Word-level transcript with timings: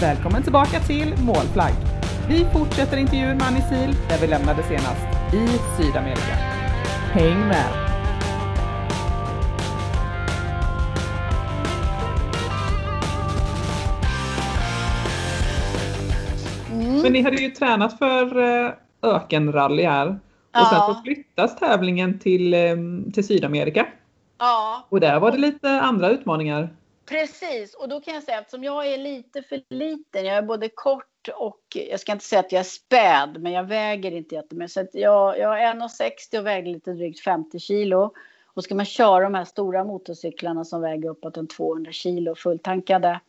Välkommen 0.00 0.42
tillbaka 0.42 0.80
till 0.80 1.14
Målflagg. 1.22 1.72
Vi 2.28 2.44
fortsätter 2.52 2.96
intervjun 2.96 3.36
med 3.36 3.46
Annie 3.46 3.62
Sil 3.70 3.90
där 4.08 4.18
vi 4.20 4.26
lämnade 4.26 4.62
senast, 4.62 5.06
i 5.34 5.46
Sydamerika. 5.82 6.34
Häng 7.12 7.38
med! 7.48 7.86
Mm. 16.72 17.02
Men 17.02 17.12
ni 17.12 17.22
hade 17.22 17.36
ju 17.36 17.50
tränat 17.50 17.98
för 17.98 18.38
eh, 18.66 18.70
ökenrally 19.02 19.82
här. 19.84 20.06
Och 20.08 20.14
Ja. 20.52 20.66
sen 20.70 20.94
så 20.94 21.02
flyttas 21.04 21.56
tävlingen 21.56 22.18
till, 22.18 22.54
eh, 22.54 22.60
till 23.14 23.26
Sydamerika. 23.26 23.86
Ja, 24.38 24.86
Och 24.88 25.00
där 25.00 25.20
var 25.20 25.30
det 25.30 25.38
lite 25.38 25.80
andra 25.80 26.10
utmaningar 26.10 26.68
precis. 27.10 27.74
Och 27.74 27.88
då 27.88 28.00
kan 28.00 28.14
jag 28.14 28.22
säga 28.22 28.40
eftersom 28.40 28.64
jag 28.64 28.86
är 28.86 28.98
lite 28.98 29.42
för 29.42 29.62
liten. 29.68 30.24
Jag 30.24 30.36
är 30.36 30.42
både 30.42 30.68
kort 30.68 31.28
och 31.36 31.60
jag 31.70 32.00
ska 32.00 32.12
inte 32.12 32.24
säga 32.24 32.40
att 32.40 32.52
jag 32.52 32.60
är 32.60 32.64
späd, 32.64 33.42
men 33.42 33.52
jag 33.52 33.64
väger 33.64 34.12
inte 34.12 34.34
jättemycket. 34.34 34.72
Så 34.72 34.80
att 34.80 34.94
jag, 34.94 35.38
jag 35.38 35.62
är 35.62 35.74
1,60 35.74 36.38
och 36.38 36.46
väger 36.46 36.72
lite 36.72 36.92
drygt 36.92 37.20
50 37.20 37.58
kilo. 37.58 38.12
Och 38.54 38.64
ska 38.64 38.74
man 38.74 38.84
köra 38.84 39.24
de 39.24 39.34
här 39.34 39.44
stora 39.44 39.84
motorcyklarna 39.84 40.64
som 40.64 40.80
väger 40.82 41.08
uppåt 41.08 41.36
en 41.36 41.46
200 41.46 41.92
kilo 41.92 42.34
fulltankade. 42.34 43.20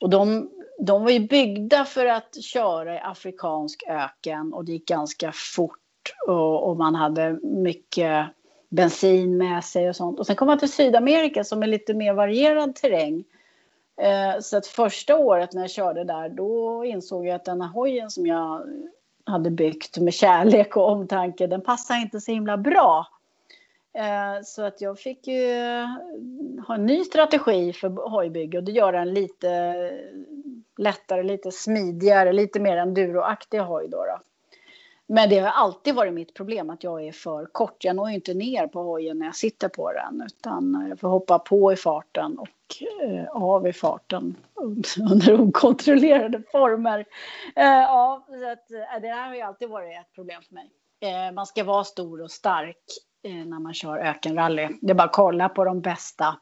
Och 0.00 0.10
de, 0.10 0.50
de 0.78 1.04
var 1.04 1.10
ju 1.10 1.20
byggda 1.20 1.84
för 1.84 2.06
att 2.06 2.44
köra 2.44 2.94
i 2.94 2.98
afrikansk 2.98 3.82
öken 3.88 4.52
och 4.52 4.64
det 4.64 4.72
gick 4.72 4.88
ganska 4.88 5.32
fort 5.32 5.78
och, 6.26 6.68
och 6.68 6.76
man 6.76 6.94
hade 6.94 7.38
mycket 7.42 8.26
bensin 8.68 9.36
med 9.36 9.64
sig 9.64 9.88
och 9.88 9.96
sånt. 9.96 10.18
Och 10.18 10.26
sen 10.26 10.36
kom 10.36 10.46
man 10.46 10.58
till 10.58 10.72
Sydamerika 10.72 11.44
som 11.44 11.62
är 11.62 11.66
lite 11.66 11.94
mer 11.94 12.12
varierad 12.12 12.74
terräng. 12.74 13.24
Eh, 14.00 14.40
så 14.40 14.56
att 14.56 14.66
första 14.66 15.16
året 15.16 15.52
när 15.52 15.60
jag 15.60 15.70
körde 15.70 16.04
där 16.04 16.28
då 16.28 16.84
insåg 16.84 17.26
jag 17.26 17.34
att 17.34 17.44
den 17.44 17.60
här 17.60 17.68
hojen 17.68 18.10
som 18.10 18.26
jag 18.26 18.62
hade 19.24 19.50
byggt 19.50 19.98
med 19.98 20.14
kärlek 20.14 20.76
och 20.76 20.88
omtanke 20.88 21.46
den 21.46 21.60
passar 21.60 21.96
inte 21.96 22.20
så 22.20 22.32
himla 22.32 22.56
bra. 22.56 23.06
Eh, 23.94 24.42
så 24.44 24.62
att 24.62 24.80
jag 24.80 24.98
fick 24.98 25.26
ju 25.26 25.50
eh, 25.50 25.86
ha 26.66 26.74
en 26.74 26.86
ny 26.86 27.04
strategi 27.04 27.72
för 27.72 28.08
hojbygge 28.10 28.58
och 28.58 28.64
det 28.64 28.72
gör 28.72 28.92
den 28.92 29.14
lite 29.14 29.74
lättare, 30.76 31.22
lite 31.22 31.52
smidigare, 31.52 32.32
lite 32.32 32.60
mer 32.60 32.76
enduroaktig 32.76 33.58
hoj 33.58 33.88
då. 33.88 33.96
då. 33.96 34.18
Men 35.08 35.28
det 35.28 35.38
har 35.38 35.48
alltid 35.48 35.94
varit 35.94 36.12
mitt 36.12 36.34
problem 36.34 36.70
att 36.70 36.84
jag 36.84 37.04
är 37.04 37.12
för 37.12 37.46
kort. 37.46 37.84
Jag 37.84 37.96
når 37.96 38.08
ju 38.08 38.14
inte 38.14 38.34
ner 38.34 38.66
på 38.66 38.82
hojen 38.82 39.18
när 39.18 39.26
jag 39.26 39.36
sitter 39.36 39.68
på 39.68 39.92
den 39.92 40.22
utan 40.26 40.86
jag 40.88 41.00
får 41.00 41.08
hoppa 41.08 41.38
på 41.38 41.72
i 41.72 41.76
farten 41.76 42.38
och 42.38 42.48
eh, 43.02 43.28
av 43.30 43.66
i 43.68 43.72
farten 43.72 44.36
under 45.10 45.40
okontrollerade 45.40 46.42
former. 46.52 46.98
Eh, 47.56 47.64
ja, 47.64 48.26
så 48.28 48.50
att, 48.50 48.70
eh, 48.70 49.00
det 49.02 49.08
här 49.08 49.28
har 49.28 49.34
ju 49.34 49.40
alltid 49.40 49.68
varit 49.68 50.00
ett 50.00 50.12
problem 50.14 50.42
för 50.42 50.54
mig. 50.54 50.70
Eh, 51.00 51.34
man 51.34 51.46
ska 51.46 51.64
vara 51.64 51.84
stor 51.84 52.22
och 52.22 52.30
stark 52.30 52.84
eh, 53.22 53.34
när 53.34 53.58
man 53.58 53.74
kör 53.74 53.98
ökenrally. 53.98 54.68
Det 54.80 54.90
är 54.90 54.94
bara 54.94 55.04
att 55.04 55.12
kolla 55.12 55.48
på 55.48 55.64
de 55.64 55.80
bästa 55.80 56.36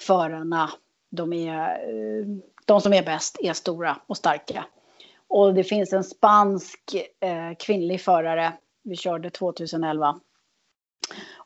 förarna. 0.00 0.70
De, 1.10 1.32
är, 1.32 1.58
eh, 1.58 2.26
de 2.64 2.80
som 2.80 2.92
är 2.92 3.02
bäst 3.02 3.38
är 3.40 3.52
stora 3.52 3.96
och 4.06 4.16
starka. 4.16 4.64
Och 5.32 5.54
det 5.54 5.64
finns 5.64 5.92
en 5.92 6.04
spansk 6.04 6.94
eh, 7.20 7.56
kvinnlig 7.58 8.00
förare. 8.00 8.52
Vi 8.84 8.96
körde 8.96 9.30
2011. 9.30 10.20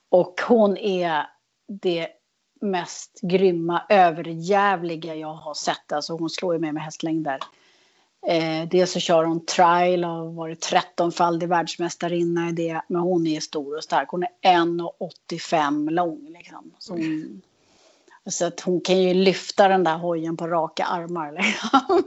Och 0.09 0.41
hon 0.48 0.77
är 0.77 1.27
det 1.83 2.09
mest 2.61 3.20
grymma, 3.23 3.83
överjävliga 3.88 5.15
jag 5.15 5.34
har 5.34 5.55
sett. 5.55 5.93
Alltså 5.93 6.12
hon 6.12 6.31
slår 6.31 6.55
ju 6.55 6.61
mig 6.61 6.72
med 6.72 6.83
hästlängder. 6.83 7.38
Eh, 8.27 8.69
dels 8.69 8.93
så 8.93 9.00
kör 9.00 9.25
hon 9.25 9.47
trial 9.47 10.05
och 10.05 10.11
har 10.11 10.32
varit 10.32 10.72
13-faldig 10.72 11.47
världsmästarinna 11.47 12.49
i 12.49 12.53
det. 12.53 12.82
Men 12.88 13.03
hon 13.03 13.27
är 13.27 13.41
stor 13.41 13.77
och 13.77 13.84
stark. 13.84 14.09
Hon 14.09 14.22
är 14.22 14.28
1,85 14.43 15.91
lång 15.91 16.27
liksom. 16.38 16.72
Så 16.78 16.93
hon, 16.93 17.43
så 18.26 18.47
att 18.47 18.60
hon 18.60 18.81
kan 18.81 19.03
ju 19.03 19.14
lyfta 19.14 19.69
den 19.69 19.84
där 19.84 19.97
hojen 19.97 20.37
på 20.37 20.47
raka 20.47 20.84
armar. 20.84 21.32
Liksom. 21.32 22.03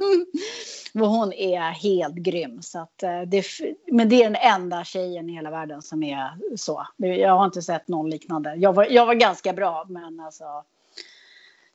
Hon 1.08 1.34
är 1.34 1.62
helt 1.62 2.16
grym. 2.16 2.62
Så 2.62 2.80
att, 2.80 3.04
eh, 3.04 3.22
det, 3.22 3.46
men 3.92 4.10
det 4.10 4.24
är 4.24 4.24
den 4.24 4.36
enda 4.36 4.84
tjejen 4.84 5.30
i 5.30 5.34
hela 5.34 5.52
världen 5.52 5.82
som 5.82 6.04
är 6.04 6.56
så. 6.56 6.88
Jag 6.98 7.36
har 7.36 7.46
inte 7.46 7.62
sett 7.62 7.88
någon 7.88 8.10
liknande. 8.10 8.56
Jag 8.56 8.74
var, 8.74 8.86
jag 8.90 9.06
var 9.06 9.14
ganska 9.14 9.54
bra, 9.54 9.86
men 9.90 10.20
alltså. 10.20 10.64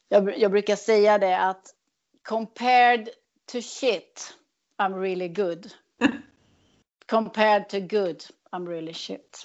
Jag, 0.09 0.39
jag 0.39 0.51
brukar 0.51 0.77
säga 0.77 1.19
det 1.19 1.39
att 1.39 1.75
compared 2.23 3.09
to 3.53 3.61
shit, 3.63 4.35
I'm 4.79 5.01
really 5.01 5.29
good. 5.29 5.67
compared 7.07 7.69
to 7.69 7.81
good, 7.81 8.25
I'm 8.53 8.69
really 8.69 8.95
shit. 8.95 9.45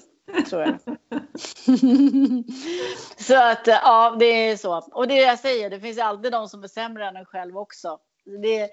Tror 0.49 0.61
jag. 0.61 0.97
så 3.18 3.36
att 3.36 3.68
ja, 3.68 4.16
det 4.20 4.25
är 4.25 4.58
så. 4.58 4.78
Och 4.92 5.08
det 5.08 5.16
jag 5.16 5.40
säger, 5.40 5.70
det 5.70 5.80
finns 5.80 6.00
alltid 6.00 6.31
de 6.31 6.47
som 6.47 6.64
är 6.64 6.68
sämre 6.68 7.08
än 7.08 7.16
en 7.16 7.25
själv 7.25 7.58
också. 7.58 8.00
Det 8.42 8.59
är, 8.59 8.70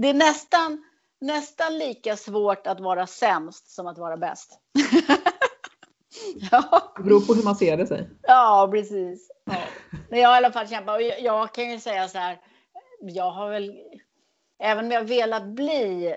det 0.00 0.08
är 0.08 0.14
nästan, 0.14 0.84
nästan 1.20 1.78
lika 1.78 2.16
svårt 2.16 2.66
att 2.66 2.80
vara 2.80 3.06
sämst 3.06 3.70
som 3.70 3.86
att 3.86 3.98
vara 3.98 4.16
bäst. 4.16 4.60
ja. 6.50 6.92
Det 6.96 7.02
beror 7.02 7.20
på 7.20 7.34
hur 7.34 7.42
man 7.42 7.56
ser 7.56 7.76
det 7.76 7.86
sig. 7.86 8.10
Ja, 8.22 8.68
precis. 8.72 9.30
Ja. 9.44 9.56
Men 10.10 10.20
jag 10.20 10.28
har 10.28 10.34
i 10.34 10.38
alla 10.38 10.52
fall 10.52 10.68
kämpat 10.68 10.96
och 10.96 11.02
jag, 11.02 11.20
jag 11.20 11.54
kan 11.54 11.70
ju 11.70 11.80
säga 11.80 12.08
så 12.08 12.18
här. 12.18 12.40
Jag 13.00 13.30
har 13.30 13.50
väl, 13.50 13.74
även 14.62 14.84
om 14.84 14.90
jag 14.90 15.04
velat 15.04 15.46
bli 15.46 16.16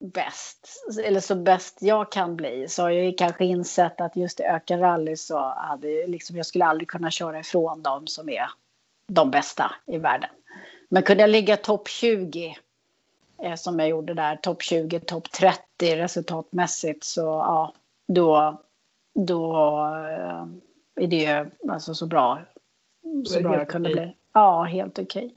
bäst, 0.00 0.68
eller 1.04 1.20
så 1.20 1.34
bäst 1.34 1.78
jag 1.80 2.12
kan 2.12 2.36
bli, 2.36 2.68
så 2.68 2.82
har 2.82 2.90
jag 2.90 3.04
ju 3.04 3.12
kanske 3.12 3.44
insett 3.44 4.00
att 4.00 4.16
just 4.16 4.40
i 4.40 4.42
ökenrally 4.42 5.16
så 5.16 5.38
hade 5.38 6.06
liksom, 6.06 6.36
jag 6.36 6.46
skulle 6.46 6.64
aldrig 6.64 6.88
kunna 6.88 7.10
köra 7.10 7.40
ifrån 7.40 7.82
dem 7.82 8.06
som 8.06 8.28
är 8.28 8.50
de 9.06 9.30
bästa 9.30 9.72
i 9.86 9.98
världen. 9.98 10.30
Men 10.88 11.02
kunde 11.02 11.22
jag 11.22 11.30
ligga 11.30 11.56
topp 11.56 11.88
20 11.88 12.56
eh, 13.42 13.54
som 13.54 13.78
jag 13.78 13.88
gjorde 13.88 14.14
där, 14.14 14.36
topp 14.36 14.62
20, 14.62 15.00
topp 15.00 15.30
30 15.30 15.96
resultatmässigt 15.96 17.04
så 17.04 17.20
ja, 17.20 17.74
då, 18.06 18.60
då 19.14 19.56
eh, 20.08 20.46
är 21.04 21.06
det 21.06 21.50
alltså 21.68 21.94
så 21.94 22.06
bra. 22.06 22.38
Så 23.26 23.40
bra 23.40 23.58
jag 23.58 23.68
kunde 23.68 23.90
bli. 23.90 24.16
Ja, 24.32 24.62
helt 24.62 24.98
okej. 24.98 25.26
Okay. 25.26 25.36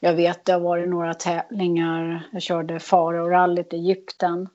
Jag 0.00 0.14
vet 0.14 0.44
det 0.44 0.52
har 0.52 0.60
varit 0.60 0.88
några 0.88 1.14
tävlingar. 1.14 2.28
Jag 2.32 2.42
körde 2.42 2.78
Farao-rallyt 2.78 3.72
i 3.72 3.76
Egypten. 3.76 4.48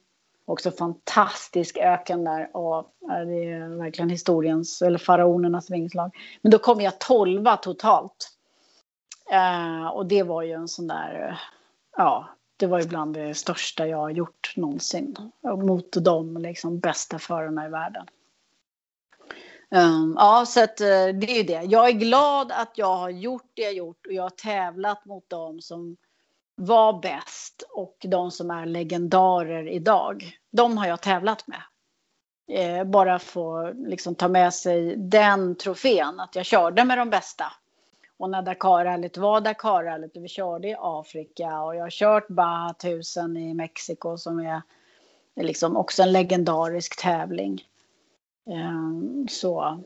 Också 0.46 0.72
fantastisk 0.72 1.78
öken 1.78 2.24
där. 2.24 2.58
Och 2.58 2.90
det 3.00 3.52
är 3.52 3.78
verkligen 3.78 4.10
historiens, 4.10 4.82
eller 4.82 4.98
faraonernas 4.98 5.72
vingslag. 5.72 6.12
Men 6.42 6.52
då 6.52 6.58
kom 6.58 6.82
jag 6.82 7.00
tolva 7.00 7.58
totalt. 7.58 8.32
Eh, 9.32 9.88
och 9.88 10.06
det 10.06 10.24
var 10.24 10.42
ju 10.42 10.52
en 10.52 10.68
sån 10.68 10.88
där, 10.88 11.40
ja, 11.98 12.30
det 12.58 12.68
var 12.68 12.80
ju 12.80 12.88
bland 12.88 13.14
det 13.14 13.34
största 13.34 13.88
jag 13.88 13.98
har 13.98 14.10
gjort 14.10 14.54
någonsin. 14.56 15.16
Mot 15.44 15.92
de 15.92 16.38
liksom 16.38 16.80
bästa 16.80 17.20
förarna 17.20 17.66
i 17.66 17.70
världen. 17.70 18.06
Um, 19.72 20.16
ja, 20.20 20.46
så 20.48 20.64
att, 20.64 20.82
uh, 20.82 21.20
det 21.20 21.32
är 21.32 21.38
ju 21.38 21.44
det. 21.44 21.62
Jag 21.64 21.88
är 21.88 21.92
glad 21.92 22.52
att 22.52 22.72
jag 22.76 22.96
har 22.96 23.10
gjort 23.10 23.52
det 23.54 23.62
jag 23.62 23.74
gjort 23.74 24.06
och 24.06 24.14
jag 24.14 24.24
har 24.24 24.30
tävlat 24.30 25.06
mot 25.06 25.30
dem 25.30 25.62
som 25.62 25.98
var 26.56 27.02
bäst 27.02 27.64
och 27.70 27.98
de 28.00 28.32
som 28.32 28.52
är 28.52 28.66
legendarer 28.66 29.68
idag. 29.68 30.38
De 30.52 30.78
har 30.78 30.88
jag 30.88 31.02
tävlat 31.02 31.48
med. 31.48 31.62
Eh, 32.48 32.84
bara 32.84 33.20
få 33.20 33.72
liksom 33.74 34.16
ta 34.16 34.28
med 34.28 34.54
sig 34.54 34.96
den 34.96 35.56
trofén, 35.56 36.20
att 36.20 36.36
jag 36.36 36.46
körde 36.46 36.86
med 36.86 36.98
de 36.98 37.10
bästa. 37.10 37.46
Och 38.18 38.30
när 38.30 38.42
Dakarrallyt 38.42 39.18
var 39.18 39.42
Dakarrallyt 39.42 40.18
och 40.18 40.24
vi 40.24 40.28
körde 40.28 40.68
i 40.68 40.76
Afrika 40.80 41.62
och 41.62 41.76
jag 41.76 41.82
har 41.82 41.90
kört 41.90 42.28
Baja 42.28 42.70
1000 42.70 43.38
i 43.38 43.54
Mexiko 43.54 44.18
som 44.18 44.40
är, 44.40 44.62
är 45.36 45.44
liksom 45.44 45.78
också 45.78 46.04
en 46.04 46.12
legendarisk 46.12 47.02
tävling. 47.02 47.64
Um, 48.46 49.28
så 49.28 49.84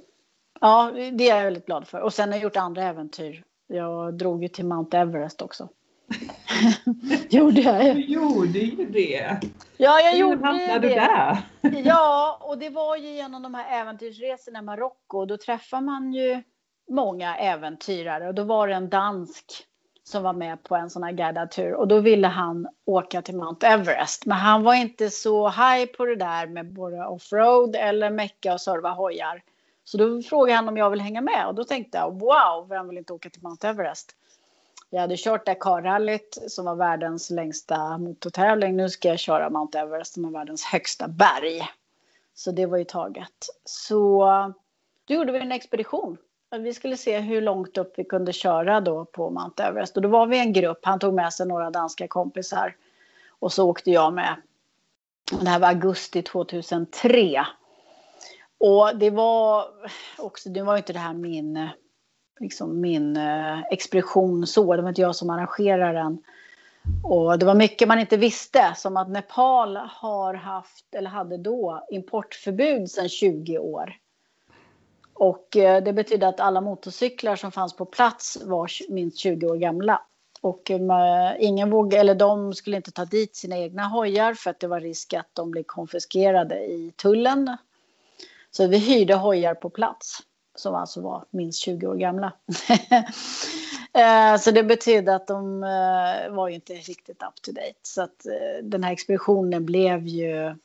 ja, 0.61 0.91
det 1.13 1.29
är 1.29 1.35
jag 1.35 1.44
väldigt 1.44 1.65
glad 1.65 1.88
för. 1.88 2.01
Och 2.01 2.13
sen 2.13 2.29
har 2.29 2.35
jag 2.35 2.44
gjort 2.44 2.57
andra 2.57 2.83
äventyr. 2.83 3.44
Jag 3.67 4.13
drog 4.13 4.44
ju 4.44 4.50
till 4.50 4.65
Mount 4.65 4.97
Everest 4.97 5.41
också. 5.41 5.69
gjorde 7.29 7.61
jag. 7.61 7.95
Du 7.95 8.01
gjorde 8.01 8.59
ju 8.59 8.85
det. 8.85 9.39
Ja, 9.77 10.00
jag 10.00 10.11
Hur 10.11 10.19
gjorde 10.19 10.45
hamnade 10.45 10.79
det. 10.79 10.88
du 10.88 10.95
där? 10.95 11.38
ja, 11.85 12.39
och 12.41 12.57
det 12.57 12.69
var 12.69 12.95
ju 12.97 13.09
genom 13.09 13.41
de 13.41 13.53
här 13.53 13.81
äventyrsresorna 13.81 14.59
i 14.59 14.62
Marocko. 14.62 15.25
Då 15.25 15.38
träffar 15.38 15.81
man 15.81 16.13
ju 16.13 16.44
många 16.91 17.35
äventyrare 17.35 18.27
och 18.27 18.35
då 18.35 18.44
var 18.44 18.67
det 18.67 18.73
en 18.73 18.89
dansk 18.89 19.45
som 20.09 20.23
var 20.23 20.33
med 20.33 20.63
på 20.63 20.75
en 20.75 20.89
sån 20.89 21.03
här 21.03 21.11
guidad 21.11 21.51
tur 21.51 21.73
och 21.73 21.88
då 21.88 22.00
ville 22.00 22.27
han 22.27 22.67
åka 22.85 23.21
till 23.21 23.35
Mount 23.35 23.67
Everest. 23.67 24.25
Men 24.25 24.38
han 24.38 24.63
var 24.63 24.73
inte 24.73 25.09
så 25.09 25.50
high 25.50 25.85
på 25.85 26.06
det 26.06 26.15
där 26.15 26.47
med 26.47 26.73
både 26.73 27.06
offroad 27.06 27.75
eller 27.75 28.09
mecka 28.09 28.53
och 28.53 28.61
serva 28.61 28.89
hojar. 28.89 29.44
Så 29.83 29.97
då 29.97 30.21
frågade 30.21 30.56
han 30.56 30.69
om 30.69 30.77
jag 30.77 30.89
vill 30.89 31.01
hänga 31.01 31.21
med 31.21 31.47
och 31.47 31.56
då 31.56 31.63
tänkte 31.63 31.97
jag 31.97 32.19
wow, 32.19 32.67
vem 32.69 32.88
vill 32.88 32.97
inte 32.97 33.13
åka 33.13 33.29
till 33.29 33.44
Mount 33.44 33.67
Everest? 33.67 34.15
Jag 34.89 35.01
hade 35.01 35.17
kört 35.17 35.45
Dakar-rallyt 35.45 36.38
som 36.47 36.65
var 36.65 36.75
världens 36.75 37.29
längsta 37.29 37.97
motortävling. 37.97 38.75
Nu 38.75 38.89
ska 38.89 39.07
jag 39.07 39.19
köra 39.19 39.50
Mount 39.50 39.79
Everest 39.79 40.13
som 40.13 40.25
är 40.25 40.29
världens 40.29 40.63
högsta 40.63 41.07
berg. 41.07 41.62
Så 42.33 42.51
det 42.51 42.65
var 42.65 42.77
ju 42.77 42.83
taget. 42.83 43.47
Så 43.65 44.25
då 45.05 45.13
gjorde 45.13 45.31
vi 45.31 45.39
en 45.39 45.51
expedition. 45.51 46.17
Vi 46.57 46.74
skulle 46.74 46.98
se 46.98 47.19
hur 47.19 47.42
långt 47.42 47.78
upp 47.78 47.94
vi 47.98 48.04
kunde 48.04 48.34
köra 48.34 48.81
då 48.81 49.06
på 49.06 49.30
Mount 49.30 49.63
Everest. 49.63 49.96
Och 49.96 50.01
då 50.01 50.10
var 50.10 50.28
vi 50.28 50.40
en 50.40 50.54
grupp. 50.54 50.80
Han 50.81 51.00
tog 51.00 51.13
med 51.13 51.34
sig 51.34 51.48
några 51.48 51.69
danska 51.69 52.07
kompisar. 52.07 52.75
Och 53.40 53.54
så 53.54 53.69
åkte 53.69 53.92
jag 53.92 54.13
med. 54.13 54.36
Det 55.42 55.50
här 55.50 55.60
var 55.60 55.68
augusti 55.68 56.22
2003. 56.22 57.46
Och 58.57 58.98
det 58.98 59.10
var 59.10 59.66
också, 60.18 60.50
det 60.50 60.62
var 60.62 60.78
inte 60.78 60.94
det 60.94 61.00
här 61.00 61.13
min, 61.13 61.69
liksom 62.40 62.81
min 62.81 63.18
eh, 63.18 63.62
expedition 63.72 64.48
så. 64.48 64.75
Det 64.75 64.81
var 64.81 64.90
inte 64.90 65.01
jag 65.01 65.16
som 65.16 65.30
arrangerade 65.30 66.00
den. 66.00 66.24
Och 67.04 67.40
det 67.40 67.46
var 67.46 67.56
mycket 67.56 67.88
man 67.88 68.00
inte 68.00 68.18
visste, 68.18 68.74
som 68.75 68.98
att 68.98 69.10
Nepal 69.10 69.78
har 69.78 70.34
haft, 70.34 70.96
eller 70.96 71.10
hade 71.10 71.38
då, 71.38 71.88
importförbud 71.92 72.92
sedan 72.92 73.10
20 73.10 73.57
år. 73.57 73.99
Och 75.19 75.57
eh, 75.57 75.83
det 75.83 75.94
betydde 75.94 76.27
att 76.27 76.39
alla 76.39 76.62
motorcyklar 76.62 77.36
som 77.36 77.51
fanns 77.51 77.75
på 77.75 77.86
plats 77.86 78.38
var 78.42 78.69
minst 78.89 79.18
20 79.18 79.48
år 79.48 79.56
gamla. 79.56 80.01
Och 80.42 80.71
eh, 80.71 81.36
ingen 81.39 81.69
våg, 81.69 81.94
eller 81.94 82.16
de 82.16 82.54
skulle 82.54 82.75
inte 82.77 82.92
ta 82.92 83.06
dit 83.06 83.36
sina 83.36 83.57
egna 83.57 83.88
hojar 83.88 84.33
för 84.33 84.50
att 84.50 84.60
det 84.60 84.68
var 84.68 84.80
risk 84.80 85.13
att 85.13 85.30
de 85.33 85.51
blev 85.51 85.63
konfiskerade 85.63 86.56
i 86.66 86.94
tullen. 86.95 87.57
Så 88.51 88.68
vi 88.68 88.77
hyrde 88.77 89.16
hojar 89.16 89.54
på 89.56 89.69
plats 89.69 90.19
som 90.56 90.75
alltså 90.75 91.01
var 91.01 91.25
minst 91.30 91.60
20 91.60 91.88
år 91.88 91.95
gamla. 91.95 92.33
Eh, 93.94 94.38
så 94.38 94.51
det 94.51 94.63
betydde 94.63 95.15
att 95.15 95.27
de 95.27 95.62
var 96.30 96.48
ju 96.48 96.56
inte 96.56 96.74
riktigt 96.74 97.24
up 97.24 97.42
to 97.42 97.51
date. 97.51 97.80
Så 97.81 98.01
att 98.01 98.25
den 98.63 98.83
här 98.83 98.92
expeditionen 98.92 99.65
blev 99.65 100.07
ju, 100.07 100.56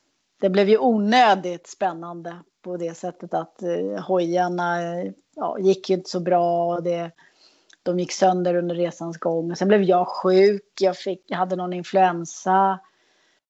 det 0.44 0.50
blev 0.50 0.68
ju 0.68 0.78
onödigt 0.78 1.66
spännande 1.66 2.36
på 2.62 2.76
det 2.76 2.94
sättet 2.94 3.34
att 3.34 3.62
eh, 3.62 4.04
hojarna 4.04 4.82
eh, 4.82 5.12
ja, 5.34 5.58
gick 5.58 5.90
ju 5.90 5.96
inte 5.96 6.10
så 6.10 6.20
bra. 6.20 6.74
Och 6.74 6.82
det, 6.82 7.10
de 7.82 7.98
gick 7.98 8.12
sönder 8.12 8.54
under 8.54 8.74
resans 8.74 9.18
gång. 9.18 9.56
sen 9.56 9.68
blev 9.68 9.82
jag 9.82 10.08
sjuk. 10.08 10.72
Jag, 10.80 10.96
fick, 10.96 11.24
jag 11.26 11.38
hade 11.38 11.56
någon 11.56 11.72
influensa. 11.72 12.80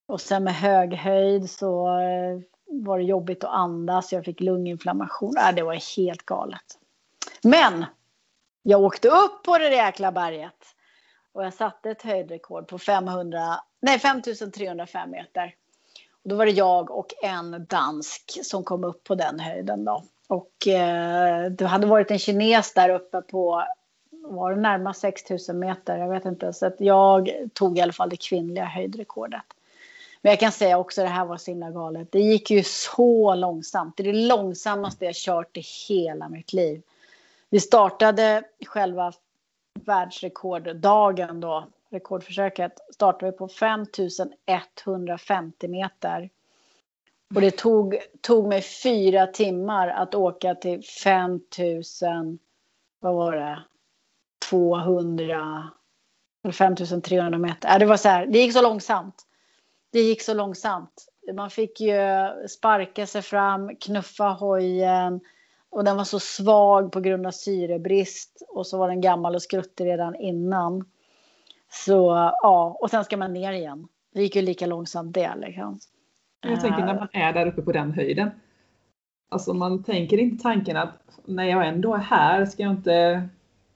Och 0.07 0.21
sen 0.21 0.45
med 0.45 0.55
hög 0.55 0.95
höjd 0.95 1.51
så 1.51 1.87
eh, 1.87 2.41
var 2.67 2.99
det 2.99 3.05
jobbigt 3.05 3.45
att 3.45 3.55
andas. 3.55 4.13
Jag 4.13 4.25
fick 4.25 4.41
lunginflammation. 4.41 5.37
Äh, 5.37 5.55
det 5.55 5.63
var 5.63 5.97
helt 5.97 6.23
galet. 6.23 6.79
Men 7.43 7.85
jag 8.63 8.83
åkte 8.83 9.09
upp 9.09 9.43
på 9.45 9.59
det 9.59 9.75
jäkla 9.75 10.13
berget. 10.13 10.75
Och 11.33 11.45
jag 11.45 11.55
satte 11.55 11.91
ett 11.91 12.03
höjdrekord 12.03 12.69
på 12.69 12.79
500, 12.79 13.41
nej 13.81 13.99
5305 13.99 15.11
meter. 15.11 15.55
Och 16.25 16.31
då 16.31 16.37
var 16.37 16.47
det 16.47 16.53
jag 16.53 16.91
och 16.91 17.15
en 17.23 17.67
dansk 17.69 18.39
som 18.43 18.65
kom 18.65 18.85
upp 18.85 19.05
på 19.05 19.15
den 19.15 19.41
höjden. 19.41 19.85
Då. 19.85 20.05
Och 20.27 20.69
eh, 20.69 21.51
det 21.51 21.67
hade 21.67 21.87
varit 21.87 22.11
en 22.11 22.19
kines 22.19 22.75
där 22.75 22.89
uppe 22.89 23.21
på 23.21 23.65
var 24.11 24.55
det 24.55 24.61
närmast 24.61 25.01
6000 25.01 25.59
meter, 25.59 25.97
jag 25.97 26.09
vet 26.09 26.25
inte. 26.25 26.53
Så 26.53 26.67
att 26.67 26.77
jag 26.79 27.31
tog 27.53 27.79
i 27.79 27.81
alla 27.81 27.93
fall 27.93 28.09
det 28.09 28.17
kvinnliga 28.17 28.65
höjdrekordet. 28.65 29.43
Men 30.23 30.31
jag 30.31 30.41
kan 30.41 30.53
säga 30.53 30.79
också 30.79 31.03
det 31.03 31.09
här 31.09 31.25
var 31.25 31.37
så 31.37 31.51
himla 31.51 31.71
galet. 31.71 32.13
Det 32.13 32.21
gick 32.21 32.51
ju 32.51 32.63
så 32.63 33.35
långsamt. 33.35 33.97
Det 33.97 34.03
är 34.03 34.13
det 34.13 34.27
långsammaste 34.27 35.05
jag 35.05 35.15
kört 35.15 35.57
i 35.57 35.63
hela 35.89 36.29
mitt 36.29 36.53
liv. 36.53 36.83
Vi 37.51 37.61
startade 37.61 38.43
själva 38.67 39.13
världsrekorddagen 39.85 41.41
då 41.41 41.69
rekordförsöket 41.95 42.73
startade 42.95 43.31
vi 43.31 43.39
på 43.39 43.49
5150 43.49 45.69
meter. 45.69 46.31
Och 47.35 47.41
det 47.41 47.51
tog, 47.51 47.99
tog 48.21 48.49
mig 48.49 48.63
fyra 48.63 49.27
timmar 49.27 49.89
att 49.89 50.15
åka 50.15 50.55
till 50.55 50.83
5000, 50.83 52.39
vad 53.01 53.15
var 53.15 53.33
det, 53.33 53.63
200 54.51 55.71
eller 56.45 56.53
5300 56.53 57.39
meter. 57.39 57.73
Äh, 57.73 57.79
det 57.79 57.87
var 57.87 57.97
så 57.97 58.09
här, 58.09 58.27
det 58.27 58.39
gick 58.39 58.53
så 58.53 58.63
långsamt. 58.63 59.23
Det 59.93 60.01
gick 60.01 60.23
så 60.23 60.35
långsamt. 60.35 61.09
Man 61.35 61.51
fick 61.51 61.81
ju 61.81 61.97
sparka 62.49 63.07
sig 63.07 63.23
fram, 63.23 63.77
knuffa 63.77 64.29
hojen 64.29 65.21
och 65.71 65.85
den 65.85 65.97
var 65.97 66.05
så 66.05 66.21
svag 66.21 66.93
på 66.93 67.01
grund 67.01 67.27
av 67.27 67.31
syrebrist 67.31 68.43
och 68.49 68.67
så 68.67 68.79
var 68.79 68.89
den 68.89 69.01
gammal 69.01 69.35
och 69.35 69.43
skruttig 69.43 69.85
redan 69.85 70.15
innan. 70.15 70.85
Så 71.75 72.33
ja, 72.43 72.77
och 72.81 72.91
sen 72.91 73.05
ska 73.05 73.17
man 73.17 73.33
ner 73.33 73.53
igen. 73.53 73.89
Det 74.15 74.23
gick 74.23 74.37
ju 74.37 74.43
lika 74.43 74.67
långsamt 74.67 75.15
det. 75.15 75.35
Liksom. 75.37 75.79
Jag 76.41 76.61
tänker 76.61 76.85
när 76.85 76.95
man 76.95 77.09
är 77.13 77.33
där 77.33 77.47
uppe 77.47 77.63
på 77.63 77.73
den 77.73 77.93
höjden. 77.93 78.31
Alltså 79.31 79.55
man 79.55 79.83
tänker 79.83 80.19
inte 80.19 80.43
tanken 80.43 80.77
att 80.77 81.19
när 81.25 81.45
jag 81.45 81.69
ändå 81.69 81.95
är 81.95 81.99
här 81.99 82.47
ska 82.47 82.63
jag 82.63 82.73
inte 82.73 83.29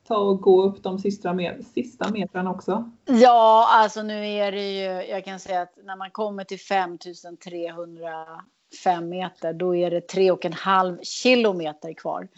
ta 0.09 0.17
och 0.17 0.41
gå 0.41 0.63
upp 0.63 0.83
de 0.83 0.99
sista, 0.99 1.33
met 1.33 1.67
sista 1.67 2.11
metrarna 2.11 2.51
också? 2.51 2.91
Ja, 3.05 3.69
alltså 3.73 4.03
nu 4.03 4.27
är 4.27 4.53
det 4.53 4.73
ju, 4.73 4.85
jag 5.11 5.25
kan 5.25 5.41
säga 5.41 5.61
att 5.61 5.79
när 5.85 5.97
man 5.97 6.11
kommer 6.11 6.45
till 6.45 6.61
5305 6.61 9.09
meter 9.09 9.53
då 9.53 9.77
är 9.77 9.91
det 9.91 10.01
tre 10.01 10.31
och 10.31 10.45
en 10.45 10.53
halv 10.53 10.99
kilometer 11.03 11.93
kvar. 11.93 12.29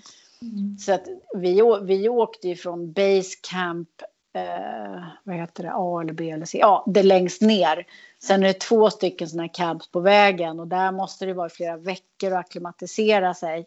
Mm. 0.42 0.78
Så 0.78 0.94
att 0.94 1.04
vi, 1.36 1.62
vi 1.82 2.08
åkte 2.08 2.48
ju 2.48 2.56
från 2.56 2.92
base 2.92 3.36
camp 3.50 3.88
eh, 4.32 5.04
vad 5.24 5.36
heter 5.36 5.62
det, 5.62 5.72
A 5.74 6.00
eller 6.00 6.12
B 6.12 6.30
eller 6.30 6.46
C, 6.46 6.58
ja, 6.58 6.84
det 6.86 7.02
längst 7.02 7.42
ner. 7.42 7.86
Sen 8.18 8.42
är 8.42 8.46
det 8.46 8.60
två 8.60 8.90
stycken 8.90 9.28
sådana 9.28 9.42
här 9.42 9.54
cabs 9.54 9.88
på 9.88 10.00
vägen 10.00 10.60
och 10.60 10.66
där 10.66 10.92
måste 10.92 11.26
det 11.26 11.34
vara 11.34 11.48
flera 11.48 11.76
veckor 11.76 12.32
att 12.32 12.38
acklimatisera 12.38 13.34
sig. 13.34 13.66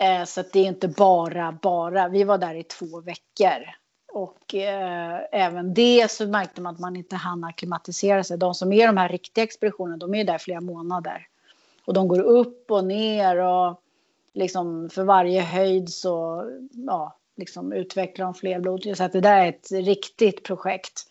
Eh, 0.00 0.24
så 0.24 0.40
att 0.40 0.52
det 0.52 0.60
är 0.60 0.66
inte 0.66 0.88
bara, 0.88 1.58
bara, 1.62 2.08
vi 2.08 2.24
var 2.24 2.38
där 2.38 2.54
i 2.54 2.62
två 2.62 3.00
veckor. 3.00 3.68
Och 4.12 4.54
eh, 4.54 5.20
även 5.32 5.74
det 5.74 6.10
så 6.10 6.26
märkte 6.26 6.60
man 6.60 6.74
att 6.74 6.80
man 6.80 6.96
inte 6.96 7.16
hann 7.16 7.44
acklimatisera 7.44 8.24
sig. 8.24 8.38
De 8.38 8.54
som 8.54 8.72
är 8.72 8.86
de 8.86 8.96
här 8.96 9.08
riktiga 9.08 9.44
expeditionerna, 9.44 9.96
de 9.96 10.14
är 10.14 10.24
där 10.24 10.38
flera 10.38 10.60
månader. 10.60 11.26
Och 11.84 11.94
de 11.94 12.08
går 12.08 12.20
upp 12.20 12.70
och 12.70 12.84
ner 12.84 13.36
och 13.36 13.82
liksom 14.32 14.90
för 14.90 15.04
varje 15.04 15.40
höjd 15.40 15.88
så, 15.88 16.44
ja, 16.86 17.16
liksom 17.40 17.72
utveckla 17.72 18.24
de 18.24 18.34
fler 18.34 18.60
blodtryck. 18.60 18.96
Så 18.96 19.04
att 19.04 19.12
det 19.12 19.20
där 19.20 19.44
är 19.44 19.48
ett 19.48 19.72
riktigt 19.72 20.42
projekt. 20.42 21.06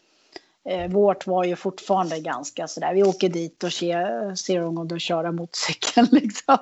Eh, 0.70 0.92
vårt 0.92 1.28
var 1.28 1.44
ju 1.44 1.56
fortfarande 1.56 2.20
ganska 2.20 2.68
sådär, 2.68 2.94
vi 2.94 3.04
åker 3.04 3.30
dit 3.30 3.64
och 3.64 3.74
ser, 3.74 4.36
ser 4.36 4.62
dem 4.62 4.78
och 4.78 5.02
köra 5.02 5.32
motorcykeln 5.32 6.08
liksom. 6.12 6.58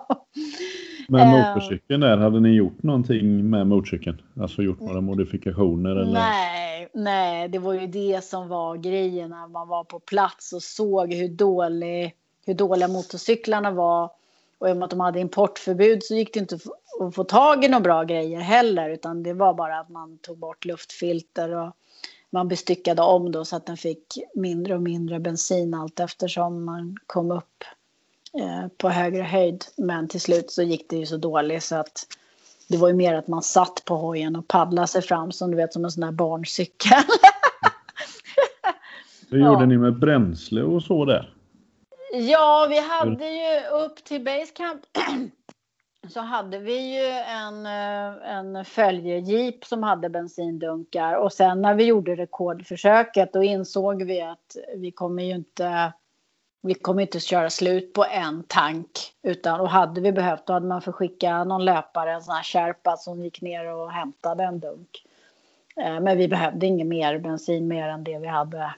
Men 1.07 1.21
eh, 1.21 1.55
motorcykeln 1.55 2.01
där, 2.01 2.17
hade 2.17 2.39
ni 2.39 2.49
gjort 2.49 2.83
någonting 2.83 3.49
med 3.49 3.67
motorcykeln? 3.67 4.21
Alltså 4.41 4.61
gjort 4.61 4.79
några 4.79 5.01
modifikationer? 5.01 5.91
Eller? 5.91 6.13
Nej, 6.13 6.89
nej, 6.93 7.47
det 7.47 7.59
var 7.59 7.73
ju 7.73 7.87
det 7.87 8.23
som 8.23 8.47
var 8.47 8.77
grejen 8.77 9.29
när 9.29 9.47
man 9.47 9.67
var 9.67 9.83
på 9.83 9.99
plats 9.99 10.53
och 10.53 10.63
såg 10.63 11.13
hur, 11.13 11.27
dålig, 11.27 12.13
hur 12.45 12.53
dåliga 12.53 12.87
motorcyklarna 12.87 13.71
var. 13.71 14.11
Och 14.59 14.69
i 14.69 14.71
och 14.71 14.77
med 14.77 14.83
att 14.83 14.89
de 14.89 14.99
hade 14.99 15.19
importförbud 15.19 16.03
så 16.03 16.15
gick 16.15 16.33
det 16.33 16.39
inte 16.39 16.55
att 16.99 17.15
få 17.15 17.23
tag 17.23 17.65
i 17.65 17.67
några 17.67 17.83
bra 17.83 18.03
grejer 18.03 18.39
heller. 18.39 18.89
Utan 18.89 19.23
det 19.23 19.33
var 19.33 19.53
bara 19.53 19.79
att 19.79 19.89
man 19.89 20.17
tog 20.17 20.37
bort 20.37 20.65
luftfilter 20.65 21.55
och 21.55 21.71
man 22.29 22.47
bestyckade 22.47 23.01
om 23.01 23.31
då 23.31 23.45
så 23.45 23.55
att 23.55 23.65
den 23.65 23.77
fick 23.77 24.17
mindre 24.35 24.75
och 24.75 24.81
mindre 24.81 25.19
bensin 25.19 25.73
allt 25.73 25.99
eftersom 25.99 26.65
man 26.65 26.97
kom 27.05 27.31
upp 27.31 27.63
eh, 28.33 28.67
på 28.77 28.89
högre 28.89 29.23
höjd. 29.23 29.65
Men 29.75 30.07
till 30.07 30.21
slut 30.21 30.51
så 30.51 30.63
gick 30.63 30.89
det 30.89 30.97
ju 30.97 31.05
så 31.05 31.17
dåligt 31.17 31.63
så 31.63 31.75
att 31.75 32.07
det 32.67 32.77
var 32.77 32.87
ju 32.87 32.93
mer 32.93 33.13
att 33.13 33.27
man 33.27 33.41
satt 33.41 33.85
på 33.85 33.95
hojen 33.95 34.35
och 34.35 34.47
paddlade 34.47 34.87
sig 34.87 35.01
fram 35.01 35.31
som 35.31 35.51
du 35.51 35.57
vet 35.57 35.73
som 35.73 35.85
en 35.85 35.91
sån 35.91 36.01
där 36.01 36.11
barncykel. 36.11 36.91
Hur 39.29 39.37
gjorde 39.37 39.61
ja. 39.61 39.65
ni 39.65 39.77
med 39.77 39.99
bränsle 39.99 40.61
och 40.61 40.83
så 40.83 41.05
där? 41.05 41.36
Ja, 42.19 42.67
vi 42.69 42.79
hade 42.79 43.29
ju 43.29 43.67
upp 43.67 44.03
till 44.03 44.23
Basecamp 44.23 44.81
så 46.09 46.19
hade 46.19 46.59
vi 46.59 46.95
ju 46.95 47.07
en, 47.11 47.65
eh, 47.65 48.35
en 48.35 48.65
följejeep 48.65 49.65
som 49.65 49.83
hade 49.83 50.09
bensindunkar 50.09 51.13
och 51.13 51.33
sen 51.33 51.61
när 51.61 51.75
vi 51.75 51.83
gjorde 51.83 52.15
rekordförsöket 52.15 53.33
då 53.33 53.43
insåg 53.43 54.03
vi 54.03 54.21
att 54.21 54.57
vi 54.75 54.91
kommer 54.91 55.23
ju 55.23 55.35
inte 55.35 55.93
vi 56.61 56.73
kommer 56.73 57.01
inte 57.01 57.19
köra 57.19 57.49
slut 57.49 57.93
på 57.93 58.05
en 58.05 58.43
tank 58.43 58.89
utan 59.23 59.59
och 59.59 59.69
hade 59.69 60.01
vi 60.01 60.11
behövt 60.11 60.45
då 60.45 60.53
hade 60.53 60.67
man 60.67 60.81
fått 60.81 60.95
skicka 60.95 61.43
någon 61.43 61.65
löpare, 61.65 62.13
en 62.13 62.21
sån 62.21 62.35
här 62.35 62.43
Sherpa 62.43 62.97
som 62.97 63.23
gick 63.23 63.41
ner 63.41 63.73
och 63.73 63.91
hämtade 63.91 64.43
en 64.43 64.59
dunk. 64.59 65.03
Eh, 65.75 65.99
men 65.99 66.17
vi 66.17 66.27
behövde 66.27 66.65
inget 66.65 66.87
mer 66.87 67.19
bensin 67.19 67.67
mer 67.67 67.89
än 67.89 68.03
det 68.03 68.19
vi 68.19 68.27
hade 68.27 68.73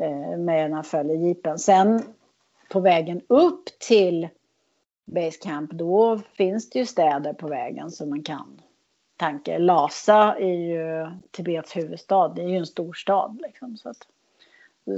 eh, 0.00 0.38
med 0.38 0.64
den 0.64 0.74
här 0.74 0.82
följejeepen. 0.82 1.58
Sen 1.58 2.02
på 2.68 2.80
vägen 2.80 3.20
upp 3.28 3.64
till 3.78 4.28
Basecamp, 5.06 5.72
då 5.72 6.20
finns 6.32 6.70
det 6.70 6.78
ju 6.78 6.86
städer 6.86 7.32
på 7.32 7.48
vägen 7.48 7.90
som 7.90 8.10
man 8.10 8.22
kan 8.22 8.60
tanke. 9.18 9.58
Lhasa 9.58 10.34
är 10.34 10.54
ju 10.54 11.10
Tibets 11.30 11.76
huvudstad. 11.76 12.28
Det 12.28 12.42
är 12.42 12.48
ju 12.48 12.56
en 12.56 12.66
stor 12.66 12.92
stad. 12.92 13.40
Liksom, 13.42 13.76
så, 13.76 13.88
att, 13.88 14.06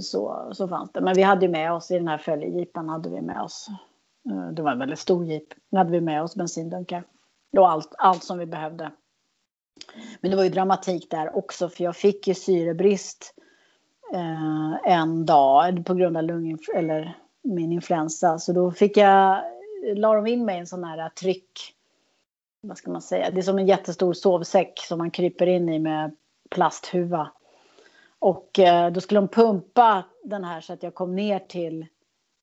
så, 0.03 0.51
så 0.53 0.69
fanns 0.69 0.93
det. 0.93 1.01
Men 1.01 1.15
vi 1.15 1.23
hade 1.23 1.49
med 1.49 1.73
oss 1.73 1.91
i 1.91 1.95
den 1.95 2.09
här 2.09 2.19
följejeepen 2.19 2.89
hade 2.89 3.11
vi 3.11 3.21
med 3.21 3.41
oss. 3.41 3.69
Eh, 4.31 4.49
det 4.53 4.63
var 4.63 4.73
en 4.73 4.79
väldigt 4.79 4.99
stor 4.99 5.25
jeep. 5.25 5.55
Nu 5.69 5.79
hade 5.79 5.91
vi 5.91 6.01
med 6.01 6.23
oss 6.23 6.37
bensindunkar. 6.37 7.05
Och 7.57 7.71
allt, 7.71 7.95
allt 7.99 8.25
som 8.25 8.39
vi 8.39 8.47
behövde. 8.47 8.91
Men 10.21 10.31
det 10.31 10.37
var 10.37 10.45
ju 10.45 10.51
dramatik 10.51 11.11
där 11.11 11.37
också 11.37 11.69
för 11.69 11.85
jag 11.85 11.97
fick 11.97 12.29
ju 12.29 12.35
syrebrist 12.35 13.35
eh, 14.15 14.93
en 14.93 15.27
dag 15.27 15.87
på 15.87 15.95
grund 15.95 16.17
av 16.17 16.23
lunginf 16.23 16.69
eller 16.75 17.19
min 17.43 17.73
influensa. 17.73 18.39
Så 18.39 18.53
då 18.53 18.71
fick 18.71 18.97
jag, 18.97 19.43
la 19.95 20.15
de 20.15 20.27
in 20.27 20.45
mig 20.45 20.57
i 20.57 20.59
en 20.59 20.67
sån 20.67 20.85
här 20.85 21.09
tryck, 21.09 21.75
vad 22.61 22.79
ska 22.79 22.91
man 22.91 23.03
säga, 23.03 23.31
det 23.31 23.41
är 23.41 23.43
som 23.43 23.59
en 23.59 23.67
jättestor 23.67 24.13
sovsäck 24.13 24.79
som 24.79 24.99
man 24.99 25.11
kryper 25.11 25.47
in 25.47 25.69
i 25.69 25.79
med 25.79 26.17
plasthuva. 26.51 27.31
Och 28.19 28.59
eh, 28.59 28.93
då 28.93 29.01
skulle 29.01 29.21
de 29.21 29.29
pumpa 29.29 30.05
den 30.25 30.45
här 30.45 30.61
så 30.61 30.73
att 30.73 30.83
jag 30.83 30.95
kom 30.95 31.17
ner 31.17 31.39
till 31.39 31.87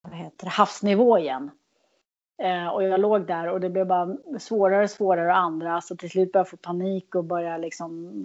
vad 0.02 0.14
heter 0.14 0.48
havsnivå 0.48 1.18
igen. 1.18 1.52
Eh, 2.44 2.68
och 2.68 2.84
jag 2.84 3.00
låg 3.00 3.28
där 3.28 3.48
och 3.48 3.60
det 3.60 3.70
blev 3.70 3.88
bara 3.88 4.18
svårare 4.40 4.84
och 4.84 4.90
svårare 4.90 5.32
att 5.32 5.38
andra. 5.38 5.82
Så 5.82 5.96
till 5.96 6.10
slut 6.10 6.32
började 6.32 6.40
jag 6.40 6.50
få 6.50 6.58
panik 6.58 7.16
och 7.16 7.24
börja 7.24 7.58
liksom 7.58 8.22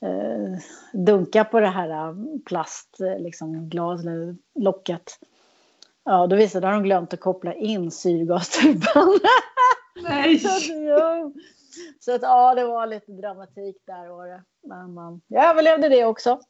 eh, 0.00 0.58
dunka 0.92 1.44
på 1.44 1.60
det 1.60 1.66
här 1.66 1.90
eh, 1.90 2.14
plastglas, 2.46 3.20
liksom, 3.20 3.54
eller 3.54 4.36
locket. 4.54 5.18
Ja, 6.04 6.26
då 6.26 6.36
visade 6.36 6.66
det 6.66 6.70
att 6.72 6.76
de 6.76 6.82
glömt 6.82 7.12
att 7.14 7.20
koppla 7.20 7.54
in 7.54 7.90
syrgastuben. 7.90 9.20
Nej! 10.02 10.38
så 12.00 12.14
att 12.14 12.22
ja, 12.22 12.54
det 12.54 12.64
var 12.64 12.86
lite 12.86 13.12
dramatik 13.12 13.76
där 13.86 14.08
var 14.08 14.26
det. 14.26 14.42
Men 14.68 14.94
man, 14.94 15.20
jag 15.26 15.50
överlevde 15.50 15.88
det 15.88 16.04
också. 16.04 16.40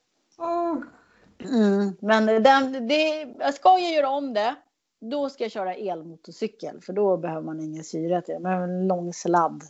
Mm, 1.44 1.96
men 2.00 2.42
den, 2.42 2.88
det, 2.88 3.34
jag 3.38 3.54
ska 3.54 3.78
ju 3.78 3.94
göra 3.94 4.08
om 4.08 4.34
det. 4.34 4.54
Då 5.00 5.28
ska 5.28 5.44
jag 5.44 5.50
köra 5.50 5.74
elmotorcykel 5.74 6.80
för 6.80 6.92
då 6.92 7.16
behöver 7.16 7.42
man 7.42 7.60
ingen 7.60 7.84
syre 7.84 8.22
till. 8.22 8.38
Men 8.40 8.62
en 8.62 8.88
lång 8.88 9.12
sladd. 9.12 9.62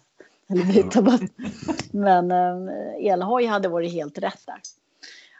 Eller 0.49 0.64
byta 0.64 1.19
Men 1.93 2.31
eh, 2.31 3.12
elhoj 3.12 3.47
hade 3.47 3.69
varit 3.69 3.93
helt 3.93 4.19
rätt 4.19 4.43
där. 4.47 4.61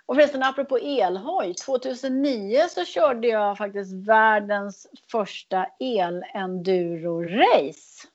Och 0.07 0.15
förresten 0.15 0.43
apropå 0.43 0.79
elhoj. 0.79 1.55
2009 1.55 2.67
så 2.71 2.85
körde 2.85 3.29
jag 3.29 3.59
faktiskt 3.59 3.93
världens 3.93 4.87
första 5.11 5.67
el-enduro-race. 5.79 8.09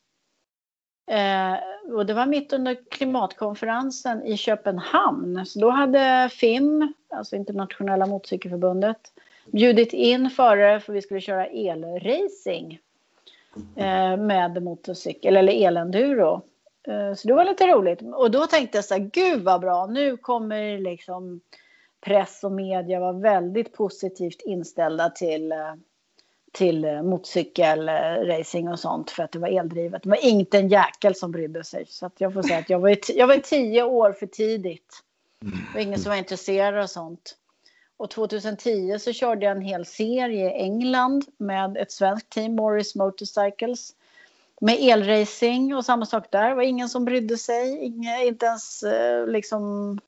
Eh, 1.10 1.58
och 1.93 2.05
det 2.05 2.13
var 2.13 2.25
mitt 2.25 2.53
under 2.53 2.77
klimatkonferensen 2.91 4.25
i 4.25 4.38
Köpenhamn. 4.38 5.46
Så 5.46 5.60
då 5.60 5.69
hade 5.69 6.29
FIM, 6.31 6.93
alltså 7.10 7.36
Internationella 7.36 8.05
motorcykelförbundet, 8.05 9.12
bjudit 9.46 9.93
in 9.93 10.29
förare 10.29 10.79
för 10.79 10.93
vi 10.93 11.01
skulle 11.01 11.22
köra 11.22 11.46
elracing 11.46 12.79
eh, 13.75 14.17
med 14.17 14.63
motorcykel 14.63 15.38
eller 15.38 15.67
elenduro. 15.67 16.41
Eh, 16.88 17.13
så 17.13 17.27
det 17.27 17.34
var 17.34 17.46
lite 17.46 17.67
roligt. 17.67 18.01
Och 18.13 18.31
då 18.31 18.46
tänkte 18.46 18.77
jag 18.77 18.86
så 18.86 18.93
här, 18.93 19.10
gud 19.13 19.43
vad 19.43 19.62
bra, 19.62 19.86
nu 19.86 20.17
kommer 20.17 20.77
liksom 20.77 21.41
press 22.01 22.44
och 22.44 22.51
media 22.51 23.00
var 23.00 23.13
väldigt 23.13 23.74
positivt 23.74 24.41
inställda 24.41 25.10
till, 25.10 25.51
eh, 25.51 25.74
till 26.51 26.86
eh, 26.86 27.03
motorcykelracing 27.03 28.65
eh, 28.65 28.72
och 28.72 28.79
sånt 28.79 29.12
för 29.12 29.24
att 29.24 29.32
det 29.32 29.39
var 29.39 29.48
eldrivet. 29.48 30.03
Det 30.03 30.10
var 30.10 30.25
inte 30.25 30.58
en 30.58 30.70
jäkel 30.70 31.15
som 31.15 31.32
brydde 31.32 31.63
sig. 31.63 31.86
Så 31.88 32.06
att 32.06 32.22
jag 32.22 32.34
får 32.34 32.41
säga 32.44 32.60
att 32.60 32.70
jag 32.70 32.79
var, 32.79 32.98
jag 33.15 33.27
var 33.27 33.38
tio 33.38 33.84
år 33.84 34.12
för 34.12 34.25
tidigt. 34.25 35.03
Det 35.39 35.74
var 35.74 35.82
ingen 35.82 36.00
som 36.00 36.10
var 36.10 36.18
intresserad 36.18 36.84
av 36.84 36.88
sånt. 36.88 37.36
Och 37.98 38.10
2010 38.10 39.00
så 39.00 39.13
körde 39.13 39.46
jag 39.46 39.56
en 39.58 39.62
hel 39.62 39.86
serie 39.86 40.50
i 40.50 40.62
England 40.62 41.25
med 41.38 41.77
ett 41.77 41.91
svenskt 41.91 42.29
team, 42.29 42.56
Morris 42.56 42.96
Motorcycles. 42.96 43.96
Med 44.62 44.77
elracing 44.79 45.75
och 45.75 45.86
samma 45.86 46.06
sak 46.06 46.32
där. 46.32 46.50
Det 46.50 46.56
var 46.56 46.63
ingen 46.63 46.89
som 46.89 47.06
brydde 47.06 47.38
sig. 47.38 47.77
Inga, 47.77 48.24
inte 48.24 48.46
ens 48.46 48.84
liksom 49.27 50.00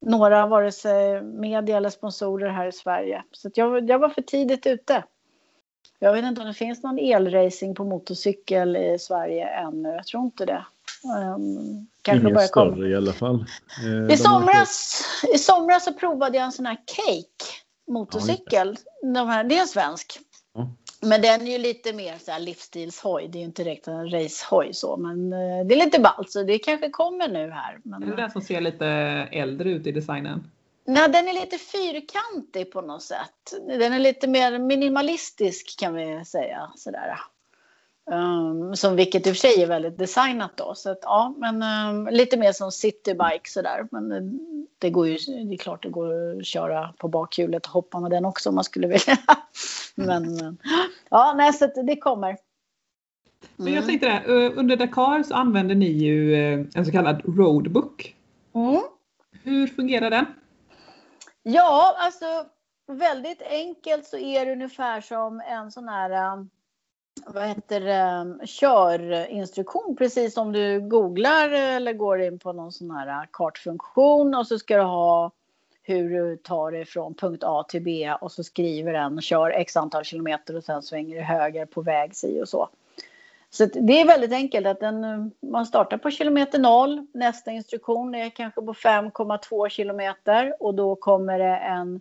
några, 0.00 0.46
vare 0.46 0.72
sig 0.72 1.22
media 1.22 1.76
eller 1.76 1.90
sponsorer 1.90 2.48
här 2.48 2.66
i 2.66 2.72
Sverige. 2.72 3.22
Så 3.32 3.50
jag, 3.54 3.90
jag 3.90 3.98
var 3.98 4.08
för 4.08 4.22
tidigt 4.22 4.66
ute. 4.66 5.04
Jag 5.98 6.12
vet 6.12 6.24
inte 6.24 6.40
om 6.40 6.46
det 6.46 6.54
finns 6.54 6.82
någon 6.82 6.98
elracing 6.98 7.74
på 7.74 7.84
motorcykel 7.84 8.76
i 8.76 8.98
Sverige 8.98 9.48
ännu. 9.48 9.88
Jag 9.88 10.06
tror 10.06 10.24
inte 10.24 10.46
det. 10.46 10.64
Um, 11.34 11.86
kanske 12.02 12.28
Inget 12.28 12.48
större 12.48 12.70
komma. 12.70 12.86
i 12.86 12.94
alla 12.94 13.12
fall. 13.12 13.44
Eh, 13.84 14.14
I, 14.14 14.16
somras, 14.16 15.02
I 15.34 15.38
somras 15.38 15.84
så 15.84 15.92
provade 15.92 16.36
jag 16.36 16.44
en 16.44 16.52
sån 16.52 16.66
här 16.66 16.78
Cake 16.86 17.52
motorcykel. 17.88 18.76
Ja, 19.02 19.08
De 19.08 19.28
här, 19.28 19.44
det 19.44 19.56
är 19.56 19.60
en 19.60 19.68
svensk. 19.68 20.18
Men 21.00 21.22
den 21.22 21.46
är 21.46 21.52
ju 21.52 21.58
lite 21.58 21.92
mer 21.92 22.18
så 22.18 22.30
här 22.30 22.40
livsstilshoj. 22.40 23.28
Det 23.28 23.38
är 23.38 23.40
ju 23.40 23.46
inte 23.46 23.64
direkt 23.64 23.88
en 23.88 24.10
racehoj 24.10 24.74
så, 24.74 24.96
men 24.96 25.32
eh, 25.32 25.66
det 25.66 25.74
är 25.74 25.84
lite 25.84 26.00
ballt 26.00 26.30
så 26.30 26.42
det 26.42 26.58
kanske 26.58 26.90
kommer 26.90 27.28
nu 27.28 27.50
här. 27.50 27.80
Men... 27.82 28.02
Är 28.02 28.06
det 28.06 28.16
den 28.16 28.30
som 28.30 28.42
ser 28.42 28.60
lite 28.60 28.86
äldre 29.32 29.70
ut 29.70 29.86
i 29.86 29.92
designen? 29.92 30.50
Nej, 30.84 31.08
den 31.08 31.28
är 31.28 31.32
lite 31.32 31.58
fyrkantig 31.58 32.72
på 32.72 32.80
något 32.80 33.02
sätt. 33.02 33.54
Den 33.66 33.92
är 33.92 33.98
lite 33.98 34.28
mer 34.28 34.58
minimalistisk 34.58 35.78
kan 35.78 35.94
vi 35.94 36.24
säga 36.24 36.72
sådär. 36.76 37.18
Um, 38.10 38.76
som 38.76 38.96
vilket 38.96 39.26
i 39.26 39.30
och 39.30 39.34
för 39.36 39.40
sig 39.40 39.62
är 39.62 39.66
väldigt 39.66 39.98
designat 39.98 40.50
då. 40.54 40.74
Så 40.74 40.90
att, 40.90 40.98
ja, 41.02 41.34
men 41.38 41.62
um, 41.62 42.08
lite 42.14 42.36
mer 42.36 42.52
som 42.52 42.72
citybike 42.72 43.50
sådär. 43.50 43.88
Men 43.90 44.12
uh, 44.12 44.32
det 44.78 44.90
går 44.90 45.08
ju, 45.08 45.16
det 45.44 45.54
är 45.54 45.58
klart 45.58 45.82
det 45.82 45.88
går 45.88 46.38
att 46.38 46.46
köra 46.46 46.92
på 46.98 47.08
bakhjulet 47.08 47.66
och 47.66 47.72
hoppa 47.72 48.00
med 48.00 48.10
den 48.10 48.24
också 48.24 48.48
om 48.48 48.54
man 48.54 48.64
skulle 48.64 48.86
vilja. 48.86 49.16
men 49.94 50.24
uh, 50.24 50.52
ja, 51.10 51.34
nej, 51.36 51.52
så 51.52 51.66
det 51.66 51.96
kommer. 51.96 52.28
Mm. 52.28 52.38
Men 53.56 53.72
jag 53.72 53.86
tänkte 53.86 54.06
det, 54.06 54.50
under 54.56 54.76
Dakar 54.76 55.22
så 55.22 55.34
använder 55.34 55.74
ni 55.74 55.86
ju 55.86 56.34
en 56.74 56.84
så 56.86 56.92
kallad 56.92 57.22
roadbook. 57.38 58.16
Mm. 58.54 58.80
Hur 59.42 59.66
fungerar 59.66 60.10
den? 60.10 60.26
Ja, 61.42 61.96
alltså 61.98 62.26
väldigt 62.92 63.42
enkelt 63.42 64.06
så 64.06 64.18
är 64.18 64.46
det 64.46 64.52
ungefär 64.52 65.00
som 65.00 65.40
en 65.40 65.70
sån 65.70 65.88
här 65.88 66.10
vad 67.26 67.48
heter 67.48 67.80
det, 67.80 68.46
körinstruktion 68.46 69.96
precis 69.98 70.34
som 70.34 70.52
du 70.52 70.80
googlar 70.80 71.50
eller 71.50 71.92
går 71.92 72.20
in 72.20 72.38
på 72.38 72.52
någon 72.52 72.72
sån 72.72 72.90
här 72.90 73.28
kartfunktion 73.32 74.34
och 74.34 74.46
så 74.46 74.58
ska 74.58 74.76
du 74.76 74.82
ha 74.82 75.30
hur 75.82 76.10
du 76.10 76.36
tar 76.36 76.72
dig 76.72 76.84
från 76.84 77.14
punkt 77.14 77.42
A 77.46 77.64
till 77.68 77.82
B 77.82 78.14
och 78.20 78.32
så 78.32 78.44
skriver 78.44 78.92
den 78.92 79.20
kör 79.20 79.50
x 79.50 79.76
antal 79.76 80.04
kilometer 80.04 80.56
och 80.56 80.64
sen 80.64 80.82
svänger 80.82 81.16
du 81.16 81.22
höger 81.22 81.66
på 81.66 81.82
väg 81.82 82.16
si 82.16 82.42
och 82.42 82.48
så. 82.48 82.68
Så 83.50 83.66
det 83.66 84.00
är 84.00 84.06
väldigt 84.06 84.32
enkelt 84.32 84.66
att 84.66 84.80
den, 84.80 85.30
man 85.40 85.66
startar 85.66 85.98
på 85.98 86.10
kilometer 86.10 86.58
noll. 86.58 87.06
Nästa 87.14 87.50
instruktion 87.50 88.14
är 88.14 88.30
kanske 88.30 88.62
på 88.62 88.74
5,2 88.74 89.68
kilometer 89.68 90.62
och 90.62 90.74
då 90.74 90.96
kommer 90.96 91.38
det 91.38 91.56
en, 91.56 92.00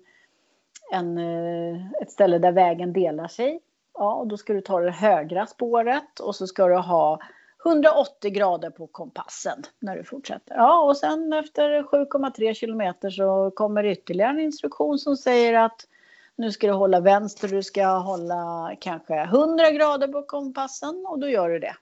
en, 0.91 1.17
eh, 1.17 2.01
ett 2.01 2.11
ställe 2.11 2.37
där 2.37 2.51
vägen 2.51 2.93
delar 2.93 3.27
sig 3.27 3.59
Ja, 3.97 4.13
och 4.13 4.27
då 4.27 4.37
ska 4.37 4.53
du 4.53 4.61
ta 4.61 4.79
det 4.79 4.91
högra 4.91 5.45
spåret 5.45 6.19
och 6.19 6.35
så 6.35 6.47
ska 6.47 6.67
du 6.67 6.75
ha 6.75 7.19
180 7.65 8.31
grader 8.31 8.69
på 8.69 8.87
kompassen 8.87 9.63
när 9.79 9.97
du 9.97 10.03
fortsätter. 10.03 10.55
Ja, 10.55 10.83
och 10.83 10.97
sen 10.97 11.33
efter 11.33 11.83
7,3 11.83 12.53
kilometer 12.53 13.09
så 13.09 13.51
kommer 13.55 13.85
ytterligare 13.85 14.31
en 14.31 14.39
instruktion 14.39 14.99
som 14.99 15.17
säger 15.17 15.53
att 15.53 15.87
nu 16.35 16.51
ska 16.51 16.67
du 16.67 16.73
hålla 16.73 16.99
vänster, 16.99 17.47
du 17.47 17.63
ska 17.63 17.87
hålla 17.87 18.75
kanske 18.79 19.21
100 19.21 19.71
grader 19.71 20.07
på 20.07 20.23
kompassen 20.23 21.05
och 21.07 21.19
då 21.19 21.29
gör 21.29 21.49
du 21.49 21.59
det. 21.59 21.75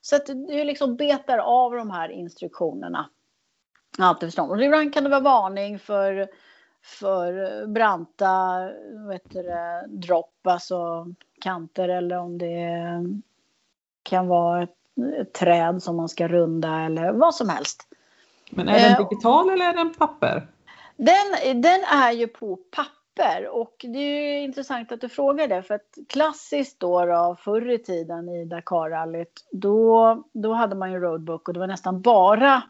Så 0.00 0.16
att 0.16 0.26
du 0.26 0.64
liksom 0.64 0.96
betar 0.96 1.38
av 1.38 1.72
de 1.72 1.90
här 1.90 2.08
instruktionerna. 2.08 3.10
Allt 3.98 4.38
Och 4.38 4.62
ibland 4.62 4.94
kan 4.94 5.04
det 5.04 5.10
vara 5.10 5.20
varning 5.20 5.78
för, 5.78 6.28
för 6.82 7.66
branta 7.66 8.70
vet 9.08 9.30
du, 9.30 9.52
dropp, 9.88 10.46
alltså 10.46 11.06
kanter 11.40 11.88
eller 11.88 12.18
om 12.18 12.38
det 12.38 12.68
kan 14.02 14.28
vara 14.28 14.62
ett, 14.62 14.74
ett 15.20 15.32
träd 15.32 15.82
som 15.82 15.96
man 15.96 16.08
ska 16.08 16.28
runda 16.28 16.80
eller 16.80 17.12
vad 17.12 17.34
som 17.34 17.48
helst. 17.48 17.88
Men 18.50 18.68
är 18.68 18.80
den 18.80 18.92
eh, 18.92 19.08
digital 19.08 19.50
eller 19.50 19.68
är 19.68 19.74
den 19.74 19.94
papper? 19.94 20.48
Den, 20.96 21.62
den 21.62 21.80
är 21.84 22.12
ju 22.12 22.26
på 22.26 22.56
papper 22.56 23.48
och 23.48 23.74
det 23.78 23.98
är 23.98 24.44
intressant 24.44 24.92
att 24.92 25.00
du 25.00 25.08
frågar 25.08 25.48
det 25.48 25.62
för 25.62 25.74
att 25.74 25.98
klassiskt 26.08 26.80
då, 26.80 27.04
då 27.04 27.36
förr 27.40 27.70
i 27.70 27.78
tiden 27.78 28.28
i 28.28 28.44
Dakarrallyt 28.44 29.46
då, 29.52 30.22
då 30.32 30.52
hade 30.52 30.76
man 30.76 30.92
ju 30.92 30.98
roadbook 30.98 31.48
och 31.48 31.54
det 31.54 31.60
var 31.60 31.66
nästan 31.66 32.00
bara 32.02 32.62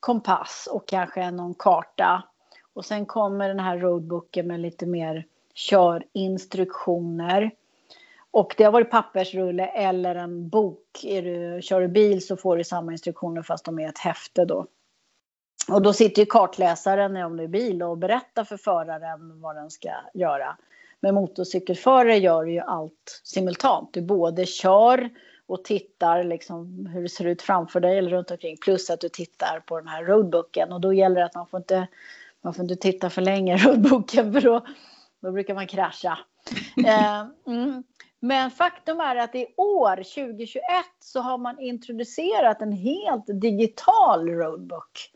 kompass 0.00 0.68
och 0.72 0.88
kanske 0.88 1.30
någon 1.30 1.54
karta. 1.54 2.22
Och 2.74 2.84
sen 2.84 3.06
kommer 3.06 3.48
den 3.48 3.60
här 3.60 3.78
roadbooken 3.78 4.46
med 4.46 4.60
lite 4.60 4.86
mer 4.86 5.26
körinstruktioner. 5.54 7.50
Och 8.34 8.54
det 8.56 8.64
har 8.64 8.72
varit 8.72 8.90
pappersrulle 8.90 9.66
eller 9.66 10.14
en 10.14 10.48
bok. 10.48 11.04
Är 11.04 11.22
du, 11.22 11.62
kör 11.62 11.80
du 11.80 11.88
bil 11.88 12.26
så 12.26 12.36
får 12.36 12.56
du 12.56 12.64
samma 12.64 12.92
instruktioner 12.92 13.42
fast 13.42 13.64
de 13.64 13.78
är 13.78 13.88
ett 13.88 13.98
häfte 13.98 14.44
då. 14.44 14.66
Och 15.68 15.82
då 15.82 15.92
sitter 15.92 16.22
ju 16.22 16.26
kartläsaren 16.26 17.16
om 17.16 17.36
du 17.36 17.44
är 17.44 17.48
bil 17.48 17.82
och 17.82 17.98
berättar 17.98 18.44
för 18.44 18.56
föraren 18.56 19.40
vad 19.40 19.56
den 19.56 19.70
ska 19.70 19.88
göra. 20.14 20.56
Men 21.00 21.14
motorcykelförare 21.14 22.16
gör 22.16 22.44
ju 22.44 22.60
allt 22.60 23.20
simultant. 23.24 23.90
Du 23.92 24.02
både 24.02 24.46
kör 24.46 25.10
och 25.46 25.64
tittar 25.64 26.24
liksom 26.24 26.86
hur 26.86 27.02
det 27.02 27.08
ser 27.08 27.26
ut 27.26 27.42
framför 27.42 27.80
dig 27.80 27.98
eller 27.98 28.10
runt 28.10 28.30
omkring. 28.30 28.56
Plus 28.56 28.90
att 28.90 29.00
du 29.00 29.08
tittar 29.08 29.60
på 29.60 29.78
den 29.78 29.88
här 29.88 30.04
roadbooken. 30.04 30.72
Och 30.72 30.80
då 30.80 30.92
gäller 30.92 31.20
det 31.20 31.26
att 31.26 31.34
man 31.34 31.46
får 31.46 31.58
inte, 31.58 31.88
man 32.42 32.54
får 32.54 32.62
inte 32.62 32.76
titta 32.76 33.10
för 33.10 33.22
länge 33.22 33.54
i 33.54 33.58
roadbooken 33.58 34.32
för 34.32 34.40
då, 34.40 34.66
då 35.20 35.32
brukar 35.32 35.54
man 35.54 35.66
krascha. 35.66 36.18
eh, 36.86 37.26
mm. 37.46 37.84
Men 38.24 38.50
faktum 38.50 39.00
är 39.00 39.16
att 39.16 39.34
i 39.34 39.46
år, 39.56 39.96
2021, 39.96 40.62
så 41.00 41.20
har 41.20 41.38
man 41.38 41.60
introducerat 41.60 42.62
en 42.62 42.72
helt 42.72 43.24
digital 43.26 44.28
roadbook. 44.28 45.10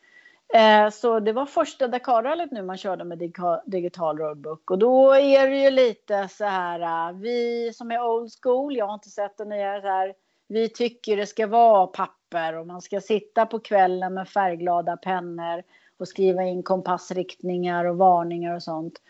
Eh, 0.55 0.91
så 0.91 1.21
det 1.21 1.33
var 1.33 1.47
första 1.47 1.89
Dakarrallyt 1.89 2.53
nu 2.53 2.63
man 2.63 2.77
körde 2.77 3.05
med 3.05 3.33
digital 3.67 4.19
roadbook. 4.19 4.71
Och 4.71 4.79
då 4.79 5.13
är 5.13 5.49
det 5.49 5.57
ju 5.57 5.71
lite 5.71 6.29
så 6.29 6.45
här, 6.45 6.81
eh, 6.81 7.19
vi 7.19 7.71
som 7.75 7.91
är 7.91 8.05
old 8.05 8.31
school, 8.43 8.77
jag 8.77 8.87
har 8.87 8.95
inte 8.95 9.11
sett 9.11 9.37
det 9.37 9.45
nya 9.45 9.81
så 9.81 9.87
här, 9.87 10.15
vi 10.49 10.69
tycker 10.69 11.17
det 11.17 11.27
ska 11.27 11.47
vara 11.47 11.87
papper 11.87 12.55
och 12.55 12.67
man 12.67 12.83
ska 12.83 13.01
sitta 13.01 13.47
på 13.47 13.59
kvällen 13.59 14.15
med 14.15 14.29
färgglada 14.29 14.97
pennor 14.97 15.63
och 15.99 16.09
skriva 16.09 16.43
in 16.43 16.63
kompassriktningar 16.63 17.85
och 17.85 17.97
varningar 17.97 18.55
och 18.55 18.63
sånt. 18.63 19.01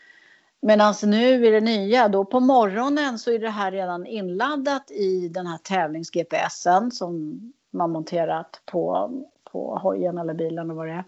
Men 0.61 0.81
alltså 0.81 1.07
nu 1.07 1.47
i 1.47 1.49
det 1.49 1.61
nya, 1.61 2.07
då 2.07 2.25
på 2.25 2.39
morgonen 2.39 3.19
så 3.19 3.31
är 3.31 3.39
det 3.39 3.49
här 3.49 3.71
redan 3.71 4.05
inladdat 4.05 4.91
i 4.91 5.27
den 5.27 5.47
här 5.47 5.57
tävlings-GPSen 5.57 6.91
som 6.91 7.39
man 7.71 7.91
monterat 7.91 8.61
på, 8.65 9.11
på 9.51 9.77
hojen 9.77 10.17
eller 10.17 10.33
bilen 10.33 10.69
och 10.69 10.75
vad 10.75 10.87
det 10.87 10.93
är. 10.93 11.03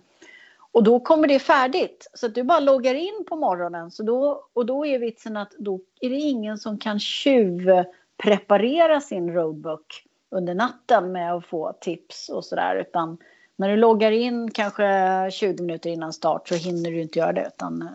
Och 0.71 0.83
då 0.83 0.99
kommer 0.99 1.27
det 1.27 1.39
färdigt. 1.39 2.11
Så 2.13 2.25
att 2.25 2.35
du 2.35 2.43
bara 2.43 2.59
loggar 2.59 2.95
in 2.95 3.25
på 3.29 3.35
morgonen. 3.35 3.91
Så 3.91 4.03
då, 4.03 4.45
och 4.53 4.65
då 4.65 4.85
är 4.85 4.99
vitsen 4.99 5.37
att 5.37 5.51
då 5.59 5.79
är 6.01 6.09
det 6.09 6.15
ingen 6.15 6.57
som 6.57 6.77
kan 6.77 6.99
tjuvpreparera 6.99 9.01
sin 9.01 9.33
roadbook 9.33 10.03
under 10.29 10.55
natten 10.55 11.11
med 11.11 11.33
att 11.33 11.45
få 11.45 11.73
tips 11.81 12.29
och 12.29 12.45
sådär. 12.45 12.75
Utan 12.75 13.17
när 13.55 13.69
du 13.69 13.75
loggar 13.75 14.11
in 14.11 14.51
kanske 14.51 15.29
20 15.31 15.63
minuter 15.63 15.89
innan 15.89 16.13
start 16.13 16.47
så 16.47 16.55
hinner 16.55 16.91
du 16.91 17.01
inte 17.01 17.19
göra 17.19 17.33
det. 17.33 17.51
Utan 17.55 17.89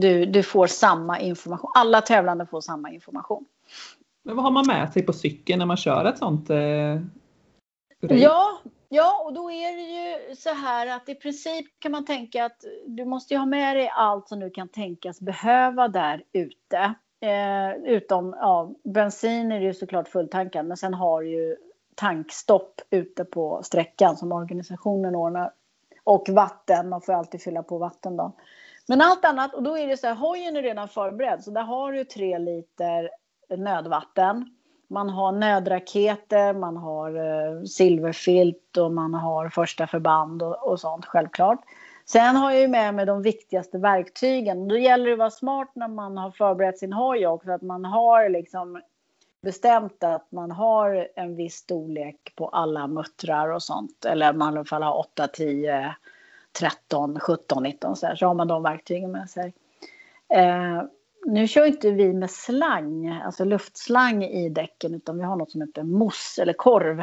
du, 0.00 0.24
du 0.24 0.42
får 0.42 0.66
samma 0.66 1.20
information. 1.20 1.70
Alla 1.74 2.00
tävlande 2.00 2.46
får 2.46 2.60
samma 2.60 2.90
information. 2.90 3.44
Men 4.24 4.36
vad 4.36 4.44
har 4.44 4.50
man 4.50 4.66
med 4.66 4.92
sig 4.92 5.02
på 5.02 5.12
cykeln 5.12 5.58
när 5.58 5.66
man 5.66 5.76
kör 5.76 6.04
ett 6.04 6.18
sånt 6.18 6.50
eh, 6.50 7.00
Ja, 8.00 8.58
ja, 8.88 9.22
och 9.24 9.32
då 9.32 9.50
är 9.50 9.76
det 9.76 9.82
ju 9.82 10.36
så 10.36 10.54
här 10.54 10.96
att 10.96 11.08
i 11.08 11.14
princip 11.14 11.66
kan 11.78 11.92
man 11.92 12.04
tänka 12.04 12.44
att 12.44 12.64
du 12.86 13.04
måste 13.04 13.36
ha 13.36 13.46
med 13.46 13.76
dig 13.76 13.90
allt 13.94 14.28
som 14.28 14.40
du 14.40 14.50
kan 14.50 14.68
tänkas 14.68 15.20
behöva 15.20 15.88
där 15.88 16.22
ute. 16.32 16.94
Eh, 17.20 17.72
utom 17.84 18.36
ja, 18.40 18.70
bensin 18.84 19.52
är 19.52 19.60
det 19.60 19.66
ju 19.66 19.74
såklart 19.74 20.08
fulltankad, 20.08 20.66
men 20.66 20.76
sen 20.76 20.94
har 20.94 21.22
du 21.22 21.30
ju 21.30 21.56
tankstopp 21.94 22.80
ute 22.90 23.24
på 23.24 23.60
sträckan 23.62 24.16
som 24.16 24.32
organisationen 24.32 25.14
ordnar. 25.14 25.52
Och 26.04 26.28
vatten, 26.28 26.88
man 26.88 27.00
får 27.00 27.12
alltid 27.12 27.42
fylla 27.42 27.62
på 27.62 27.78
vatten 27.78 28.16
då. 28.16 28.32
Men 28.88 29.00
allt 29.00 29.24
annat, 29.24 29.54
och 29.54 29.62
då 29.62 29.78
är 29.78 29.86
det 29.86 29.96
så 29.96 30.06
här, 30.06 30.14
hojen 30.14 30.56
är 30.56 30.62
redan 30.62 30.88
förberedd, 30.88 31.42
så 31.42 31.50
där 31.50 31.62
har 31.62 31.92
du 31.92 32.04
tre 32.04 32.38
liter 32.38 33.10
nödvatten. 33.56 34.56
Man 34.88 35.10
har 35.10 35.32
nödraketer, 35.32 36.54
man 36.54 36.76
har 36.76 37.16
eh, 37.16 37.62
silverfilt 37.62 38.76
och 38.76 38.92
man 38.92 39.14
har 39.14 39.48
första 39.48 39.86
förband 39.86 40.42
och, 40.42 40.68
och, 40.68 40.80
sånt 40.80 41.06
självklart. 41.06 41.60
Sen 42.04 42.36
har 42.36 42.50
jag 42.50 42.60
ju 42.60 42.68
med 42.68 42.94
mig 42.94 43.06
de 43.06 43.22
viktigaste 43.22 43.78
verktygen. 43.78 44.68
Då 44.68 44.76
gäller 44.76 45.06
det 45.06 45.12
att 45.12 45.18
vara 45.18 45.30
smart 45.30 45.70
när 45.74 45.88
man 45.88 46.18
har 46.18 46.30
förberett 46.30 46.78
sin 46.78 46.92
hoj 46.92 47.26
också, 47.26 47.50
att 47.50 47.62
man 47.62 47.84
har 47.84 48.28
liksom 48.28 48.82
bestämt 49.42 50.04
att 50.04 50.32
man 50.32 50.50
har 50.50 51.08
en 51.16 51.36
viss 51.36 51.54
storlek 51.54 52.32
på 52.36 52.48
alla 52.48 52.86
muttrar 52.86 53.48
och 53.48 53.62
sånt. 53.62 54.04
Eller 54.04 54.32
man 54.32 54.54
i 54.54 54.56
alla 54.56 54.64
fall 54.64 54.82
har 54.82 54.98
8, 54.98 55.28
10, 55.28 55.96
13, 56.58 57.20
17, 57.20 57.62
19 57.62 57.96
så, 57.96 58.06
här, 58.06 58.16
så 58.16 58.26
har 58.26 58.34
man 58.34 58.48
de 58.48 58.62
verktygen 58.62 59.12
med 59.12 59.30
sig. 59.30 59.52
Eh, 60.28 60.82
nu 61.26 61.48
kör 61.48 61.66
inte 61.66 61.90
vi 61.90 62.12
med 62.12 62.30
slang, 62.30 63.08
alltså 63.08 63.44
luftslang 63.44 64.24
i 64.24 64.48
däcken, 64.48 64.94
utan 64.94 65.18
vi 65.18 65.24
har 65.24 65.36
något 65.36 65.50
som 65.50 65.60
heter 65.60 65.82
mousse 65.82 66.42
eller 66.42 66.52
korv. 66.52 67.00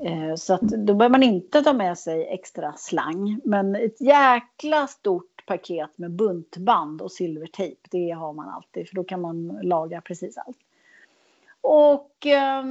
Eh, 0.00 0.34
så 0.36 0.54
att 0.54 0.60
då 0.60 0.94
behöver 0.94 1.12
man 1.12 1.22
inte 1.22 1.62
ta 1.62 1.72
med 1.72 1.98
sig 1.98 2.26
extra 2.26 2.72
slang. 2.76 3.40
Men 3.44 3.76
ett 3.76 4.00
jäkla 4.00 4.86
stort 4.86 5.46
paket 5.46 5.98
med 5.98 6.10
buntband 6.10 7.02
och 7.02 7.12
silvertejp, 7.12 7.80
det 7.90 8.10
har 8.10 8.32
man 8.32 8.48
alltid, 8.48 8.88
för 8.88 8.94
då 8.94 9.04
kan 9.04 9.20
man 9.20 9.58
laga 9.62 10.00
precis 10.00 10.38
allt. 10.38 10.58
Och 11.60 12.26
eh, 12.26 12.64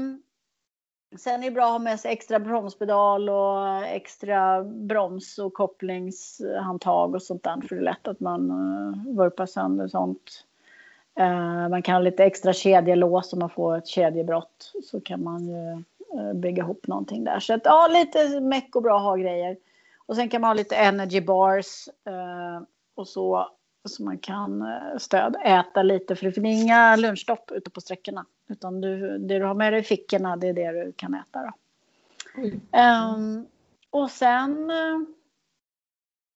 sen 1.17 1.43
är 1.43 1.45
det 1.45 1.51
bra 1.51 1.65
att 1.65 1.71
ha 1.71 1.79
med 1.79 1.99
sig 1.99 2.11
extra 2.11 2.39
bromspedal 2.39 3.29
och 3.29 3.85
extra 3.85 4.63
broms 4.63 5.37
och 5.39 5.53
kopplingshandtag 5.53 7.15
och 7.15 7.21
sånt 7.21 7.43
där, 7.43 7.61
för 7.67 7.75
det 7.75 7.81
är 7.81 7.83
lätt 7.83 8.07
att 8.07 8.19
man 8.19 8.51
uh, 8.51 9.15
vurpar 9.15 9.45
sönder 9.45 9.87
sånt. 9.87 10.45
Uh, 11.19 11.69
man 11.69 11.81
kan 11.81 11.95
ha 11.95 12.01
lite 12.01 12.25
extra 12.25 12.53
kedjelås 12.53 13.33
om 13.33 13.39
man 13.39 13.49
får 13.49 13.77
ett 13.77 13.87
kedjebrott 13.87 14.73
så 14.83 15.01
kan 15.01 15.23
man 15.23 15.47
ju 15.47 15.83
uh, 16.19 16.33
bygga 16.33 16.63
ihop 16.63 16.87
någonting 16.87 17.23
där. 17.23 17.39
Så 17.39 17.53
att, 17.53 17.61
ja, 17.63 17.87
lite 17.87 18.39
meck 18.39 18.75
och 18.75 18.83
bra 18.83 18.97
att 18.97 19.03
ha 19.03 19.15
grejer. 19.15 19.57
Och 20.05 20.15
sen 20.15 20.29
kan 20.29 20.41
man 20.41 20.49
ha 20.49 20.53
lite 20.53 20.75
energy 20.75 21.21
bars 21.21 21.89
uh, 22.09 22.63
och 22.95 23.07
så 23.07 23.49
så 23.85 24.03
man 24.03 24.17
kan 24.17 24.65
stöd, 24.97 25.35
äta 25.45 25.83
lite 25.83 26.15
för 26.15 26.25
det 26.25 26.31
finns 26.31 26.63
inga 26.63 26.95
lunchstopp 26.95 27.51
ute 27.51 27.69
på 27.69 27.81
sträckorna. 27.81 28.25
Utan 28.49 28.81
du, 28.81 29.17
det 29.17 29.39
du 29.39 29.45
har 29.45 29.53
med 29.53 29.73
dig 29.73 29.79
i 29.79 29.83
fickorna 29.83 30.35
det 30.35 30.47
är 30.47 30.53
det 30.53 30.85
du 30.85 30.91
kan 30.91 31.13
äta. 31.13 31.39
Då. 31.43 31.51
Um, 32.79 33.47
och 33.89 34.11
sen, 34.11 34.71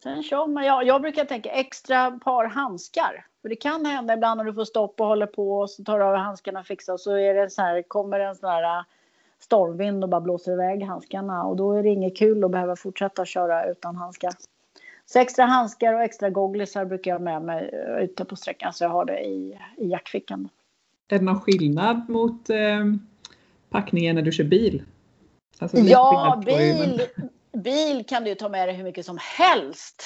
sen 0.04 0.24
kör 0.24 0.48
man, 0.48 0.66
ja, 0.66 0.84
jag 0.84 1.02
brukar 1.02 1.26
tänka 1.26 1.50
extra 1.50 2.12
par 2.12 2.46
handskar. 2.46 3.26
För 3.44 3.50
det 3.50 3.56
kan 3.56 3.86
hända 3.86 4.14
ibland 4.14 4.38
när 4.38 4.46
du 4.46 4.54
får 4.54 4.66
stopp 4.66 5.02
och 5.02 5.08
håller 5.08 5.26
på 5.26 5.60
och 5.60 5.70
så 5.70 5.84
tar 5.84 6.00
du 6.00 6.06
av 6.06 6.16
handskarna 6.16 6.60
och 6.60 6.66
fixar 6.66 6.98
så 6.98 7.18
är 7.18 7.34
det 7.34 7.50
så 7.50 7.62
här, 7.62 7.82
kommer 7.82 8.20
en 8.20 8.36
sån 8.36 8.50
här 8.50 8.80
äh, 8.80 8.84
stormvind 9.40 10.04
och 10.04 10.10
bara 10.10 10.22
blåser 10.22 10.52
iväg 10.52 10.84
handskarna 10.84 11.44
och 11.44 11.56
då 11.56 11.74
är 11.74 11.84
det 11.84 11.90
inget 11.90 12.18
kul 12.18 12.44
att 12.44 12.52
behöva 12.52 12.76
fortsätta 12.76 13.26
köra 13.26 13.66
utan 13.66 13.96
handskar. 13.96 14.34
Så 15.06 15.20
extra 15.20 15.46
handskar 15.46 15.94
och 15.94 16.02
extra 16.02 16.30
gogglisar 16.30 16.86
brukar 16.86 17.12
jag 17.12 17.22
med 17.22 17.42
mig 17.42 17.70
äh, 17.74 18.04
ute 18.04 18.26
på 18.26 18.36
sträckan 18.36 18.74
så 18.74 18.84
jag 18.84 18.90
har 18.90 19.06
det 19.06 19.20
i, 19.20 19.60
i 19.78 19.88
jackfickan. 19.88 20.50
Är 21.14 21.20
det 21.20 21.26
någon 21.26 21.42
skillnad 21.42 22.10
mot 22.10 22.50
eh, 22.50 22.86
packningen 23.70 24.16
när 24.16 24.22
du 24.22 24.32
kör 24.32 24.44
bil? 24.44 24.84
Alltså, 25.60 25.78
ja, 25.78 26.42
bil, 26.46 27.02
bil 27.54 28.06
kan 28.08 28.24
du 28.24 28.36
ta 28.36 28.50
med 28.50 28.68
dig 28.68 28.76
hur 28.76 28.84
mycket 28.84 29.06
som 29.06 29.18
helst. 29.38 30.04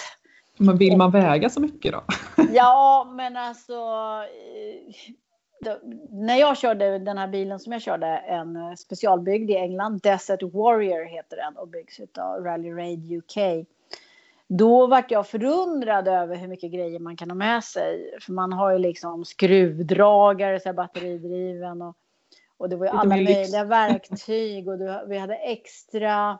Men 0.58 0.78
vill 0.78 0.98
man 0.98 1.12
väga 1.12 1.50
så 1.50 1.62
mycket 1.62 1.92
då? 1.92 2.04
ja, 2.54 3.12
men 3.16 3.38
alltså. 3.38 3.74
Eh, 3.74 5.14
då, 5.62 5.80
när 6.10 6.36
jag 6.36 6.58
körde 6.58 7.00
den 7.00 7.18
här 7.18 7.28
bilen 7.28 7.60
som 7.60 7.74
jag 7.74 7.82
körde, 7.82 8.08
en 8.08 8.78
specialbyggd 8.78 9.50
i 9.50 9.56
England, 9.56 10.00
Desert 10.04 10.44
Warrior 10.44 11.06
heter 11.06 11.38
den 11.38 11.58
och 11.58 11.68
byggs 11.68 12.00
av 12.18 12.44
Rally 12.44 12.72
Raid 12.72 13.12
UK. 13.12 13.68
Då 14.48 14.88
vart 14.88 15.12
jag 15.12 15.28
förundrad 15.28 16.08
över 16.08 16.36
hur 16.36 16.48
mycket 16.48 16.72
grejer 16.72 17.00
man 17.00 17.18
kan 17.18 17.30
ha 17.30 17.36
med 17.36 17.64
sig. 17.64 18.20
För 18.22 18.34
man 18.34 18.54
har 18.54 18.72
ju 18.72 18.78
liksom 18.78 19.26
skruvdragare, 19.26 20.60
så 20.60 20.74
batteridriven 20.74 21.82
och, 21.82 21.96
och 22.58 22.70
det 22.70 22.76
var 22.76 22.86
ju 22.86 22.92
alla 22.92 23.16
möjliga 23.16 23.64
verktyg 23.64 24.68
och 24.68 24.78
du, 24.78 25.06
vi 25.08 25.18
hade 25.18 25.36
extra 25.36 26.40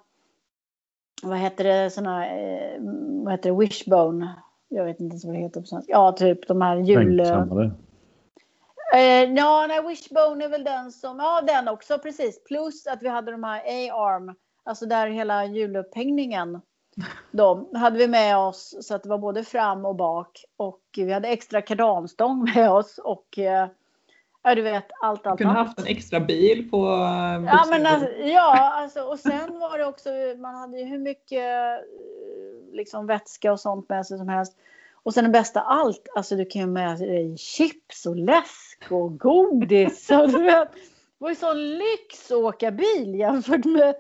vad 1.24 1.38
heter 1.38 1.64
det, 1.64 1.90
såna, 1.90 2.30
eh, 2.30 2.78
vad 3.24 3.34
heter 3.34 3.50
det, 3.50 3.58
wishbone. 3.58 4.36
Jag 4.68 4.86
vet 4.86 5.00
inte 5.00 5.28
vad 5.28 5.36
det 5.36 5.42
heter 5.42 5.62
på 5.62 5.68
svenska. 5.68 5.92
Ja, 5.92 6.12
typ 6.12 6.48
de 6.48 6.62
här 6.62 6.78
jul... 6.78 7.20
Eh, 8.94 9.24
ja, 9.24 9.66
nej, 9.68 9.88
wishbone 9.88 10.46
är 10.46 10.50
väl 10.50 10.64
den 10.64 10.92
som, 10.92 11.18
ja 11.20 11.42
den 11.42 11.68
också 11.68 11.98
precis. 12.00 12.44
Plus 12.44 12.88
att 12.88 13.04
vi 13.04 13.10
hade 13.10 13.32
de 13.32 13.44
här 13.44 13.60
A-arm, 13.60 14.36
alltså 14.64 14.86
där 14.86 15.08
hela 15.08 15.46
hjulupphängningen. 15.46 16.62
De 17.32 17.76
hade 17.76 17.98
vi 17.98 18.08
med 18.08 18.38
oss 18.38 18.76
så 18.82 18.96
att 18.96 19.04
det 19.04 19.10
var 19.10 19.18
både 19.18 19.44
fram 19.44 19.86
och 19.86 19.96
bak. 19.96 20.44
Och 20.58 20.82
vi 20.96 21.14
hade 21.14 21.28
extra 21.28 21.62
kardanstång 21.62 22.52
med 22.56 22.72
oss 22.72 22.98
och 22.98 23.40
eh, 23.40 23.68
Ja, 24.48 24.56
du 24.56 24.62
vet 24.62 24.88
allt, 25.02 25.28
allt. 25.28 25.38
Kunde 25.38 25.54
haft 25.54 25.80
en 25.80 25.88
extra 25.88 26.20
bil 26.20 26.70
på 26.70 26.78
eh, 26.78 27.46
Ja, 27.46 27.66
men 27.70 27.86
alltså, 27.86 28.10
ja, 28.10 28.72
alltså, 28.74 29.02
och 29.02 29.20
sen 29.20 29.60
var 29.60 29.78
det 29.78 29.86
också, 29.86 30.10
man 30.38 30.56
hade 30.56 30.80
ju 30.80 30.86
hur 30.86 31.00
mycket 31.00 31.44
eh, 31.44 32.74
liksom 32.74 33.08
vätska 33.08 33.52
och 33.52 33.60
sånt 33.60 33.90
med 33.90 34.06
sig 34.06 34.18
som 34.18 34.30
helst. 34.30 34.58
Och 35.04 35.14
sen 35.14 35.24
det 35.24 35.30
bästa 35.30 35.62
allt, 35.62 36.08
alltså 36.16 36.36
du 36.36 36.46
kan 36.46 36.62
ju 36.62 36.68
med 36.68 37.00
dig 37.00 37.38
chips 37.38 38.06
och 38.06 38.16
läsk 38.16 38.86
och 38.90 39.20
godis. 39.20 40.10
Och 40.24 40.30
du 40.30 40.44
vet, 40.44 40.74
det 40.74 40.80
var 41.18 41.30
ju 41.30 41.36
sån 41.36 41.70
lyx 41.70 42.32
att 42.32 42.38
åka 42.38 42.72
bil 42.72 43.16
jämfört 43.16 43.66
med 43.66 43.96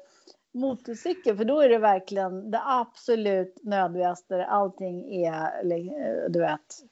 motorcykel. 0.58 1.38
För 1.38 1.46
då 1.46 1.62
är 1.62 1.70
det 1.70 1.78
verkligen 1.78 2.52
det 2.52 2.62
absolut 2.66 3.60
nödvändigaste. 3.64 4.46
Allting 4.46 5.26
är, 5.26 5.72
eh, 5.72 6.30
du 6.30 6.40
vet, 6.40 6.84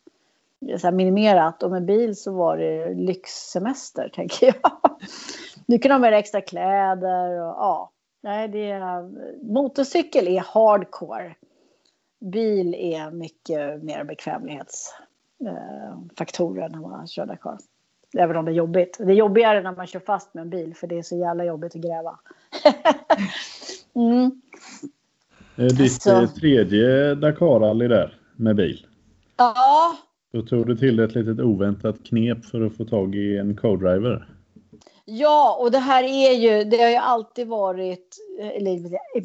så 0.82 0.92
minimerat. 0.92 1.64
Och 1.64 1.72
med 1.72 1.86
bil 1.86 2.16
så 2.16 2.32
var 2.32 2.58
det 2.58 2.94
lyxsemester, 2.94 4.10
tänker 4.14 4.46
jag. 4.46 4.56
Du 5.68 5.80
kan 5.80 5.92
ha 5.92 6.00
med 6.00 6.14
dig 6.14 6.20
extra 6.20 6.42
kläder 6.42 7.30
och 7.30 7.56
ja. 7.58 7.92
Nej, 8.22 8.48
det 8.48 8.72
är, 8.72 9.10
motorcykel 9.54 10.28
är 10.28 10.40
hardcore. 10.40 11.36
Bil 12.20 12.76
är 12.76 13.12
mycket 13.12 13.84
mer 13.84 14.04
bekvämlighetsfaktorer 14.04 16.64
eh, 16.64 16.70
när 16.70 16.80
man 16.80 17.08
kör 17.08 17.26
Dakar. 17.26 17.58
Även 18.18 18.38
om 18.38 18.46
det 18.46 18.52
är 18.52 18.56
jobbigt. 18.56 18.98
Det 19.00 19.12
är 19.12 19.16
jobbigare 19.16 19.62
när 19.62 19.72
man 19.72 19.88
kör 19.88 20.00
fast 20.00 20.34
med 20.34 20.42
en 20.42 20.50
bil 20.50 20.76
för 20.76 20.88
det 20.88 20.98
är 20.98 21.02
så 21.02 21.18
jävla 21.18 21.46
jobbigt 21.46 21.76
att 21.76 21.82
gräva. 21.82 22.20
mm. 23.96 24.42
Ditt 25.56 26.02
så. 26.02 26.28
tredje 26.28 27.16
Dakar-rally 27.16 27.88
där 27.88 28.20
med 28.36 28.56
bil. 28.56 28.86
Ja. 29.38 29.98
Då 30.32 30.42
tog 30.42 30.68
du 30.68 30.78
till 30.78 31.00
ett 31.00 31.16
litet 31.16 31.40
oväntat 31.40 32.04
knep 32.04 32.46
för 32.46 32.62
att 32.62 32.78
få 32.78 32.86
tag 32.86 33.16
i 33.16 33.38
en 33.38 33.58
co-driver. 33.58 34.28
Ja, 35.06 35.58
och 35.60 35.72
det 35.72 35.80
här 35.80 36.04
är 36.04 36.34
ju, 36.34 36.64
det 36.64 36.78
har 36.78 36.90
ju 36.90 36.96
alltid 36.96 37.48
varit, 37.48 38.18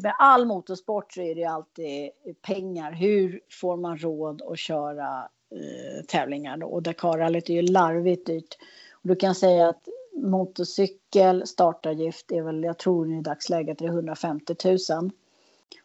med 0.03 0.13
all 0.19 0.45
motorsport 0.45 1.13
så 1.13 1.21
är 1.21 1.35
det 1.35 1.41
ju 1.41 1.47
alltid 1.47 2.09
pengar. 2.41 2.91
Hur 2.91 3.39
får 3.61 3.77
man 3.77 3.97
råd 3.97 4.41
att 4.41 4.59
köra 4.59 5.29
eh, 5.51 6.05
tävlingar 6.07 6.57
då? 6.57 6.67
Och 6.67 6.83
Dakarrallyt 6.83 7.49
är 7.49 7.53
ju 7.53 7.61
larvigt 7.61 8.27
dyrt. 8.27 8.57
Och 8.93 9.07
du 9.09 9.15
kan 9.15 9.35
säga 9.35 9.69
att 9.69 9.87
motorcykel 10.13 11.47
startavgift 11.47 12.31
är 12.31 12.41
väl, 12.41 12.63
jag 12.63 12.77
tror 12.77 13.13
i 13.13 13.21
dagsläget 13.21 13.77
det 13.77 13.85
är 13.85 13.89
150 13.89 14.55
000. 14.65 15.11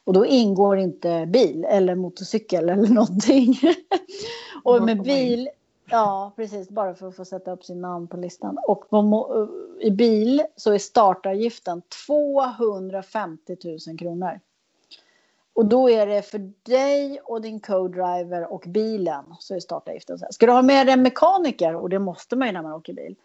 Och 0.04 0.12
då 0.12 0.26
ingår 0.26 0.78
inte 0.78 1.26
bil 1.26 1.64
eller 1.64 1.94
motorcykel 1.94 2.68
eller 2.68 2.88
någonting. 2.94 3.54
och 4.64 4.82
med 4.82 5.02
bil, 5.02 5.48
ja 5.90 6.32
precis, 6.36 6.68
bara 6.68 6.94
för 6.94 7.08
att 7.08 7.16
få 7.16 7.24
sätta 7.24 7.52
upp 7.52 7.64
sin 7.64 7.80
namn 7.80 8.06
på 8.06 8.16
listan. 8.16 8.58
Och 8.66 8.90
på, 8.90 9.48
i 9.80 9.90
bil 9.90 10.42
så 10.56 10.72
är 10.72 10.78
startavgiften 10.78 11.82
250 12.06 13.56
000 13.88 13.98
kronor. 13.98 14.40
Och 15.56 15.66
då 15.66 15.90
är 15.90 16.06
det 16.06 16.22
för 16.22 16.52
dig 16.62 17.20
och 17.24 17.40
din 17.40 17.60
co-driver 17.60 18.52
och 18.52 18.64
bilen 18.66 19.24
så 19.38 19.54
är 19.54 19.60
startavgiften. 19.60 20.18
Ska 20.30 20.46
du 20.46 20.52
ha 20.52 20.62
med 20.62 20.86
dig 20.86 20.92
en 20.92 21.02
mekaniker, 21.02 21.74
och 21.74 21.88
det 21.88 21.98
måste 21.98 22.36
man 22.36 22.48
ju 22.48 22.52
när 22.52 22.62
man 22.62 22.72
åker 22.72 22.92
bil, 22.92 23.16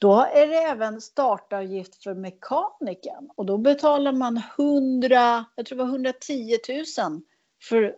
då 0.00 0.20
är 0.32 0.46
det 0.46 0.56
även 0.56 1.00
startavgift 1.00 2.02
för 2.02 2.14
mekanikern 2.14 3.30
och 3.36 3.46
då 3.46 3.58
betalar 3.58 4.12
man 4.12 4.42
100, 4.58 5.44
jag 5.54 5.66
tror 5.66 5.78
det 5.78 5.84
var 5.84 5.90
110 5.90 6.58
000 6.98 7.20
för 7.62 7.96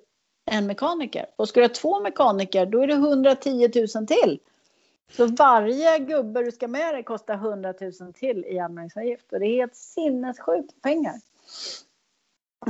en 0.50 0.66
mekaniker. 0.66 1.26
Och 1.36 1.48
ska 1.48 1.60
du 1.60 1.66
ha 1.66 1.74
två 1.74 2.00
mekaniker 2.00 2.66
då 2.66 2.82
är 2.82 2.86
det 2.86 2.94
110 2.94 3.70
000 3.94 4.06
till. 4.06 4.40
Så 5.16 5.26
varje 5.26 5.98
gubbe 5.98 6.42
du 6.42 6.52
ska 6.52 6.68
med 6.68 6.94
dig 6.94 7.02
kostar 7.02 7.34
100 7.34 7.74
000 7.80 8.12
till 8.12 8.44
i 8.44 8.58
anmälningsavgift 8.58 9.32
och 9.32 9.40
det 9.40 9.46
är 9.46 9.56
helt 9.56 9.76
sinnessjukt 9.76 10.82
pengar. 10.82 11.14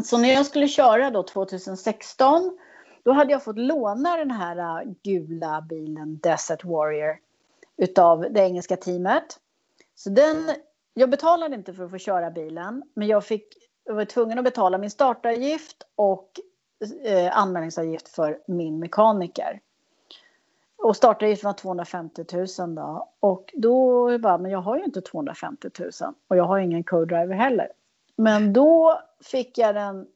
Så 0.04 0.18
när 0.18 0.32
jag 0.32 0.46
skulle 0.46 0.68
köra 0.68 1.10
då 1.10 1.22
2016 1.22 2.58
då 3.02 3.12
hade 3.12 3.32
jag 3.32 3.44
fått 3.44 3.58
låna 3.58 4.16
den 4.16 4.30
här 4.30 4.82
äh, 4.82 4.92
gula 5.02 5.66
bilen 5.68 6.18
Desert 6.18 6.64
Warrior 6.64 7.18
utav 7.82 8.26
det 8.30 8.40
engelska 8.40 8.76
teamet. 8.76 9.38
Så 9.94 10.10
den, 10.10 10.50
jag 10.94 11.10
betalade 11.10 11.54
inte 11.54 11.74
för 11.74 11.84
att 11.84 11.90
få 11.90 11.98
köra 11.98 12.30
bilen, 12.30 12.82
men 12.94 13.08
jag, 13.08 13.24
fick, 13.24 13.46
jag 13.84 13.94
var 13.94 14.04
tvungen 14.04 14.38
att 14.38 14.44
betala 14.44 14.78
min 14.78 14.90
startavgift 14.90 15.76
och 15.94 16.30
eh, 17.04 17.38
anmälningsavgift 17.38 18.08
för 18.08 18.38
min 18.46 18.78
mekaniker. 18.78 19.60
Och 20.76 20.96
startavgiften 20.96 21.48
var 21.48 21.54
250 21.54 22.24
000 22.58 22.74
då. 22.74 23.08
Och 23.20 23.50
då 23.54 24.18
bara, 24.18 24.38
men 24.38 24.50
jag 24.50 24.60
har 24.60 24.76
ju 24.76 24.84
inte 24.84 25.00
250 25.00 25.70
000 25.78 25.90
och 26.28 26.36
jag 26.36 26.44
har 26.44 26.58
ingen 26.58 26.84
co-driver 26.84 27.34
heller. 27.34 27.68
Men 28.16 28.52
då 28.52 29.00
fick 29.20 29.58
jag 29.58 29.74
den, 29.74 30.06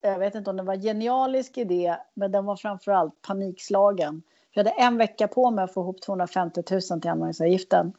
jag 0.00 0.18
vet 0.18 0.34
inte 0.34 0.50
om 0.50 0.56
det 0.56 0.62
var 0.62 0.76
genialisk 0.76 1.58
idé, 1.58 1.96
men 2.14 2.32
den 2.32 2.44
var 2.44 2.56
framförallt 2.56 3.22
panikslagen. 3.22 4.22
Jag 4.54 4.64
hade 4.64 4.76
en 4.76 4.98
vecka 4.98 5.28
på 5.28 5.50
mig 5.50 5.64
att 5.64 5.74
få 5.74 5.80
ihop 5.80 6.00
250 6.00 6.62
000 6.70 7.00
till 7.00 7.10
anmälningsavgiften. 7.10 7.92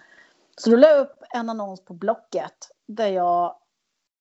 Så 0.57 0.69
då 0.69 0.75
la 0.75 0.87
jag 0.87 1.01
upp 1.01 1.23
en 1.33 1.49
annons 1.49 1.85
på 1.85 1.93
Blocket 1.93 2.69
där 2.87 3.07
jag 3.07 3.55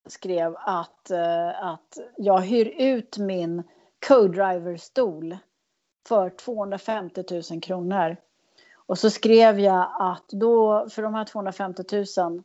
skrev 0.09 0.57
att, 0.59 1.11
uh, 1.11 1.65
att 1.65 1.99
jag 2.17 2.41
hyr 2.41 2.75
ut 2.79 3.19
min 3.19 3.63
co-driver-stol 4.09 5.37
för 6.09 6.31
250 6.31 7.25
000 7.51 7.61
kronor. 7.61 8.17
Och 8.87 8.99
så 8.99 9.11
skrev 9.11 9.61
jag 9.61 9.89
att 10.01 10.29
då, 10.29 10.87
för 10.91 11.03
de 11.03 11.15
här 11.15 11.25
250 11.25 11.83
000, 12.19 12.43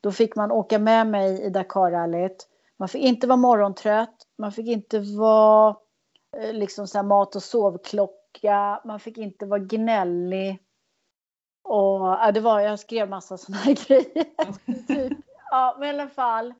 då 0.00 0.12
fick 0.12 0.36
man 0.36 0.52
åka 0.52 0.78
med 0.78 1.06
mig 1.06 1.42
i 1.42 1.50
Dakarrallyt. 1.50 2.48
Man 2.76 2.88
fick 2.88 3.02
inte 3.02 3.26
vara 3.26 3.36
morgontrött, 3.36 4.26
man 4.38 4.52
fick 4.52 4.66
inte 4.66 5.00
vara 5.00 5.76
eh, 6.36 6.52
liksom 6.52 6.86
så 6.86 7.02
mat 7.02 7.36
och 7.36 7.42
sovklocka 7.42 8.21
bråka, 8.32 8.80
man 8.84 9.00
fick 9.00 9.18
inte 9.18 9.46
vara 9.46 9.60
gnällig. 9.60 10.58
Och 11.64 12.00
ja, 12.00 12.30
det 12.34 12.40
var, 12.40 12.60
jag 12.60 12.78
skrev 12.78 13.08
massa 13.08 13.36
sådana 13.38 13.62
här 13.62 13.74
grejer. 13.86 14.86
typ. 14.86 15.18
Ja, 15.50 15.76
men 15.78 15.88
i 15.88 15.90
alla 15.90 16.08
fall. 16.08 16.54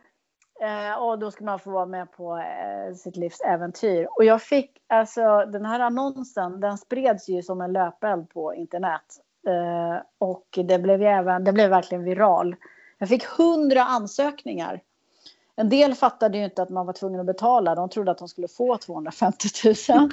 Eh, 0.61 1.03
och 1.03 1.19
då 1.19 1.31
ska 1.31 1.45
man 1.45 1.59
få 1.59 1.71
vara 1.71 1.87
med 1.87 2.13
på 2.13 2.37
eh, 2.37 2.95
sitt 2.95 3.17
livs 3.17 3.41
äventyr. 3.41 4.09
Och 4.17 4.25
jag 4.25 4.43
fick, 4.43 4.71
alltså 4.89 5.45
den 5.53 5.65
här 5.65 5.81
annonsen, 5.81 6.61
den 6.61 6.79
spreds 6.79 7.29
ju 7.29 7.43
som 7.43 7.61
en 7.61 7.73
löpeld 7.73 8.31
på 8.31 8.55
internet. 8.55 9.05
Eh, 9.47 10.03
och 10.19 10.47
det 10.67 10.79
blev, 10.79 11.03
även, 11.03 11.45
det 11.45 11.53
blev 11.53 11.71
verkligen 11.71 12.05
viral. 12.05 12.57
Jag 12.99 13.09
fick 13.09 13.25
hundra 13.25 13.83
ansökningar. 13.83 14.81
En 15.63 15.69
del 15.69 15.95
fattade 15.95 16.39
ju 16.39 16.45
inte 16.45 16.63
att 16.63 16.71
man 16.71 16.87
var 16.87 16.93
tvungen 16.93 17.21
att 17.21 17.27
betala. 17.27 17.75
De 17.75 17.89
trodde 17.89 18.11
att 18.11 18.19
de 18.19 18.29
skulle 18.29 18.49
få 18.49 18.79
250 18.79 19.49
000. 19.65 20.11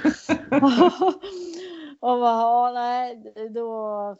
Och 2.00 2.20
bara, 2.20 2.72
nej, 2.72 3.34
då 3.50 3.66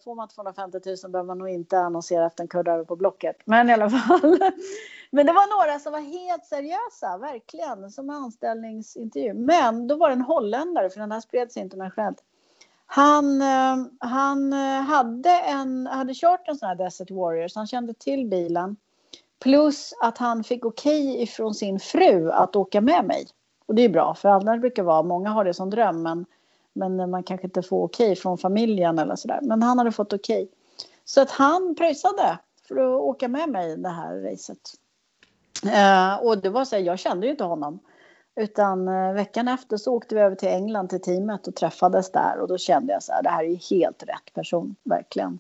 får 0.05 0.15
man 0.15 0.29
250 0.29 0.79
000 0.87 0.97
behöver 1.13 1.27
man 1.27 1.39
nog 1.39 1.49
inte 1.49 1.79
annonsera 1.79 2.27
efter 2.27 2.43
en 2.43 2.49
kuddare 2.49 2.85
på 2.85 2.97
Blocket. 2.97 3.37
Men 3.45 3.71
i 3.71 3.73
alla 3.73 3.91
fall. 3.91 4.21
Men 5.11 5.27
det 5.27 5.33
var 5.33 5.67
några 5.67 5.79
som 5.79 5.93
var 5.93 6.01
helt 6.01 6.45
seriösa, 6.45 7.19
verkligen, 7.19 7.91
som 7.91 8.11
anställningsintervju. 8.11 9.35
Men 9.35 9.87
då 9.87 9.97
var 9.97 10.09
det 10.09 10.15
en 10.15 10.21
holländare, 10.21 10.91
för 10.91 11.01
den 11.01 11.13
här 11.13 11.21
spreds 11.21 11.57
internationellt. 11.57 12.19
Han, 12.87 13.43
eh, 13.43 13.77
han 13.99 14.53
eh, 14.53 14.83
hade, 14.83 15.31
en, 15.31 15.87
hade 15.87 16.15
kört 16.15 16.49
en 16.49 16.57
sån 16.57 16.69
här 16.69 16.77
Desert 16.77 17.11
Warrior, 17.11 17.49
så 17.49 17.61
han 17.61 17.67
kände 17.67 17.95
till 17.95 18.27
bilen. 18.27 18.77
Plus 19.43 19.95
att 20.03 20.19
han 20.19 20.45
fick 20.45 20.65
okej 20.65 21.11
okay 21.11 21.23
ifrån 21.23 21.55
sin 21.55 21.81
fru 21.81 22.31
att 22.31 22.57
åka 22.57 22.81
med 22.81 23.05
mig. 23.05 23.27
Och 23.67 23.75
det 23.75 23.83
är 23.83 23.89
bra, 23.89 24.15
för 24.15 24.29
annars 24.29 24.61
brukar 24.61 24.83
vara, 24.83 25.03
många 25.03 25.31
har 25.31 25.45
det 25.45 25.55
som 25.55 25.71
dröm, 25.71 26.03
men 26.03 26.27
men 26.73 27.11
man 27.11 27.23
kanske 27.23 27.47
inte 27.47 27.63
får 27.63 27.85
okej 27.85 28.17
från 28.17 28.39
familjen 28.39 28.99
eller 28.99 29.17
sådär. 29.17 29.39
Men 29.43 29.63
han 29.63 29.79
hade 29.79 29.93
fått 29.93 30.13
okej. 30.13 30.51
Så 31.05 31.21
att 31.21 31.31
han 31.31 31.75
pröjsade 31.75 32.39
för 32.69 32.77
att 32.77 33.01
åka 33.01 33.29
med 33.29 33.49
mig 33.49 33.77
det 33.77 33.89
här 33.89 34.15
racet. 34.15 34.59
Eh, 35.67 36.27
och 36.27 36.39
det 36.39 36.51
var 36.51 36.65
så 36.65 36.77
här, 36.77 36.83
jag 36.83 36.99
kände 36.99 37.27
ju 37.27 37.31
inte 37.31 37.45
honom. 37.45 37.79
Utan 38.37 38.89
eh, 38.89 39.13
veckan 39.13 39.49
efter 39.49 39.77
så 39.77 39.95
åkte 39.95 40.15
vi 40.15 40.21
över 40.21 40.37
till 40.37 40.49
England 40.49 40.89
till 40.89 41.01
teamet 41.01 41.47
och 41.47 41.55
träffades 41.55 42.13
där. 42.13 42.41
Och 42.41 42.49
då 42.49 42.59
kände 42.59 42.93
jag 42.93 43.03
så 43.03 43.13
här, 43.13 43.23
det 43.23 43.29
här 43.29 43.45
är 43.45 43.49
ju 43.49 43.59
helt 43.71 44.03
rätt 44.03 44.35
person, 44.35 44.77
verkligen. 44.85 45.39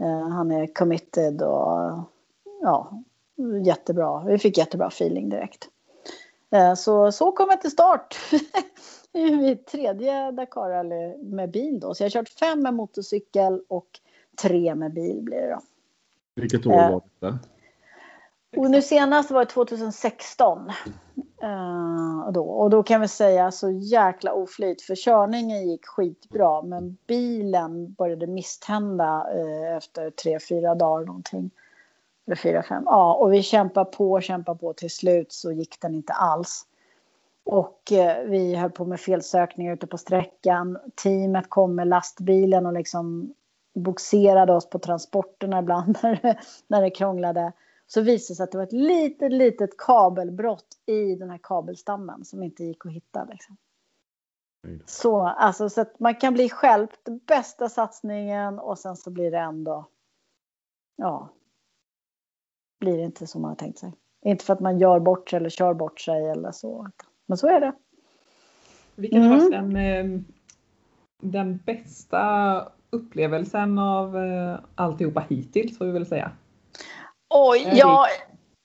Eh, 0.00 0.28
han 0.28 0.50
är 0.50 0.74
committed 0.74 1.42
och 1.42 1.98
ja, 2.66 3.02
jättebra. 3.64 4.24
Vi 4.24 4.38
fick 4.38 4.58
jättebra 4.58 4.86
feeling 4.86 5.28
direkt. 5.28 5.68
Eh, 6.50 6.74
så, 6.74 7.12
så 7.12 7.32
kom 7.32 7.46
jag 7.50 7.60
till 7.60 7.70
start. 7.70 8.16
i 9.12 9.36
mitt 9.36 9.66
tredje 9.66 10.30
Dakar 10.30 10.84
med 11.24 11.50
bil 11.50 11.80
då. 11.80 11.94
Så 11.94 12.02
jag 12.02 12.06
har 12.06 12.10
kört 12.10 12.28
fem 12.28 12.62
med 12.62 12.74
motorcykel 12.74 13.62
och 13.68 13.86
tre 14.42 14.74
med 14.74 14.92
bil 14.94 15.22
blir 15.22 15.40
det 15.40 15.50
då. 15.50 15.60
Vilket 16.34 16.66
år 16.66 16.72
var 16.72 16.90
eh, 16.90 17.00
det? 17.18 17.38
Och 18.56 18.70
nu 18.70 18.82
senast 18.82 19.30
var 19.30 19.44
det 19.44 19.50
2016. 19.50 20.58
Uh, 20.58 20.70
eh, 21.42 22.32
då. 22.32 22.44
Och 22.44 22.70
då 22.70 22.82
kan 22.82 23.00
vi 23.00 23.08
säga 23.08 23.50
så 23.50 23.70
jäkla 23.70 24.32
oflyt 24.32 24.82
för 24.82 24.94
körningen 24.94 25.68
gick 25.68 25.86
skitbra 25.86 26.62
men 26.62 26.96
bilen 27.06 27.92
började 27.92 28.26
misstända 28.26 29.26
uh, 29.34 29.76
efter 29.76 30.10
tre, 30.10 30.38
fyra 30.48 30.74
dagar 30.74 31.06
någonting. 31.06 31.50
Eller 32.26 32.36
fyra, 32.36 32.62
fem. 32.62 32.82
Ja, 32.86 33.14
och 33.14 33.32
vi 33.32 33.42
kämpade 33.42 33.90
på, 33.90 34.20
kämpade 34.20 34.58
på 34.58 34.72
till 34.72 34.90
slut 34.90 35.32
så 35.32 35.52
gick 35.52 35.80
den 35.80 35.94
inte 35.94 36.12
alls. 36.12 36.66
Och 37.44 37.92
eh, 37.92 38.24
vi 38.24 38.54
höll 38.54 38.70
på 38.70 38.84
med 38.84 39.00
felsökningar 39.00 39.74
ute 39.74 39.86
på 39.86 39.98
sträckan. 39.98 40.78
Teamet 41.02 41.50
kom 41.50 41.74
med 41.74 41.88
lastbilen 41.88 42.66
och 42.66 42.72
liksom 42.72 43.34
boxerade 43.74 44.52
oss 44.52 44.70
på 44.70 44.78
transporterna 44.78 45.58
ibland 45.58 45.98
när 46.02 46.20
det, 46.22 46.38
när 46.66 46.82
det 46.82 46.90
krånglade. 46.90 47.52
Så 47.86 48.00
visade 48.00 48.32
det 48.32 48.36
sig 48.36 48.44
att 48.44 48.52
det 48.52 48.58
var 48.58 48.64
ett 48.64 48.72
litet, 48.72 49.32
litet 49.32 49.76
kabelbrott 49.78 50.66
i 50.86 51.14
den 51.14 51.30
här 51.30 51.40
kabelstammen 51.42 52.24
som 52.24 52.42
inte 52.42 52.64
gick 52.64 52.86
att 52.86 52.92
hitta. 52.92 53.24
Liksom. 53.24 53.56
Så, 54.86 55.20
alltså, 55.20 55.68
så 55.68 55.80
att 55.80 56.00
man 56.00 56.14
kan 56.14 56.34
bli 56.34 56.48
själv 56.48 56.86
den 57.02 57.18
bästa 57.18 57.68
satsningen 57.68 58.58
och 58.58 58.78
sen 58.78 58.96
så 58.96 59.10
blir 59.10 59.30
det 59.30 59.38
ändå, 59.38 59.88
ja, 60.96 61.28
blir 62.78 62.96
det 62.96 63.02
inte 63.02 63.26
som 63.26 63.42
man 63.42 63.48
har 63.48 63.56
tänkt 63.56 63.78
sig. 63.78 63.92
Inte 64.24 64.44
för 64.44 64.52
att 64.52 64.60
man 64.60 64.78
gör 64.78 65.00
bort 65.00 65.30
sig 65.30 65.36
eller 65.36 65.50
kör 65.50 65.74
bort 65.74 66.00
sig 66.00 66.28
eller 66.28 66.52
så. 66.52 66.88
Men 67.26 67.38
så 67.38 67.48
är 67.48 67.60
det. 67.60 67.72
Vilken 68.94 69.22
mm. 69.22 69.38
var 69.38 69.50
den, 69.50 69.76
eh, 69.76 70.20
den 71.20 71.56
bästa 71.66 72.62
upplevelsen 72.90 73.78
av 73.78 74.16
eh, 74.16 74.58
alltihopa 74.74 75.20
hittills 75.20 75.78
får 75.78 75.84
vi 75.84 75.92
väl 75.92 76.06
säga? 76.06 76.30
Oj, 77.28 77.70
ja, 77.72 78.06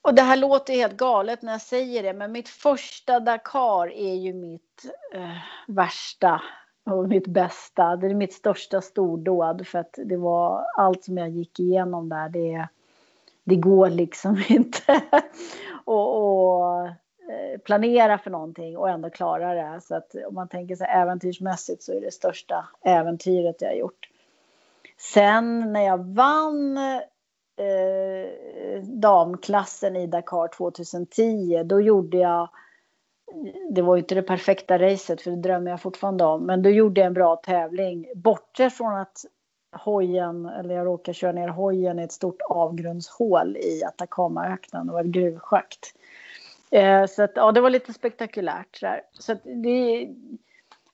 och 0.01 0.13
det 0.15 0.21
här 0.21 0.37
låter 0.37 0.73
helt 0.73 0.97
galet 0.97 1.41
när 1.41 1.51
jag 1.51 1.61
säger 1.61 2.03
det, 2.03 2.13
men 2.13 2.31
mitt 2.31 2.49
första 2.49 3.19
Dakar 3.19 3.91
är 3.91 4.15
ju 4.15 4.33
mitt 4.33 4.85
eh, 5.13 5.37
värsta 5.67 6.41
och 6.85 7.09
mitt 7.09 7.27
bästa. 7.27 7.95
Det 7.95 8.07
är 8.07 8.13
mitt 8.13 8.33
största 8.33 8.81
stordåd 8.81 9.67
för 9.67 9.79
att 9.79 9.99
det 10.05 10.17
var 10.17 10.65
allt 10.77 11.03
som 11.03 11.17
jag 11.17 11.29
gick 11.29 11.59
igenom 11.59 12.09
där. 12.09 12.29
Det, 12.29 12.67
det 13.51 13.55
går 13.55 13.89
liksom 13.89 14.43
inte 14.49 15.01
att 15.05 15.25
eh, 17.29 17.59
planera 17.65 18.17
för 18.17 18.31
någonting 18.31 18.77
och 18.77 18.89
ändå 18.89 19.09
klara 19.09 19.53
det. 19.53 19.81
Så 19.81 19.95
att 19.95 20.15
om 20.27 20.35
man 20.35 20.47
tänker 20.47 20.75
sig 20.75 20.87
äventyrsmässigt 20.87 21.83
så 21.83 21.93
är 21.93 22.01
det 22.01 22.11
största 22.11 22.65
äventyret 22.85 23.61
jag 23.61 23.69
har 23.69 23.75
gjort. 23.75 24.09
Sen 24.97 25.73
när 25.73 25.81
jag 25.81 25.97
vann 25.97 26.77
eh, 26.77 27.03
damklassen 28.83 29.95
i 29.95 30.07
Dakar 30.07 30.47
2010, 30.47 31.63
då 31.63 31.81
gjorde 31.81 32.17
jag 32.17 32.49
det 33.69 33.81
var 33.81 33.95
ju 33.95 33.99
inte 33.99 34.15
det 34.15 34.21
perfekta 34.21 34.79
racet, 34.79 35.21
för 35.21 35.31
det 35.31 35.37
drömmer 35.37 35.71
jag 35.71 35.81
fortfarande 35.81 36.23
om. 36.23 36.45
Men 36.45 36.61
då 36.61 36.69
gjorde 36.69 37.01
jag 37.01 37.07
en 37.07 37.13
bra 37.13 37.35
tävling. 37.35 38.07
Bortsett 38.15 38.73
från 38.73 38.95
att 38.95 39.25
hojen, 39.71 40.45
eller 40.45 40.75
jag 40.75 40.85
råkade 40.85 41.13
köra 41.13 41.31
ner 41.31 41.47
hojen 41.47 41.99
i 41.99 42.03
ett 42.03 42.11
stort 42.11 42.41
avgrundshål 42.49 43.57
i 43.57 43.83
Atacamaöknen 43.83 44.89
och 44.89 44.99
ett 44.99 45.05
gruvschakt. 45.05 45.93
Eh, 46.69 47.05
så 47.05 47.23
att, 47.23 47.31
ja, 47.35 47.51
det 47.51 47.61
var 47.61 47.69
lite 47.69 47.93
spektakulärt. 47.93 48.77
Så, 48.77 48.87
så 49.13 49.31
att 49.31 49.41
det, 49.43 50.09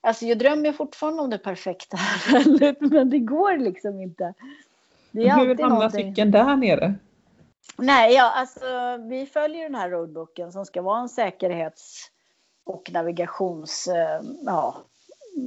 alltså 0.00 0.26
jag 0.26 0.38
drömmer 0.38 0.72
fortfarande 0.72 1.22
om 1.22 1.30
det 1.30 1.38
perfekta 1.38 1.96
här, 2.26 2.90
men 2.90 3.10
det 3.10 3.18
går 3.18 3.56
liksom 3.56 4.00
inte. 4.00 4.34
Det 5.10 5.28
är 5.28 5.36
Hur 5.36 5.62
hamnar 5.62 5.90
cykeln 5.90 6.30
där 6.30 6.56
nere? 6.56 6.94
Nej, 7.76 8.14
ja, 8.14 8.32
alltså, 8.36 8.96
vi 9.08 9.26
följer 9.26 9.62
den 9.62 9.74
här 9.74 9.90
roadbooken 9.90 10.52
som 10.52 10.64
ska 10.64 10.82
vara 10.82 11.00
en 11.00 11.08
säkerhets 11.08 12.10
och 12.64 12.90
navigations 12.92 13.86
eh, 13.88 14.20
ja, 14.46 14.76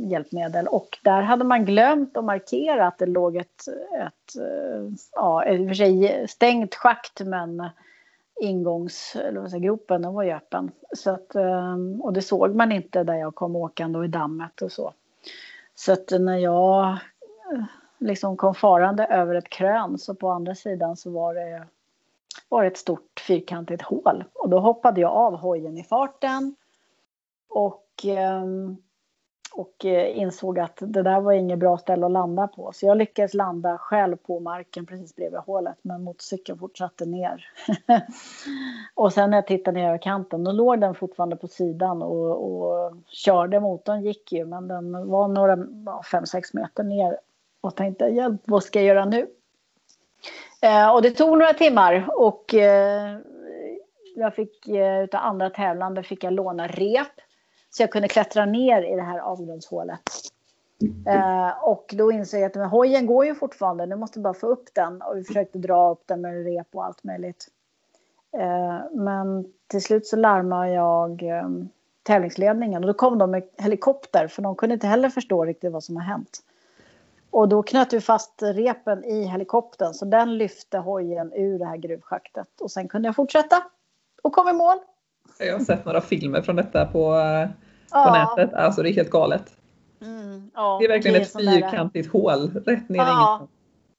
hjälpmedel. 0.10 0.68
Och 0.68 0.98
där 1.04 1.22
hade 1.22 1.44
man 1.44 1.66
glömt 1.66 2.18
att 2.18 2.26
markera 2.26 2.88
att 2.88 2.98
det 2.98 3.06
låg 3.06 3.36
ett, 3.36 3.68
ett 4.02 4.42
ja, 5.12 5.46
i 5.46 5.64
och 5.64 5.68
för 5.68 5.74
sig 5.74 6.26
stängt 6.28 6.76
schakt 6.76 7.22
men 7.26 7.70
ingångs, 8.42 9.16
eller 9.16 9.42
vad 9.42 9.50
säger, 9.50 9.64
gropen 9.64 10.02
den 10.02 10.14
var 10.14 10.24
ju 10.24 10.32
öppen. 10.32 10.72
Så 10.96 11.12
att, 11.12 11.36
ehm, 11.36 12.02
och 12.02 12.14
det 12.14 12.22
såg 12.22 12.56
man 12.56 12.72
inte 12.72 13.04
där 13.04 13.16
jag 13.16 13.36
kom 13.36 13.56
åkande 13.56 14.00
och 14.00 14.06
i 14.06 14.08
dammet 14.08 14.62
och 14.62 14.72
så. 14.72 14.94
Så 15.76 15.94
att 15.94 16.12
när 16.20 16.38
jag 16.38 16.88
eh, 16.88 17.64
liksom 17.98 18.38
kom 18.38 18.56
farande 18.56 19.06
över 19.06 19.36
ett 19.36 19.50
krön 19.50 19.98
så 19.98 20.16
på 20.16 20.30
andra 20.30 20.56
sidan 20.56 20.98
så 20.98 21.12
var 21.12 21.34
det, 21.34 21.68
var 22.50 22.62
det 22.62 22.68
ett 22.68 22.78
stort 22.78 23.24
fyrkantigt 23.28 23.82
hål. 23.82 24.24
Och 24.34 24.50
då 24.50 24.60
hoppade 24.60 25.02
jag 25.02 25.12
av 25.12 25.36
hojen 25.36 25.78
i 25.78 25.84
farten 25.84 26.56
och, 27.50 28.06
ehm, 28.06 28.78
och 29.54 29.86
eh, 29.86 30.18
insåg 30.18 30.60
att 30.60 30.78
det 30.80 31.04
där 31.04 31.22
var 31.22 31.32
inget 31.32 31.60
bra 31.60 31.78
ställe 31.78 32.06
att 32.06 32.12
landa 32.12 32.48
på. 32.48 32.72
Så 32.74 32.86
jag 32.86 32.98
lyckades 32.98 33.34
landa 33.34 33.78
själv 33.78 34.18
på 34.18 34.40
marken 34.40 34.86
precis 34.86 35.16
bredvid 35.16 35.40
hålet 35.40 35.78
men 35.82 36.04
motorcykeln 36.04 36.60
fortsatte 36.60 37.06
ner. 37.06 37.46
och 38.96 39.14
sen 39.14 39.30
när 39.30 39.38
jag 39.38 39.48
tittade 39.48 39.80
ner 39.80 39.88
över 39.88 39.98
kanten 39.98 40.44
då 40.44 40.52
låg 40.52 40.82
den 40.82 40.96
fortfarande 40.96 41.36
på 41.36 41.48
sidan 41.48 42.02
och, 42.02 42.52
och 42.52 42.94
körde. 43.08 43.60
Motorn 43.60 44.02
gick 44.02 44.32
ju 44.32 44.46
men 44.46 44.68
den 44.68 45.08
var 45.10 45.28
några 45.28 45.56
5-6 45.56 46.42
meter 46.54 46.84
ner 46.84 47.18
och 47.62 47.76
tänkte 47.76 48.06
hjälp, 48.06 48.42
vad 48.46 48.64
ska 48.64 48.80
jag 48.80 48.88
göra 48.88 49.06
nu? 49.06 49.28
Eh, 50.62 50.94
och 50.94 51.02
det 51.02 51.12
tog 51.12 51.30
några 51.38 51.54
timmar 51.54 52.08
och 52.16 52.54
eh, 52.54 53.18
jag 54.16 54.36
fick 54.36 54.68
eh, 54.68 55.04
utav 55.04 55.22
andra 55.24 55.50
tävlande 55.50 56.04
fick 56.04 56.24
jag 56.24 56.34
låna 56.34 56.68
rep 56.68 57.08
så 57.72 57.84
jag 57.84 57.92
kunde 57.92 58.08
klättra 58.08 58.46
ner 58.46 58.82
i 58.82 58.96
det 58.96 59.02
här 59.02 59.20
avgrundshålet. 59.20 60.02
Eh, 61.08 61.64
och 61.64 61.94
då 61.98 62.12
insåg 62.12 62.40
jag 62.40 62.48
att 62.48 62.56
men, 62.56 62.70
hojen 62.70 63.06
går 63.06 63.26
ju 63.26 63.36
fortfarande, 63.36 63.86
nu 63.86 63.96
måste 63.96 64.20
bara 64.20 64.34
få 64.34 64.48
upp 64.48 64.70
den. 64.74 65.02
Och 65.02 65.18
vi 65.18 65.24
försökte 65.24 65.58
dra 65.58 65.92
upp 65.92 66.04
den 66.06 66.22
med 66.22 66.46
rep 66.46 66.68
och 66.76 66.86
allt 66.86 67.04
möjligt. 67.04 67.48
Eh, 68.38 68.80
men 68.92 69.46
till 69.68 69.82
slut 69.82 70.08
så 70.08 70.16
larmade 70.16 70.72
jag 70.72 71.24
eh, 71.24 71.50
tävlingsledningen 72.04 72.84
och 72.84 72.88
då 72.88 72.94
kom 72.94 73.18
de 73.18 73.32
med 73.32 73.44
helikopter 73.58 74.28
för 74.28 74.42
de 74.42 74.56
kunde 74.56 74.74
inte 74.74 74.88
heller 74.88 75.10
förstå 75.10 75.46
riktigt 75.46 75.72
vad 75.72 75.84
som 75.84 75.96
har 75.96 76.04
hänt. 76.04 76.40
Och 77.30 77.50
då 77.50 77.64
knöt 77.64 77.94
vi 77.94 78.02
fast 78.02 78.44
repen 78.44 79.06
i 79.06 79.24
helikoptern 79.24 79.94
så 79.94 80.06
den 80.06 80.38
lyfte 80.38 80.78
hojen 80.78 81.34
ur 81.34 81.60
det 81.60 81.66
här 81.66 81.78
gruvschaktet. 81.78 82.62
Och 82.62 82.72
sen 82.72 82.88
kunde 82.88 83.08
jag 83.08 83.16
fortsätta 83.16 83.64
och 84.24 84.34
kom 84.34 84.50
i 84.50 84.54
mål. 84.54 84.78
Jag 85.40 85.58
har 85.58 85.66
sett 85.66 85.86
några 85.86 86.02
filmer 86.02 86.42
från 86.42 86.56
detta 86.56 86.86
på, 86.86 86.92
på 86.92 87.50
ja. 87.92 88.36
nätet. 88.38 88.54
Alltså 88.54 88.84
det 88.84 88.90
är 88.90 88.94
helt 88.94 89.10
galet. 89.10 89.58
Mm, 90.02 90.52
ja, 90.54 90.78
det 90.80 90.86
är 90.86 90.90
verkligen 90.90 91.14
det 91.14 91.20
är 91.20 91.58
ett 91.58 91.62
fyrkantigt 91.62 92.12
hål 92.12 92.52
rätt 92.66 92.90
ner 92.90 93.00
ja, 93.00 93.48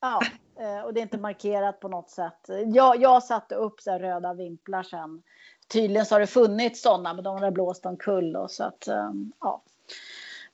Ja, 0.00 0.20
eh, 0.61 0.85
och 0.85 0.94
det 0.94 1.00
är 1.00 1.02
inte 1.02 1.18
markerat 1.18 1.80
på 1.80 1.88
något 1.88 2.11
sätt. 2.11 2.48
Jag, 2.74 3.02
jag 3.02 3.22
satte 3.22 3.54
upp 3.54 3.80
så 3.80 3.98
röda 3.98 4.35
vimplar 4.35 4.82
sen. 4.82 5.22
Tydligen 5.72 6.06
så 6.06 6.14
har 6.14 6.20
det 6.20 6.26
funnits 6.26 6.82
sådana 6.82 7.14
men 7.14 7.24
de 7.24 7.42
har 7.42 7.50
blåst 7.50 7.87
omkull. 7.87 8.37
Och 8.37 8.50
så 8.50 8.64
att, 8.64 8.88
eh, 8.88 9.11
ja. 9.40 9.62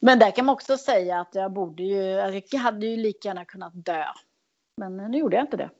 Men 0.00 0.18
där 0.18 0.31
kan 0.31 0.46
man 0.46 0.52
också 0.52 0.76
säga 0.76 1.20
att 1.20 1.35
jag 1.35 1.52
borde 1.52 1.83
ju, 1.83 2.02
jag 2.50 2.61
hade 2.61 2.87
ju 2.87 2.96
lika 2.96 3.28
gärna 3.28 3.44
kunnat 3.44 3.72
dö. 3.74 4.04
Men 4.76 4.96
nu 4.96 5.18
gjorde 5.18 5.37
jag 5.37 5.44
inte 5.44 5.57
det. 5.57 5.70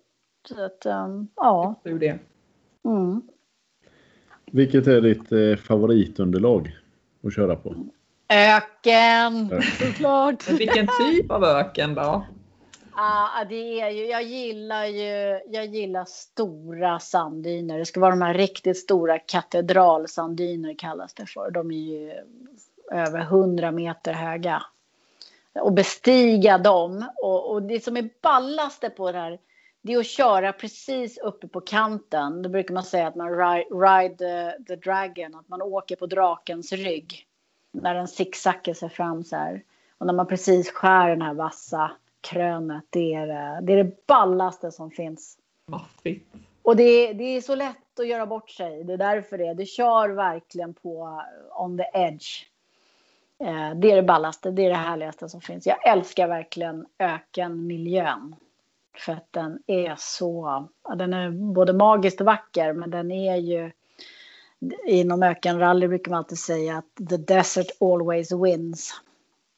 Så 0.49 0.65
att, 0.65 0.85
ja. 1.37 1.75
Det. 1.83 2.19
Mm. 2.85 3.23
Vilket 4.53 4.87
är 4.87 5.01
ditt 5.01 5.33
eh, 5.33 5.65
favoritunderlag 5.65 6.77
att 7.25 7.35
köra 7.35 7.57
på? 7.57 7.75
Öken, 8.29 9.63
såklart. 9.79 10.51
vilken 10.51 10.89
typ 11.01 11.31
av 11.31 11.45
öken 11.45 11.95
då? 11.95 12.27
Ja, 12.97 13.45
det 13.49 13.81
är 13.81 13.91
ju, 13.91 14.07
jag 14.07 14.23
gillar 14.23 14.85
ju, 14.85 15.41
jag 15.47 15.67
gillar 15.67 16.05
stora 16.05 16.99
sanddyner. 16.99 17.79
Det 17.79 17.87
ska 17.87 18.01
vara 18.01 18.11
de 18.11 18.23
här 18.23 18.35
riktigt 18.35 18.79
stora 18.79 19.19
katedralsanddyner 19.19 20.75
kallas 20.79 21.15
det 21.15 21.27
för. 21.27 21.51
De 21.51 21.71
är 21.71 21.75
ju 21.75 22.13
över 22.91 23.21
100 23.21 23.73
meter 23.73 24.13
höga. 24.13 24.63
Och 25.55 25.73
bestiga 25.73 26.59
dem. 26.59 27.11
Och, 27.23 27.53
och 27.53 27.63
det 27.63 27.85
som 27.85 27.97
är 27.97 28.09
ballaste 28.23 28.91
på 28.91 29.13
det 29.13 29.19
här 29.19 29.39
det 29.83 29.93
är 29.93 29.99
att 29.99 30.07
köra 30.07 30.53
precis 30.53 31.19
uppe 31.19 31.49
på 31.49 31.61
kanten. 31.61 32.43
Då 32.43 32.49
brukar 32.49 32.75
man 32.75 32.83
säga 32.83 33.07
att 33.07 33.15
man 33.15 33.31
ride, 33.71 34.17
the, 34.17 34.65
the, 34.65 34.77
dragon, 34.77 35.35
att 35.35 35.49
man 35.49 35.63
åker 35.63 35.97
på 35.97 36.07
drakens 36.07 36.73
rygg. 36.73 37.27
När 37.73 37.95
den 37.95 38.09
zigzaggar 38.09 38.75
sig 38.75 38.89
fram 38.89 39.25
så 39.25 39.37
här. 39.37 39.63
Och 39.99 40.07
när 40.07 40.15
man 40.15 40.27
precis 40.27 40.71
skär 40.71 41.09
den 41.09 41.23
här 41.23 41.35
vassa 41.35 41.91
krönet, 42.21 42.85
det 42.91 43.15
är 43.15 43.27
det, 43.61 43.73
är 43.73 43.85
det 43.85 44.07
ballaste 44.07 44.73
som 44.73 44.91
finns. 44.91 45.39
Maffigt. 45.71 46.35
Och 46.63 46.77
det, 46.77 47.13
det 47.13 47.25
är 47.25 47.41
så 47.41 47.55
lätt 47.55 48.01
att 48.01 48.07
göra 48.07 48.27
bort 48.27 48.51
sig. 48.51 48.85
Det 48.85 48.93
är 48.93 48.97
därför 48.97 49.39
det. 49.39 49.55
Det 49.55 49.67
kör 49.67 50.09
verkligen 50.09 50.75
på 50.75 51.23
on 51.59 51.79
the 51.79 51.85
edge. 51.95 52.47
Eh, 53.45 53.75
det 53.75 53.91
är 53.91 53.97
det 53.97 54.03
ballaste, 54.03 54.51
det 54.51 54.63
är 54.63 54.69
det 54.69 54.75
härligaste 54.75 55.29
som 55.29 55.41
finns. 55.41 55.67
Jag 55.67 55.89
älskar 55.89 56.29
verkligen 56.29 56.87
ökenmiljön. 56.99 58.35
För 58.99 59.13
att 59.13 59.29
den 59.31 59.59
är 59.67 59.95
så, 59.99 60.69
den 60.97 61.13
är 61.13 61.31
både 61.31 61.73
magiskt 61.73 62.21
vacker 62.21 62.73
men 62.73 62.91
den 62.91 63.11
är 63.11 63.37
ju 63.37 63.71
Inom 64.87 65.23
ökenrally 65.23 65.89
brukar 65.89 66.11
man 66.11 66.19
alltid 66.19 66.39
säga 66.39 66.79
att 66.79 67.09
the 67.09 67.17
desert 67.17 67.67
always 67.81 68.33
wins. 68.33 69.01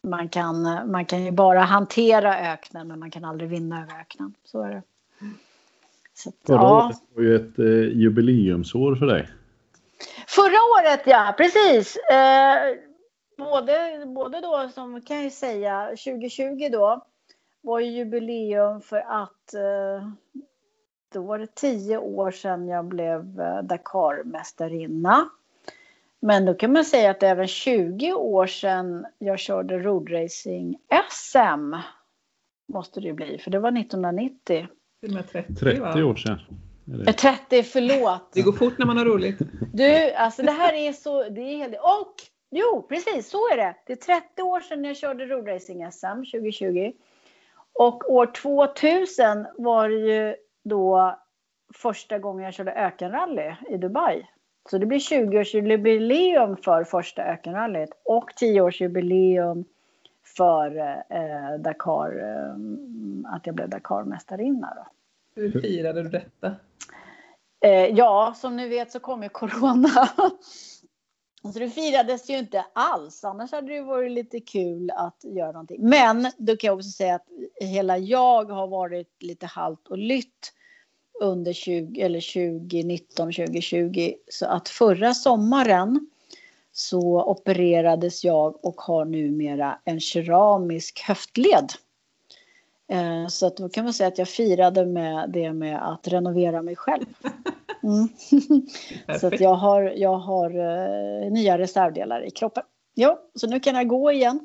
Man 0.03 0.29
kan, 0.29 0.63
man 0.91 1.07
kan 1.07 1.25
ju 1.25 1.31
bara 1.31 1.61
hantera 1.61 2.53
öknen 2.53 2.89
men 2.89 2.99
man 2.99 3.11
kan 3.11 3.25
aldrig 3.25 3.51
vinna 3.51 3.83
över 3.83 4.01
öknen. 4.01 4.35
Så 4.45 4.63
är 4.63 4.71
det. 4.71 4.83
Så 6.15 6.29
att, 6.29 6.35
ja. 6.47 6.93
Det 7.15 7.17
var 7.17 7.23
ju 7.23 7.37
ett 7.37 7.59
eh, 7.59 7.99
jubileumsår 7.99 8.95
för 8.95 9.07
dig. 9.07 9.29
Förra 10.27 10.59
året 10.79 11.03
ja, 11.07 11.35
precis. 11.37 11.97
Eh, 11.97 12.77
både, 13.39 14.05
både 14.07 14.41
då 14.41 14.71
som 14.75 15.01
kan 15.01 15.23
jag 15.23 15.33
säga 15.33 15.87
2020 15.87 16.69
då 16.73 17.05
var 17.61 17.81
ju 17.81 17.91
jubileum 17.91 18.81
för 18.81 18.99
att 19.09 19.55
eh, 19.55 20.09
då 21.13 21.23
var 21.23 21.39
det 21.39 21.55
tio 21.55 21.99
år 21.99 22.31
sedan 22.31 22.69
jag 22.69 22.85
blev 22.85 23.41
eh, 23.41 23.63
Dakar-mästarinna. 23.63 25.29
Men 26.21 26.45
då 26.45 26.55
kan 26.55 26.73
man 26.73 26.85
säga 26.85 27.11
att 27.11 27.21
det 27.21 27.27
är 27.27 27.31
även 27.31 27.47
20 27.47 28.13
år 28.13 28.47
sedan 28.47 29.07
jag 29.19 29.39
körde 29.39 29.79
roadracing-SM. 29.79 31.77
Måste 32.73 33.01
det 33.01 33.13
bli, 33.13 33.39
för 33.39 33.51
det 33.51 33.59
var 33.59 33.79
1990. 33.79 34.67
30, 35.33 35.55
30 35.55 36.03
år 36.03 36.15
sedan. 36.15 36.39
Är 37.07 37.13
30, 37.13 37.63
förlåt. 37.63 38.33
Det 38.33 38.43
går 38.43 38.53
fort 38.53 38.79
när 38.79 38.87
man 38.87 38.97
har 38.97 39.05
roligt. 39.05 39.39
Du, 39.73 40.13
alltså 40.13 40.43
det 40.43 40.53
här 40.53 40.73
är 40.73 40.93
så, 40.93 41.29
det 41.29 41.41
är 41.41 41.57
helt, 41.57 41.75
och 41.75 42.15
jo 42.51 42.87
precis 42.89 43.31
så 43.31 43.39
är 43.53 43.57
det. 43.57 43.75
Det 43.87 43.93
är 43.93 43.97
30 43.97 44.43
år 44.43 44.61
sedan 44.61 44.85
jag 44.85 44.97
körde 44.97 45.27
roadracing-SM 45.27 46.25
2020. 46.31 46.93
Och 47.81 48.13
år 48.13 48.27
2000 48.27 49.47
var 49.59 49.89
det 49.89 49.95
ju 49.95 50.37
då 50.65 51.19
första 51.75 52.19
gången 52.19 52.45
jag 52.45 52.55
körde 52.55 52.73
ökenrally 52.73 53.55
i 53.69 53.77
Dubai. 53.77 54.27
Så 54.71 54.79
det 54.79 54.87
blir 54.87 54.99
20-årsjubileum 54.99 56.57
för 56.57 56.85
första 56.85 57.23
ökenrallyt 57.23 57.91
och 58.05 58.31
10-årsjubileum 58.41 59.65
för 60.37 60.79
eh, 61.09 61.59
Dakar, 61.59 62.19
eh, 62.19 63.35
att 63.35 63.47
jag 63.47 63.55
blev 63.55 63.69
Dakar-mästarinna. 63.69 64.75
Då. 64.77 64.87
Hur 65.35 65.61
firade 65.61 66.03
du 66.03 66.09
detta? 66.09 66.55
Eh, 67.61 67.87
ja, 67.87 68.35
som 68.37 68.57
ni 68.57 68.69
vet 68.69 68.93
så 68.93 69.01
kom 69.01 69.23
ju 69.23 69.29
Corona. 69.29 70.09
Så 71.43 71.59
det 71.59 71.71
firades 71.71 72.31
ju 72.31 72.39
inte 72.39 72.65
alls. 72.73 73.25
Annars 73.25 73.53
hade 73.53 73.73
det 73.73 73.83
varit 73.83 74.13
lite 74.13 74.41
kul 74.41 74.91
att 74.91 75.25
göra 75.25 75.53
någonting. 75.53 75.89
Men 75.89 76.33
då 76.39 76.57
kan 76.57 76.69
jag 76.69 76.77
också 76.77 76.91
säga 76.91 77.15
att 77.15 77.27
hela 77.61 77.99
jag 77.99 78.51
har 78.51 78.67
varit 78.67 79.23
lite 79.23 79.47
halt 79.47 79.89
och 79.89 79.99
lytt 79.99 80.53
under 81.21 81.53
20, 81.53 82.01
eller 82.01 82.57
2019, 82.61 83.33
2020. 83.33 84.15
Så 84.29 84.47
att 84.47 84.69
förra 84.69 85.15
sommaren 85.15 86.11
så 86.73 87.25
opererades 87.25 88.25
jag 88.25 88.65
och 88.65 88.81
har 88.81 89.05
numera 89.05 89.79
en 89.85 90.01
keramisk 90.01 91.01
höftled. 91.01 91.73
Eh, 92.91 93.27
så 93.27 93.47
att 93.47 93.57
då 93.57 93.69
kan 93.69 93.85
man 93.85 93.95
säga 93.95 94.09
att 94.09 94.19
jag 94.19 94.29
firade 94.29 94.87
med 94.87 95.31
det 95.31 95.53
med 95.53 95.93
att 95.93 96.09
renovera 96.09 96.63
mig 96.63 96.77
själv. 96.77 97.07
Mm. 97.83 98.09
så 99.21 99.27
att 99.27 99.41
jag 99.41 99.55
har, 99.55 99.83
jag 99.83 100.19
har 100.19 100.57
uh, 100.57 101.33
nya 101.33 101.59
reservdelar 101.59 102.27
i 102.27 102.31
kroppen. 102.31 102.63
Ja, 102.95 103.21
så 103.35 103.47
nu 103.47 103.61
kan 103.61 103.75
jag 103.75 103.89
gå 103.89 104.13
igen. 104.13 104.41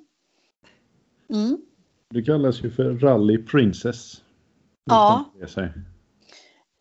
Mm. 1.30 1.58
Du 2.10 2.24
kallas 2.24 2.64
ju 2.64 2.72
för 2.72 2.94
Rally 2.94 3.38
Princess. 3.38 4.22
Ja. 4.86 5.26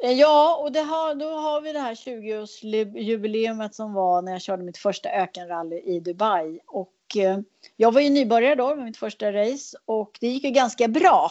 Eh, 0.05 0.13
ja, 0.13 0.61
och 0.63 0.73
det 0.73 0.81
har, 0.81 1.15
då 1.15 1.29
har 1.29 1.61
vi 1.61 1.73
det 1.73 1.79
här 1.79 1.95
20-årsjubileumet 1.95 3.73
som 3.73 3.93
var 3.93 4.23
när 4.23 4.33
jag 4.33 4.43
körde 4.43 4.63
mitt 4.63 4.79
första 4.79 5.09
ökenrally 5.09 5.77
i 5.77 6.01
Dubai. 6.01 6.61
Och 6.67 7.17
eh, 7.17 7.39
jag 7.77 7.93
var 7.93 8.01
ju 8.01 8.11
nybörjare 8.11 8.55
då 8.55 8.75
med 8.75 8.85
mitt 8.85 8.97
första 8.97 9.33
race 9.33 9.77
och 9.85 10.19
det 10.21 10.29
gick 10.29 10.45
ju 10.45 10.51
ganska 10.51 10.89
bra. 10.89 11.31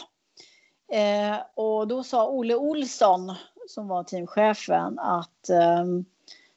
Eh, 0.92 1.36
och 1.56 1.88
då 1.88 2.04
sa 2.04 2.30
Olle 2.30 2.56
Olsson 2.56 3.34
som 3.68 3.88
var 3.88 4.04
teamchefen 4.04 5.00
att 5.00 5.50
eh, 5.50 5.86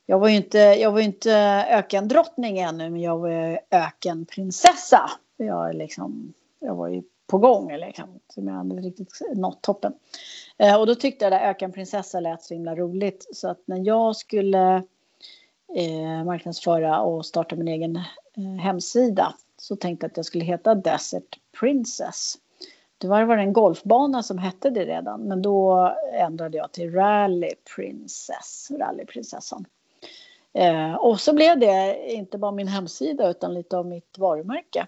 jag 0.06 0.18
var 0.18 0.28
ju 0.28 0.36
inte, 0.36 0.58
jag 0.58 0.92
var 0.92 1.00
inte 1.00 1.32
ökendrottning 1.70 2.58
ännu 2.58 2.90
men 2.90 3.00
jag 3.00 3.18
var 3.18 3.60
ökenprinsessa. 3.70 5.10
Jag, 5.36 5.74
liksom, 5.74 6.32
jag 6.60 6.74
var 6.74 6.88
ju 6.88 7.02
på 7.26 7.38
gång 7.38 7.76
liksom, 7.76 8.20
som 8.34 8.48
jag 8.48 8.54
hade 8.54 8.74
riktigt 8.74 9.20
nått 9.34 9.62
toppen. 9.62 9.92
Eh, 10.58 10.80
och 10.80 10.86
då 10.86 10.94
tyckte 10.94 11.24
jag 11.24 11.34
att 11.34 11.42
ökenprinsessa 11.42 12.20
lät 12.20 12.42
så 12.42 12.54
himla 12.54 12.74
roligt 12.76 13.26
så 13.32 13.48
att 13.48 13.62
när 13.64 13.86
jag 13.86 14.16
skulle 14.16 14.76
eh, 15.76 16.24
marknadsföra 16.24 17.00
och 17.00 17.26
starta 17.26 17.56
min 17.56 17.68
egen 17.68 17.96
eh, 17.96 18.62
hemsida 18.62 19.34
så 19.58 19.76
tänkte 19.76 20.04
jag 20.04 20.10
att 20.10 20.16
jag 20.16 20.26
skulle 20.26 20.44
heta 20.44 20.74
Desert 20.74 21.38
Princess. 21.60 22.34
Tyvärr 22.98 23.24
var 23.24 23.37
det 23.37 23.42
en 23.42 23.52
golfbana 23.52 24.22
som 24.22 24.38
hette 24.38 24.70
det 24.70 24.85
redan, 24.85 25.20
men 25.20 25.42
då 25.42 25.92
ändrade 26.12 26.56
jag 26.56 26.72
till 26.72 26.92
Rally 26.92 27.50
Princess, 27.76 28.68
rallyprinsessan. 28.70 29.66
Eh, 30.54 30.94
och 30.94 31.20
så 31.20 31.35
blev 31.35 31.59
det 31.59 32.06
inte 32.12 32.38
bara 32.38 32.52
min 32.52 32.68
hemsida 32.68 33.30
utan 33.30 33.54
lite 33.54 33.78
av 33.78 33.87
mitt 33.87 34.18
varumärke. 34.18 34.87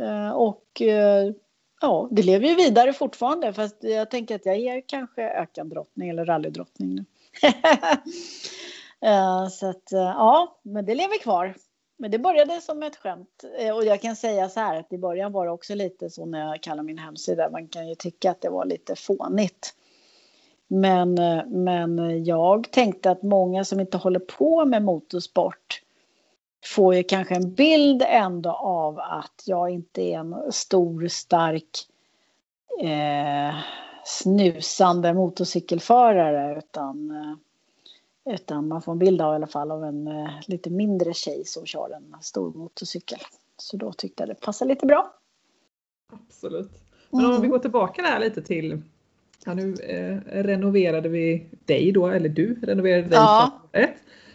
Eh, 0.00 0.30
och 0.30 0.82
eh, 0.82 1.32
ja, 1.80 2.08
det 2.10 2.22
lever 2.22 2.48
ju 2.48 2.54
vidare 2.54 2.92
fortfarande 2.92 3.52
fast 3.52 3.84
jag 3.84 4.10
tänker 4.10 4.34
att 4.34 4.46
jag 4.46 4.56
är 4.56 4.80
kanske 4.80 5.22
ökandrottning 5.22 6.08
eller 6.08 6.24
rallydrottning 6.24 6.94
nu. 6.94 7.04
eh, 9.08 9.48
så 9.48 9.70
att 9.70 9.92
eh, 9.92 10.00
ja, 10.00 10.58
men 10.62 10.84
det 10.84 10.94
lever 10.94 11.18
kvar. 11.18 11.54
Men 12.02 12.10
det 12.10 12.18
började 12.18 12.60
som 12.60 12.82
ett 12.82 12.96
skämt. 12.96 13.44
Eh, 13.58 13.76
och 13.76 13.84
jag 13.84 14.00
kan 14.02 14.16
säga 14.16 14.48
så 14.48 14.60
här 14.60 14.80
att 14.80 14.92
i 14.92 14.98
början 14.98 15.32
var 15.32 15.46
det 15.46 15.52
också 15.52 15.74
lite 15.74 16.10
så 16.10 16.26
när 16.26 16.46
jag 16.46 16.62
kallar 16.62 16.82
min 16.82 16.98
hemsida. 16.98 17.50
Man 17.50 17.68
kan 17.68 17.88
ju 17.88 17.94
tycka 17.94 18.30
att 18.30 18.40
det 18.40 18.50
var 18.50 18.64
lite 18.64 18.96
fånigt. 18.96 19.74
Men, 20.68 21.18
eh, 21.18 21.46
men 21.46 22.24
jag 22.24 22.70
tänkte 22.70 23.10
att 23.10 23.22
många 23.22 23.64
som 23.64 23.80
inte 23.80 23.96
håller 23.96 24.20
på 24.20 24.64
med 24.64 24.82
motorsport 24.82 25.82
får 26.64 26.94
ju 26.94 27.02
kanske 27.02 27.34
en 27.34 27.54
bild 27.54 28.02
ändå 28.06 28.50
av 28.50 28.98
att 28.98 29.42
jag 29.46 29.70
inte 29.70 30.02
är 30.02 30.18
en 30.18 30.52
stor, 30.52 31.08
stark 31.08 31.86
eh, 32.80 33.54
snusande 34.04 35.14
motorcykelförare 35.14 36.58
utan 36.58 37.10
eh, 37.10 37.36
utan 38.24 38.68
man 38.68 38.82
får 38.82 38.92
en 38.92 38.98
bild 38.98 39.22
av 39.22 39.32
i 39.32 39.36
alla 39.36 39.46
fall 39.46 39.70
av 39.70 39.84
en 39.84 40.06
eh, 40.06 40.30
lite 40.46 40.70
mindre 40.70 41.12
tjej 41.14 41.44
som 41.44 41.66
kör 41.66 41.90
en 41.96 42.16
stor 42.20 42.52
motorcykel. 42.54 43.18
Så 43.56 43.76
då 43.76 43.92
tyckte 43.92 44.22
jag 44.22 44.28
det 44.28 44.34
passade 44.34 44.68
lite 44.68 44.86
bra. 44.86 45.14
Absolut. 46.12 46.70
Men 47.10 47.24
om 47.24 47.30
mm. 47.30 47.42
vi 47.42 47.48
går 47.48 47.58
tillbaka 47.58 48.02
där 48.02 48.18
lite 48.18 48.42
till, 48.42 48.82
ja 49.44 49.54
nu 49.54 49.74
eh, 49.74 50.42
renoverade 50.42 51.08
vi 51.08 51.46
dig 51.64 51.92
då, 51.92 52.06
eller 52.06 52.28
du 52.28 52.60
renoverade 52.62 53.08
dig 53.08 53.18
ja. 53.18 53.52
eh, 53.72 53.88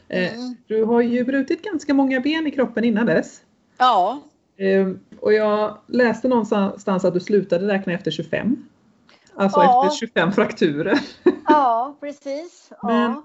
mm. 0.08 0.56
Du 0.68 0.84
har 0.84 1.02
ju 1.02 1.24
brutit 1.24 1.62
ganska 1.62 1.94
många 1.94 2.20
ben 2.20 2.48
i 2.48 2.52
kroppen 2.52 2.84
innan 2.84 3.06
dess. 3.06 3.42
Ja. 3.78 4.22
Eh, 4.58 4.88
och 5.20 5.34
jag 5.34 5.78
läste 5.88 6.28
någonstans 6.28 7.06
att 7.06 7.14
du 7.14 7.20
slutade 7.20 7.68
räkna 7.68 7.94
efter 7.94 8.12
25. 8.12 8.68
Alltså 9.36 9.60
ja. 9.60 9.86
efter 9.86 9.98
25 9.98 10.32
frakturer. 10.32 11.00
Ja, 11.48 11.96
precis. 12.02 12.72
Ja. 12.82 12.88
Men 12.88 13.22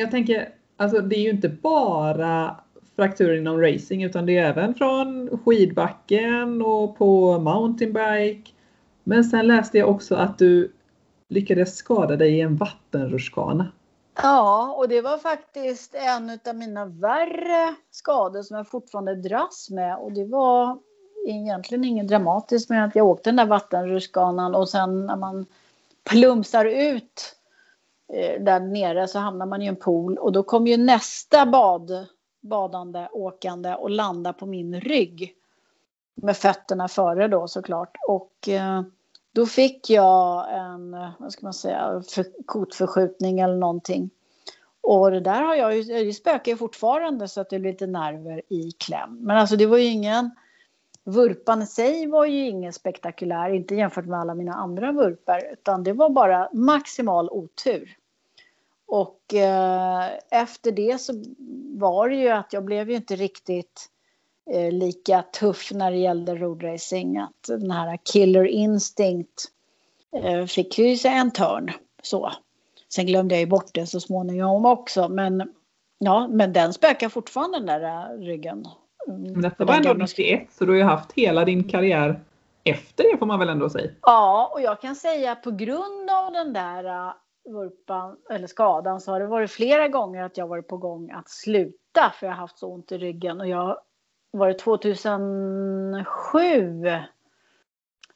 jag 0.00 0.10
tänker, 0.10 0.48
alltså 0.76 1.00
det 1.00 1.16
är 1.16 1.20
ju 1.20 1.30
inte 1.30 1.48
bara 1.48 2.56
frakturer 2.96 3.36
inom 3.36 3.60
racing 3.60 4.04
utan 4.04 4.26
det 4.26 4.38
är 4.38 4.44
även 4.44 4.74
från 4.74 5.38
skidbacken 5.44 6.62
och 6.62 6.98
på 6.98 7.38
mountainbike. 7.38 8.52
Men 9.04 9.24
sen 9.24 9.46
läste 9.46 9.78
jag 9.78 9.88
också 9.88 10.14
att 10.14 10.38
du 10.38 10.72
lyckades 11.28 11.76
skada 11.76 12.16
dig 12.16 12.38
i 12.38 12.40
en 12.40 12.56
vattenrutschkana. 12.56 13.72
Ja, 14.22 14.74
och 14.78 14.88
det 14.88 15.00
var 15.00 15.18
faktiskt 15.18 15.94
en 15.94 16.38
av 16.48 16.56
mina 16.56 16.86
värre 16.86 17.74
skador 17.90 18.42
som 18.42 18.56
jag 18.56 18.68
fortfarande 18.68 19.14
dras 19.14 19.70
med. 19.70 19.96
Och 19.96 20.12
det 20.12 20.24
var 20.24 20.78
egentligen 21.26 21.84
inget 21.84 22.08
dramatiskt 22.08 22.70
med 22.70 22.84
att 22.84 22.96
jag 22.96 23.06
åkte 23.06 23.30
den 23.30 23.36
där 23.36 23.46
vattenrutschkanan 23.46 24.54
och 24.54 24.68
sen 24.68 25.06
när 25.06 25.16
man 25.16 25.46
plumsar 26.04 26.64
ut 26.64 27.39
Eh, 28.12 28.42
där 28.42 28.60
nere 28.60 29.08
så 29.08 29.18
hamnar 29.18 29.46
man 29.46 29.62
i 29.62 29.66
en 29.66 29.76
pool 29.76 30.18
och 30.18 30.32
då 30.32 30.42
kommer 30.42 30.70
ju 30.70 30.76
nästa 30.76 31.46
bad, 31.46 32.06
badande 32.40 33.08
åkande 33.12 33.74
och 33.74 33.90
landa 33.90 34.32
på 34.32 34.46
min 34.46 34.80
rygg. 34.80 35.34
Med 36.14 36.36
fötterna 36.36 36.88
före 36.88 37.28
då 37.28 37.48
såklart. 37.48 37.96
Och 38.08 38.48
eh, 38.48 38.82
då 39.32 39.46
fick 39.46 39.90
jag 39.90 40.46
en, 40.54 40.90
vad 41.18 41.32
ska 41.32 41.46
man 41.46 41.54
säga, 41.54 42.02
för, 42.08 42.26
kotförskjutning 42.46 43.40
eller 43.40 43.56
någonting. 43.56 44.10
Och 44.80 45.10
det 45.10 45.20
där 45.20 45.42
har 45.42 45.54
jag 45.54 45.76
ju, 45.76 45.82
det 45.82 46.12
spökar 46.12 46.52
ju 46.52 46.58
fortfarande 46.58 47.28
så 47.28 47.40
att 47.40 47.50
det 47.50 47.56
är 47.56 47.60
lite 47.60 47.86
nerver 47.86 48.42
i 48.48 48.72
kläm. 48.72 49.18
Men 49.20 49.36
alltså 49.36 49.56
det 49.56 49.66
var 49.66 49.78
ju 49.78 49.84
ingen, 49.84 50.30
vurpan 51.04 51.62
i 51.62 51.66
sig 51.66 52.06
var 52.06 52.26
ju 52.26 52.48
ingen 52.48 52.72
spektakulär, 52.72 53.50
inte 53.50 53.74
jämfört 53.74 54.06
med 54.06 54.20
alla 54.20 54.34
mina 54.34 54.54
andra 54.54 54.92
vurpor, 54.92 55.38
utan 55.52 55.84
det 55.84 55.92
var 55.92 56.10
bara 56.10 56.48
maximal 56.52 57.30
otur. 57.30 57.96
Och 58.90 59.34
eh, 59.34 60.04
efter 60.30 60.72
det 60.72 61.00
så 61.00 61.12
var 61.78 62.08
det 62.08 62.16
ju 62.16 62.28
att 62.28 62.52
jag 62.52 62.64
blev 62.64 62.90
ju 62.90 62.96
inte 62.96 63.16
riktigt 63.16 63.88
eh, 64.50 64.72
lika 64.72 65.22
tuff 65.22 65.72
när 65.72 65.90
det 65.90 65.96
gällde 65.96 66.34
roadracing. 66.34 67.18
Att 67.18 67.44
den 67.48 67.70
här 67.70 67.98
killer 68.12 68.44
instinct 68.44 69.44
eh, 70.22 70.46
fick 70.46 70.78
ju 70.78 70.96
sig 70.96 71.10
en 71.10 71.30
törn. 71.30 71.70
Så. 72.02 72.32
Sen 72.88 73.06
glömde 73.06 73.34
jag 73.34 73.40
ju 73.40 73.46
bort 73.46 73.70
det 73.74 73.86
så 73.86 74.00
småningom 74.00 74.66
också. 74.66 75.08
Men 75.08 75.52
Ja, 76.04 76.28
men 76.28 76.52
den 76.52 76.72
spökar 76.72 77.08
fortfarande 77.08 77.58
den 77.58 77.66
där 77.66 78.12
äh, 78.12 78.18
ryggen. 78.18 78.66
Mm, 79.08 79.32
men 79.32 79.42
detta 79.42 79.64
var 79.64 79.74
ändå 79.74 79.92
91 79.92 80.48
så 80.52 80.64
du 80.64 80.72
har 80.72 80.76
ju 80.76 80.84
haft 80.84 81.12
hela 81.12 81.44
din 81.44 81.68
karriär 81.68 82.20
efter 82.64 83.04
det 83.12 83.18
får 83.18 83.26
man 83.26 83.38
väl 83.38 83.48
ändå 83.48 83.70
säga. 83.70 83.90
Ja, 84.02 84.50
och 84.54 84.60
jag 84.60 84.80
kan 84.80 84.96
säga 84.96 85.34
på 85.34 85.50
grund 85.50 86.10
av 86.10 86.32
den 86.32 86.52
där 86.52 86.84
äh, 86.84 87.12
vurpan 87.44 88.16
eller 88.30 88.46
skadan 88.46 89.00
så 89.00 89.12
har 89.12 89.20
det 89.20 89.26
varit 89.26 89.50
flera 89.50 89.88
gånger 89.88 90.22
att 90.22 90.36
jag 90.36 90.46
varit 90.46 90.68
på 90.68 90.76
gång 90.76 91.10
att 91.10 91.30
sluta 91.30 92.12
för 92.14 92.26
jag 92.26 92.32
har 92.32 92.40
haft 92.40 92.58
så 92.58 92.72
ont 92.72 92.92
i 92.92 92.98
ryggen. 92.98 93.40
Och 93.40 93.48
jag 93.48 93.80
var 94.30 94.48
det 94.48 94.54
2007 94.54 96.84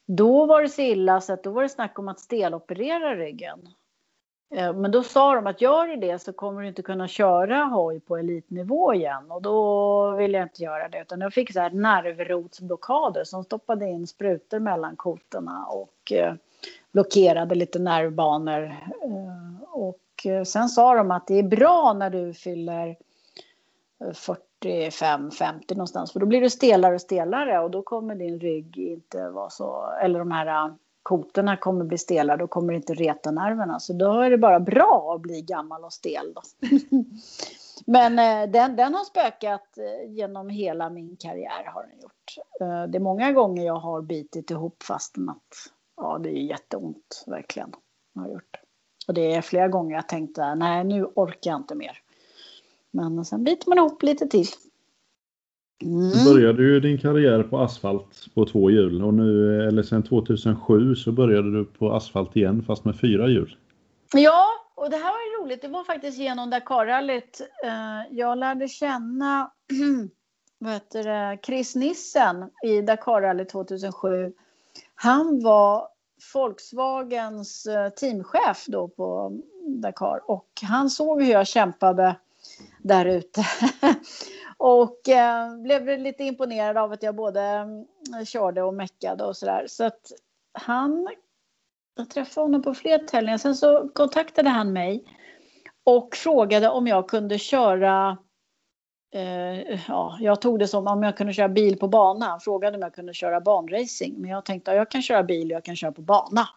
då 0.06 0.46
var 0.46 0.62
det 0.62 0.68
så 0.68 0.82
illa 0.82 1.20
så 1.20 1.32
att 1.32 1.42
då 1.42 1.50
var 1.50 1.62
det 1.62 1.68
snack 1.68 1.98
om 1.98 2.08
att 2.08 2.20
steloperera 2.20 3.14
ryggen. 3.14 3.68
Eh, 4.54 4.72
men 4.72 4.90
då 4.90 5.02
sa 5.02 5.34
de 5.34 5.46
att 5.46 5.60
gör 5.60 5.86
du 5.86 5.96
det 5.96 6.18
så 6.18 6.32
kommer 6.32 6.62
du 6.62 6.68
inte 6.68 6.82
kunna 6.82 7.08
köra 7.08 7.64
hoj 7.64 8.00
på 8.00 8.16
elitnivå 8.16 8.94
igen. 8.94 9.30
Och 9.30 9.42
då 9.42 10.10
ville 10.10 10.38
jag 10.38 10.44
inte 10.44 10.62
göra 10.62 10.88
det 10.88 11.00
utan 11.00 11.20
jag 11.20 11.32
fick 11.32 11.52
så 11.52 11.60
här 11.60 11.70
nervrotsblockader 11.70 13.24
som 13.24 13.44
stoppade 13.44 13.86
in 13.86 14.06
sprutor 14.06 14.58
mellan 14.58 14.96
kotorna. 14.96 15.66
Och 15.66 16.12
eh, 16.12 16.34
blockerade 16.94 17.54
lite 17.54 17.78
nervbanor. 17.78 18.62
Eh, 19.02 19.62
och 19.70 20.26
eh, 20.26 20.42
sen 20.42 20.68
sa 20.68 20.94
de 20.94 21.10
att 21.10 21.26
det 21.26 21.38
är 21.38 21.42
bra 21.42 21.92
när 21.92 22.10
du 22.10 22.34
fyller 22.34 22.96
eh, 24.00 24.36
45-50 24.64 25.74
någonstans 25.74 26.12
för 26.12 26.20
då 26.20 26.26
blir 26.26 26.40
du 26.40 26.50
stelare 26.50 26.94
och 26.94 27.00
stelare 27.00 27.58
och 27.58 27.70
då 27.70 27.82
kommer 27.82 28.14
din 28.14 28.40
rygg 28.40 28.78
inte 28.78 29.28
vara 29.28 29.50
så, 29.50 29.90
eller 30.02 30.18
de 30.18 30.30
här 30.30 30.74
kotorna 31.02 31.56
kommer 31.56 31.84
bli 31.84 31.98
stela, 31.98 32.36
då 32.36 32.46
kommer 32.46 32.72
det 32.72 32.76
inte 32.76 32.94
reta 32.94 33.30
nerverna. 33.30 33.80
Så 33.80 33.92
då 33.92 34.20
är 34.20 34.30
det 34.30 34.38
bara 34.38 34.60
bra 34.60 35.12
att 35.14 35.20
bli 35.20 35.42
gammal 35.42 35.84
och 35.84 35.92
stel. 35.92 36.34
Då. 36.34 36.42
Men 37.86 38.16
den, 38.52 38.76
den 38.76 38.94
har 38.94 39.04
spökat 39.04 39.78
genom 40.06 40.48
hela 40.48 40.90
min 40.90 41.16
karriär. 41.16 41.64
har 41.66 41.82
den 41.82 42.00
gjort. 42.00 42.34
Det 42.92 42.98
är 42.98 43.00
många 43.00 43.32
gånger 43.32 43.66
jag 43.66 43.76
har 43.76 44.02
bitit 44.02 44.50
ihop 44.50 44.82
fastän 44.82 45.28
att 45.28 45.73
ja, 45.96 46.18
det 46.18 46.28
är 46.28 46.42
jätteont 46.42 47.24
verkligen. 47.26 47.72
Har 48.14 48.28
gjort. 48.28 48.56
Och 49.08 49.14
det 49.14 49.34
är 49.34 49.42
flera 49.42 49.68
gånger 49.68 49.94
jag 49.94 50.08
tänkte 50.08 50.54
nej 50.54 50.84
nu 50.84 51.04
orkar 51.04 51.50
jag 51.50 51.60
inte 51.60 51.74
mer. 51.74 51.98
Men 52.90 53.24
sen 53.24 53.44
biter 53.44 53.68
man 53.68 53.78
ihop 53.78 54.02
lite 54.02 54.26
till. 54.26 54.46
Mm. 55.82 56.10
Du 56.10 56.24
började 56.24 56.62
ju 56.62 56.80
din 56.80 56.98
karriär 56.98 57.42
på 57.42 57.58
asfalt 57.58 58.34
på 58.34 58.46
två 58.46 58.70
hjul 58.70 59.04
och 59.04 59.14
nu, 59.14 59.62
eller 59.68 59.82
sen 59.82 60.02
2007 60.02 60.94
så 60.94 61.12
började 61.12 61.52
du 61.52 61.64
på 61.64 61.92
asfalt 61.92 62.36
igen 62.36 62.62
fast 62.66 62.84
med 62.84 63.00
fyra 63.00 63.28
hjul. 63.28 63.56
Ja, 64.12 64.46
och 64.74 64.90
det 64.90 64.96
här 64.96 65.12
var 65.12 65.18
ju 65.18 65.44
roligt. 65.44 65.62
Det 65.62 65.68
var 65.68 65.84
faktiskt 65.84 66.18
genom 66.18 66.50
Dakarrallyt. 66.50 67.40
Eh, 67.64 68.16
jag 68.16 68.38
lärde 68.38 68.68
känna 68.68 69.50
vad 70.58 70.72
heter 70.72 71.04
det, 71.04 71.38
Chris 71.46 71.74
Nissen 71.74 72.50
i 72.64 72.80
Dakarrallyt 72.80 73.48
2007. 73.48 74.32
Han 74.94 75.40
var 75.42 75.88
Volkswagens 76.34 77.66
eh, 77.66 77.88
teamchef 77.88 78.66
då 78.66 78.88
på 78.88 79.32
Dakar 79.82 80.30
och 80.30 80.48
han 80.62 80.90
såg 80.90 81.22
hur 81.22 81.32
jag 81.32 81.46
kämpade 81.46 82.16
där 82.82 83.06
ute. 83.06 83.44
Och 84.56 85.08
eh, 85.08 85.56
blev 85.56 85.98
lite 85.98 86.24
imponerad 86.24 86.76
av 86.76 86.92
att 86.92 87.02
jag 87.02 87.14
både 87.14 87.42
eh, 88.18 88.24
körde 88.24 88.62
och 88.62 88.74
meckade 88.74 89.24
och 89.24 89.36
sådär. 89.36 89.64
Så 89.68 89.84
att 89.84 90.12
han, 90.52 91.08
jag 91.96 92.10
träffade 92.10 92.44
honom 92.44 92.62
på 92.62 92.74
fler 92.74 92.98
tävlingar. 92.98 93.38
Sen 93.38 93.54
så 93.54 93.88
kontaktade 93.88 94.48
han 94.48 94.72
mig 94.72 95.04
och 95.84 96.16
frågade 96.16 96.68
om 96.68 96.86
jag 96.86 97.08
kunde 97.08 97.38
köra 97.38 98.18
eh, 99.14 99.80
ja, 99.88 100.18
jag 100.20 100.40
tog 100.40 100.58
det 100.58 100.68
som 100.68 100.86
om 100.86 101.02
jag 101.02 101.16
kunde 101.16 101.32
köra 101.32 101.48
bil 101.48 101.78
på 101.78 101.88
bana. 101.88 102.26
Han 102.26 102.40
frågade 102.40 102.76
om 102.76 102.82
jag 102.82 102.94
kunde 102.94 103.14
köra 103.14 103.40
banracing. 103.40 104.14
Men 104.18 104.30
jag 104.30 104.44
tänkte 104.44 104.70
att 104.70 104.76
jag 104.76 104.90
kan 104.90 105.02
köra 105.02 105.22
bil 105.22 105.46
och 105.46 105.56
jag 105.56 105.64
kan 105.64 105.76
köra 105.76 105.92
på 105.92 106.02
bana. 106.02 106.48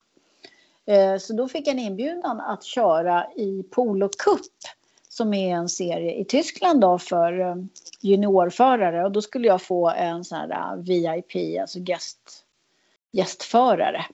Eh, 0.85 1.17
så 1.17 1.33
då 1.33 1.47
fick 1.47 1.67
jag 1.67 1.73
en 1.73 1.79
inbjudan 1.79 2.39
att 2.39 2.63
köra 2.63 3.27
i 3.35 3.63
Polo 3.63 4.09
Cup 4.09 4.51
som 5.09 5.33
är 5.33 5.55
en 5.55 5.69
serie 5.69 6.15
i 6.15 6.25
Tyskland 6.25 6.81
då 6.81 6.97
för 6.97 7.39
eh, 7.39 7.55
juniorförare 8.01 9.05
och 9.05 9.11
då 9.11 9.21
skulle 9.21 9.47
jag 9.47 9.61
få 9.61 9.89
en 9.89 10.23
sån 10.23 10.37
här 10.37 10.73
eh, 10.73 10.83
VIP, 10.83 11.59
alltså 11.61 11.79
gäst, 11.79 12.45
gästförare. 13.11 14.05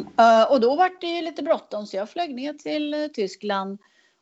Uh, 0.00 0.52
och 0.52 0.60
då 0.60 0.76
var 0.76 0.90
det 1.00 1.06
ju 1.06 1.22
lite 1.22 1.42
bråttom 1.42 1.86
så 1.86 1.96
jag 1.96 2.10
flög 2.10 2.34
ner 2.34 2.52
till 2.52 3.10
Tyskland 3.14 3.78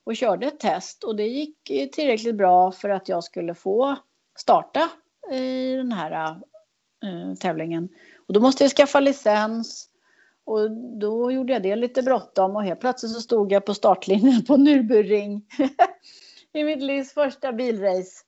och 0.08 0.16
körde 0.16 0.46
ett 0.46 0.60
test 0.60 1.04
och 1.04 1.16
det 1.16 1.26
gick 1.26 1.70
eh, 1.70 1.88
tillräckligt 1.88 2.34
bra 2.34 2.72
för 2.72 2.88
att 2.88 3.08
jag 3.08 3.24
skulle 3.24 3.54
få 3.54 3.96
starta 4.38 4.90
i 5.32 5.74
den 5.74 5.92
här 5.92 6.30
eh, 7.04 7.34
tävlingen. 7.40 7.88
Och 8.26 8.34
då 8.34 8.40
måste 8.40 8.64
jag 8.64 8.70
skaffa 8.70 9.00
licens 9.00 9.88
och 10.44 10.70
då 11.00 11.32
gjorde 11.32 11.52
jag 11.52 11.62
det 11.62 11.76
lite 11.76 12.02
bråttom 12.02 12.56
och 12.56 12.64
helt 12.64 12.80
plötsligt 12.80 13.12
så 13.12 13.20
stod 13.20 13.52
jag 13.52 13.66
på 13.66 13.74
startlinjen 13.74 14.44
på 14.44 14.56
Nürburgring 14.56 15.42
i 16.52 16.64
mitt 16.64 16.82
livs 16.82 17.14
första 17.14 17.52
bilrace. 17.52 18.24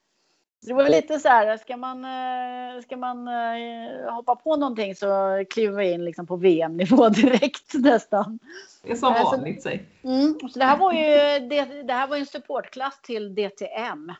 Det 0.62 0.72
var 0.72 0.88
lite 0.88 1.18
så 1.18 1.28
här, 1.28 1.56
ska 1.56 1.76
man, 1.76 2.04
eh, 2.04 2.82
ska 2.82 2.96
man 2.96 3.28
eh, 3.28 4.12
hoppa 4.14 4.36
på 4.36 4.56
någonting 4.56 4.94
så 4.94 5.44
kliver 5.50 5.76
vi 5.76 5.92
in 5.92 6.04
liksom 6.04 6.26
på 6.26 6.36
VM-nivå 6.36 7.08
direkt 7.08 7.74
nästan. 7.74 8.38
Det 8.82 8.92
är 8.92 8.96
som 8.96 9.14
vanligt 9.14 9.62
säg. 9.62 9.86
Mm, 10.04 10.38
så 10.52 10.58
det 10.58 10.64
här 10.64 10.76
var 10.76 10.92
ju 10.92 11.38
det, 11.48 11.82
det 11.82 11.92
här 11.92 12.06
var 12.06 12.16
en 12.16 12.26
supportklass 12.26 13.00
till 13.02 13.34
DTM 13.34 14.12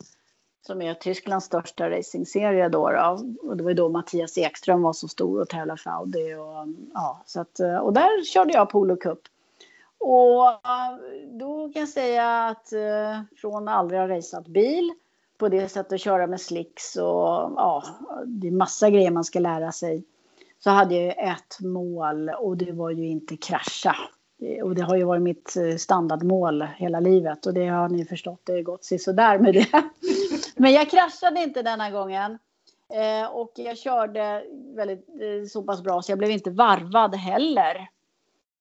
som 0.67 0.83
är 0.83 0.95
Tysklands 0.95 1.47
största 1.47 1.91
racingserie 1.91 2.69
då, 2.69 2.91
då. 2.91 3.19
Och 3.43 3.57
det 3.57 3.63
var 3.63 3.71
ju 3.71 3.77
då 3.77 3.89
Mattias 3.89 4.39
Ekström 4.39 4.83
var 4.83 4.93
så 4.93 5.09
stor 5.09 5.41
och 5.41 5.49
tävlade 5.49 5.81
för 5.81 5.91
Audi. 5.91 6.35
Och, 6.35 6.69
ja, 6.95 7.23
så 7.27 7.41
att, 7.41 7.61
och 7.83 7.93
där 7.93 8.25
körde 8.25 8.53
jag 8.53 8.71
Polo 8.71 8.97
Cup. 8.97 9.21
Och 9.99 10.61
då 11.27 11.71
kan 11.73 11.81
jag 11.81 11.89
säga 11.89 12.47
att 12.47 12.73
eh, 12.73 13.21
från 13.37 13.69
aldrig 13.69 14.01
ha 14.01 14.09
raceat 14.09 14.47
bil 14.47 14.93
på 15.41 15.49
det 15.49 15.69
sättet 15.69 15.93
att 15.93 16.01
köra 16.01 16.27
med 16.27 16.41
slicks 16.41 16.97
och 16.97 17.53
ja, 17.57 17.85
det 18.27 18.49
är 18.49 18.53
massa 18.53 18.91
grejer 18.91 19.11
man 19.11 19.25
ska 19.25 19.39
lära 19.39 19.73
sig. 19.73 20.05
Så 20.59 20.71
hade 20.71 20.95
jag 20.95 21.05
ju 21.05 21.11
ett 21.11 21.61
mål 21.61 22.29
och 22.29 22.57
det 22.57 22.73
var 22.73 22.91
ju 22.91 23.09
inte 23.09 23.37
krascha. 23.37 23.97
Och 24.63 24.75
det 24.75 24.83
har 24.83 24.97
ju 24.97 25.05
varit 25.05 25.23
mitt 25.23 25.57
eh, 25.57 25.77
standardmål 25.77 26.63
hela 26.63 27.01
livet 27.01 27.47
och 27.47 27.55
det 27.55 27.67
har 27.67 27.89
ni 27.89 28.05
förstått, 28.05 28.41
det 28.45 28.53
har 28.53 28.63
gått 28.63 28.85
sådär 28.85 29.39
med 29.39 29.55
det. 29.55 29.67
Men 30.57 30.73
jag 30.73 30.91
kraschade 30.91 31.43
inte 31.43 31.63
denna 31.63 31.91
gången. 31.91 32.39
Eh, 32.93 33.31
och 33.31 33.53
jag 33.57 33.79
körde 33.79 34.45
väldigt, 34.77 35.09
eh, 35.09 35.49
så 35.49 35.63
pass 35.63 35.83
bra 35.83 36.03
så 36.03 36.13
jag 36.13 36.19
blev 36.19 36.31
inte 36.31 36.51
varvad 36.51 37.15
heller. 37.15 37.89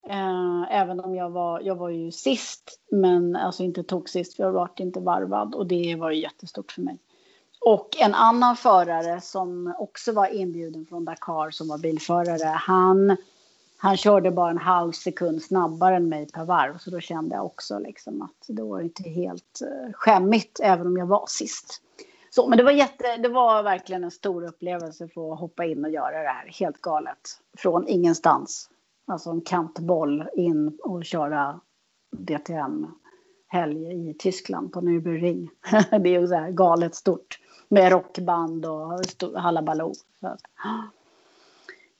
Eh, 0.08 0.80
även 0.80 1.00
om 1.00 1.14
jag 1.14 1.30
var, 1.30 1.60
jag 1.60 1.74
var 1.74 1.88
ju 1.88 2.10
sist, 2.10 2.80
men 2.90 3.36
alltså 3.36 3.62
inte 3.62 3.82
tog 3.82 4.08
sist 4.08 4.36
för 4.36 4.42
jag 4.42 4.52
var 4.52 4.70
inte 4.76 5.00
varvad 5.00 5.54
och 5.54 5.66
det 5.66 5.96
var 5.96 6.10
ju 6.10 6.20
jättestort 6.20 6.72
för 6.72 6.82
mig. 6.82 6.98
Och 7.60 7.96
en 7.98 8.14
annan 8.14 8.56
förare 8.56 9.20
som 9.20 9.74
också 9.78 10.12
var 10.12 10.26
inbjuden 10.26 10.86
från 10.86 11.04
Dakar 11.04 11.50
som 11.50 11.68
var 11.68 11.78
bilförare, 11.78 12.48
han, 12.48 13.16
han 13.76 13.96
körde 13.96 14.30
bara 14.30 14.50
en 14.50 14.58
halv 14.58 14.92
sekund 14.92 15.42
snabbare 15.42 15.96
än 15.96 16.08
mig 16.08 16.26
per 16.26 16.44
varv. 16.44 16.78
Så 16.78 16.90
då 16.90 17.00
kände 17.00 17.34
jag 17.34 17.46
också 17.46 17.78
liksom 17.78 18.22
att 18.22 18.44
det 18.46 18.62
var 18.62 18.80
inte 18.80 19.02
helt 19.02 19.60
eh, 19.62 19.92
skämmigt 19.92 20.60
även 20.62 20.86
om 20.86 20.96
jag 20.96 21.06
var 21.06 21.24
sist. 21.28 21.82
Så, 22.30 22.48
men 22.48 22.58
det 22.58 22.64
var, 22.64 22.72
jätte, 22.72 23.16
det 23.16 23.28
var 23.28 23.62
verkligen 23.62 24.04
en 24.04 24.10
stor 24.10 24.44
upplevelse 24.44 25.08
för 25.08 25.32
att 25.32 25.40
hoppa 25.40 25.64
in 25.64 25.84
och 25.84 25.90
göra 25.90 26.22
det 26.22 26.28
här. 26.28 26.46
Helt 26.46 26.80
galet. 26.80 27.40
Från 27.58 27.88
ingenstans. 27.88 28.70
Alltså 29.10 29.30
en 29.30 29.40
kantboll 29.40 30.24
in 30.36 30.78
och 30.82 31.04
köra 31.04 31.60
DTM-helg 32.16 34.10
i 34.10 34.14
Tyskland 34.18 34.72
på 34.72 34.80
Nürburgring. 34.80 35.48
det 35.90 36.14
är 36.14 36.20
ju 36.20 36.26
så 36.26 36.34
här 36.34 36.50
galet 36.50 36.94
stort. 36.94 37.38
Med 37.68 37.92
rockband 37.92 38.66
och 38.66 39.00
halabaloo. 39.36 39.92
Så, 40.20 40.36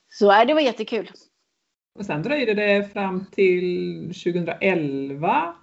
så 0.09 0.33
äh, 0.33 0.47
det 0.47 0.55
var 0.55 0.61
jättekul. 0.61 1.11
Och 1.99 2.07
sen 2.07 2.23
dröjde 2.23 2.55
det 2.55 2.93
fram 2.93 3.25
till 3.31 4.07
2011 4.25 5.55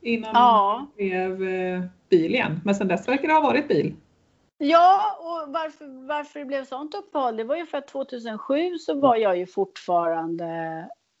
innan 0.00 0.30
ja. 0.34 0.86
det 0.96 1.02
blev 1.02 1.48
eh, 1.48 1.82
bil 2.08 2.34
igen. 2.34 2.60
Men 2.64 2.74
sen 2.74 2.88
dess 2.88 3.08
verkar 3.08 3.28
det 3.28 3.34
ha 3.34 3.40
varit 3.40 3.68
bil. 3.68 3.94
Ja, 4.66 5.18
och 5.20 5.52
varför, 5.52 6.06
varför 6.06 6.38
det 6.38 6.44
blev 6.44 6.64
sånt 6.64 6.94
uppehåll, 6.94 7.36
det 7.36 7.44
var 7.44 7.56
ju 7.56 7.66
för 7.66 7.78
att 7.78 7.88
2007 7.88 8.78
så 8.78 8.94
var 8.94 9.16
jag 9.16 9.38
ju 9.38 9.46
fortfarande 9.46 10.44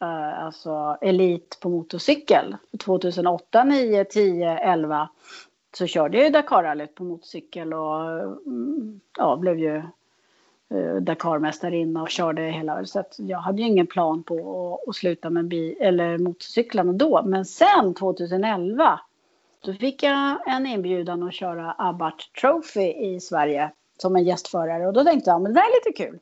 uh, 0.02 0.44
alltså 0.44 0.98
elit 1.00 1.58
på 1.60 1.68
motorcykel. 1.68 2.56
2008, 2.78 3.64
9, 3.64 4.04
10, 4.04 4.58
11 4.58 5.08
så 5.76 5.86
körde 5.86 6.16
jag 6.16 6.24
ju 6.24 6.30
Dakarrallyt 6.30 6.94
på 6.94 7.04
motorcykel 7.04 7.74
och 7.74 8.10
mm, 8.46 9.00
ja, 9.18 9.36
blev 9.36 9.58
ju 9.58 9.82
uh, 10.74 10.96
Dakarmästarinna 11.00 12.02
och 12.02 12.10
körde 12.10 12.42
hela. 12.42 12.84
Så 12.84 13.00
att 13.00 13.14
jag 13.18 13.38
hade 13.38 13.62
ju 13.62 13.68
ingen 13.68 13.86
plan 13.86 14.22
på 14.22 14.34
att, 14.74 14.88
att 14.88 14.96
sluta 14.96 15.30
med 15.30 15.48
bil, 15.48 15.76
eller 15.80 16.18
motorcyklarna 16.18 16.92
då. 16.92 17.22
Men 17.24 17.44
sen 17.44 17.94
2011 17.94 19.00
då 19.64 19.72
fick 19.72 20.02
jag 20.02 20.48
en 20.48 20.66
inbjudan 20.66 21.22
att 21.22 21.34
köra 21.34 21.74
Abarth 21.78 22.32
Trophy 22.40 22.92
i 22.92 23.20
Sverige 23.20 23.72
som 23.98 24.16
en 24.16 24.24
gästförare 24.24 24.86
och 24.86 24.92
då 24.92 25.04
tänkte 25.04 25.30
jag, 25.30 25.42
men 25.42 25.54
det 25.54 25.60
här 25.60 25.68
är 25.68 25.86
lite 25.86 26.02
kul. 26.04 26.18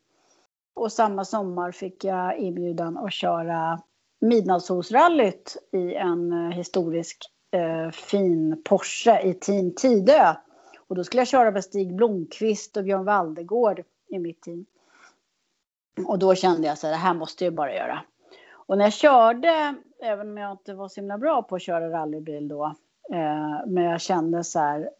Och 0.75 0.93
samma 0.93 1.25
sommar 1.25 1.73
fick 1.73 2.05
jag 2.05 2.39
inbjudan 2.39 2.99
att 2.99 3.13
köra 3.13 3.83
Midnattssolsrallyt 4.21 5.57
i 5.73 5.95
en 5.95 6.33
eh, 6.33 6.57
historisk 6.57 7.19
eh, 7.51 7.91
fin 7.91 8.63
Porsche 8.65 9.21
i 9.23 9.35
Team 9.35 9.75
Tidö. 9.75 10.35
Och 10.89 10.97
då 10.97 11.05
skulle 11.05 11.21
jag 11.21 11.29
köra 11.29 11.51
med 11.51 11.65
Stig 11.65 11.97
Blomqvist 11.97 12.77
och 12.77 12.85
Björn 12.85 13.05
Valdegård 13.05 13.83
i 14.09 14.19
mitt 14.19 14.43
team. 14.43 14.67
Och 16.07 16.19
då 16.19 16.35
kände 16.35 16.69
jag 16.69 16.79
så 16.79 16.87
här, 16.87 16.95
det 16.95 17.01
här 17.01 17.15
måste 17.15 17.45
jag 17.45 17.55
bara 17.55 17.75
göra. 17.75 18.03
Och 18.53 18.79
när 18.79 18.85
jag 18.85 18.93
körde, 18.93 19.75
även 20.03 20.29
om 20.29 20.39
jag 20.39 20.53
inte 20.53 20.75
var 20.75 20.89
så 20.89 21.01
himla 21.01 21.19
bra 21.19 21.43
på 21.43 21.57
att 21.57 21.63
köra 21.63 21.91
rallybil 21.91 22.49
då, 22.49 22.75
eh, 23.13 23.67
men 23.67 23.85
jag 23.85 24.01
kände 24.01 24.45
så 24.45 24.59
här, 24.59 24.91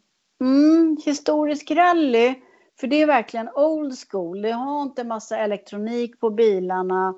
mm, 0.41 0.97
historisk 1.05 1.71
rally, 1.71 2.35
för 2.81 2.87
det 2.87 3.03
är 3.03 3.07
verkligen 3.07 3.49
old 3.55 3.95
school. 4.09 4.43
Det 4.43 4.51
har 4.51 4.83
inte 4.83 5.05
massa 5.05 5.39
elektronik 5.39 6.21
på 6.21 6.31
bilarna. 6.31 7.15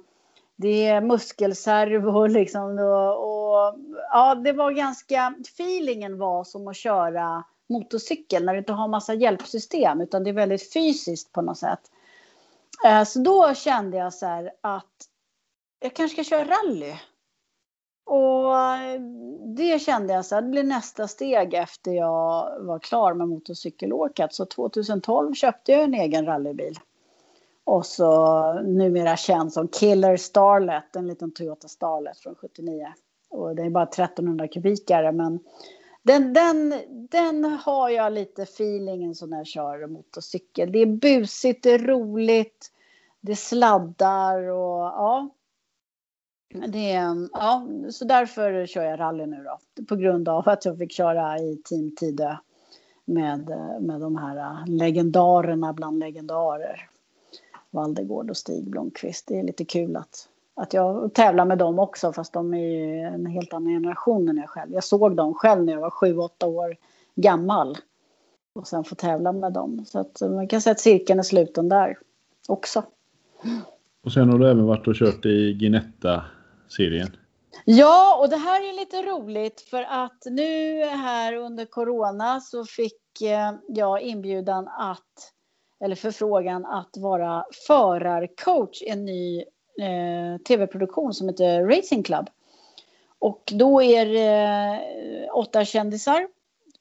Det 0.56 0.86
är 0.86 1.00
muskelservo 1.00 2.26
liksom. 2.26 2.78
Och, 2.78 3.24
och, 3.24 3.78
ja, 4.10 4.34
det 4.34 4.52
var 4.52 4.70
ganska, 4.70 5.34
feelingen 5.54 6.18
var 6.18 6.44
som 6.44 6.68
att 6.68 6.76
köra 6.76 7.44
motorcykel 7.68 8.44
när 8.44 8.52
du 8.52 8.58
inte 8.58 8.72
har 8.72 8.88
massa 8.88 9.14
hjälpsystem 9.14 10.00
utan 10.00 10.24
det 10.24 10.30
är 10.30 10.34
väldigt 10.34 10.72
fysiskt 10.72 11.32
på 11.32 11.42
något 11.42 11.58
sätt. 11.58 11.80
Eh, 12.86 13.04
så 13.04 13.18
då 13.18 13.54
kände 13.54 13.96
jag 13.96 14.14
så 14.14 14.26
här 14.26 14.50
att 14.60 15.08
jag 15.80 15.94
kanske 15.94 16.24
ska 16.24 16.36
köra 16.36 16.44
rally. 16.44 16.94
Och 18.04 18.58
eh, 18.58 19.00
det 19.56 19.82
kände 19.82 20.12
jag 20.12 20.24
så 20.24 20.34
här, 20.34 20.42
det 20.42 20.48
blir 20.48 20.64
nästa 20.64 21.08
steg 21.08 21.54
efter 21.54 21.92
jag 21.92 22.60
var 22.60 22.78
klar 22.78 23.14
med 23.14 23.28
motorcykelåket. 23.28 24.34
Så 24.34 24.46
2012 24.46 25.34
köpte 25.34 25.72
jag 25.72 25.82
en 25.82 25.94
egen 25.94 26.26
rallybil. 26.26 26.78
Och 27.64 27.86
så 27.86 28.52
numera 28.52 29.16
känd 29.16 29.52
som 29.52 29.68
Killer 29.68 30.16
Starlet, 30.16 30.96
en 30.96 31.06
liten 31.06 31.32
Toyota 31.32 31.68
Starlet 31.68 32.18
från 32.18 32.34
79. 32.34 32.86
Och 33.30 33.56
det 33.56 33.62
är 33.62 33.70
bara 33.70 33.84
1300 33.84 34.48
kubikare 34.48 35.12
men 35.12 35.40
den, 36.02 36.32
den, 36.32 36.74
den 37.10 37.44
har 37.44 37.88
jag 37.88 38.12
lite 38.12 38.42
feelingen 38.42 39.14
som 39.14 39.30
när 39.30 39.36
jag 39.36 39.46
kör 39.46 39.86
motorcykel. 39.86 40.72
Det 40.72 40.78
är 40.78 40.86
busigt, 40.86 41.62
det 41.62 41.70
är 41.70 41.78
roligt, 41.78 42.70
det 43.20 43.36
sladdar 43.36 44.38
och 44.38 44.84
ja. 44.84 45.28
Det, 46.54 46.92
mm, 46.92 47.28
ja, 47.32 47.66
så 47.90 48.04
därför 48.04 48.66
kör 48.66 48.84
jag 48.84 49.00
rally 49.00 49.26
nu 49.26 49.44
då. 49.44 49.84
På 49.84 49.96
grund 49.96 50.28
av 50.28 50.48
att 50.48 50.64
jag 50.64 50.78
fick 50.78 50.92
köra 50.92 51.38
i 51.38 51.56
Team 51.64 51.96
Tidö 51.96 52.36
med, 53.04 53.48
med 53.80 54.00
de 54.00 54.16
här 54.16 54.36
äh, 54.36 54.66
legendarerna 54.66 55.72
bland 55.72 55.98
legendarer. 55.98 56.88
Valdegård 57.70 58.30
och 58.30 58.36
Stig 58.36 58.70
Blomqvist. 58.70 59.26
Det 59.28 59.38
är 59.38 59.42
lite 59.42 59.64
kul 59.64 59.96
att, 59.96 60.28
att 60.54 60.74
jag 60.74 61.14
tävlar 61.14 61.44
med 61.44 61.58
dem 61.58 61.78
också 61.78 62.12
fast 62.12 62.32
de 62.32 62.54
är 62.54 62.58
ju 62.58 63.00
en 63.00 63.26
helt 63.26 63.52
annan 63.52 63.72
generation 63.72 64.28
än 64.28 64.36
jag 64.36 64.48
själv. 64.48 64.72
Jag 64.72 64.84
såg 64.84 65.16
dem 65.16 65.34
själv 65.34 65.64
när 65.64 65.72
jag 65.72 65.80
var 65.80 65.90
sju, 65.90 66.18
åtta 66.18 66.46
år 66.46 66.76
gammal. 67.14 67.76
Och 68.52 68.66
sen 68.66 68.84
få 68.84 68.94
tävla 68.94 69.32
med 69.32 69.52
dem. 69.52 69.84
Så 69.86 69.98
att 69.98 70.22
äh, 70.22 70.30
man 70.30 70.48
kan 70.48 70.60
säga 70.60 70.72
att 70.72 70.80
cirkeln 70.80 71.18
är 71.18 71.22
sluten 71.22 71.68
där 71.68 71.98
också. 72.48 72.82
Och 74.04 74.12
sen 74.12 74.28
har 74.28 74.38
du 74.38 74.50
även 74.50 74.64
varit 74.64 74.88
och 74.88 74.94
kört 74.94 75.26
i 75.26 75.52
Ginetta 75.52 76.24
serien. 76.68 77.16
Ja, 77.64 78.18
och 78.20 78.28
det 78.28 78.36
här 78.36 78.68
är 78.68 78.72
lite 78.72 79.02
roligt 79.02 79.60
för 79.60 79.82
att 79.82 80.22
nu 80.24 80.84
här 80.84 81.34
under 81.34 81.64
corona 81.64 82.40
så 82.40 82.64
fick 82.64 83.22
eh, 83.22 83.52
jag 83.68 84.00
inbjudan 84.02 84.68
att, 84.68 85.32
eller 85.84 85.96
förfrågan 85.96 86.66
att 86.66 86.96
vara 86.96 87.44
förarcoach 87.66 88.82
i 88.82 88.88
en 88.88 89.04
ny 89.04 89.38
eh, 89.80 90.38
tv-produktion 90.48 91.14
som 91.14 91.28
heter 91.28 91.64
Racing 91.64 92.02
Club. 92.02 92.30
Och 93.18 93.52
då 93.54 93.82
är 93.82 94.06
det 94.06 95.24
eh, 95.24 95.36
åtta 95.36 95.64
kändisar 95.64 96.28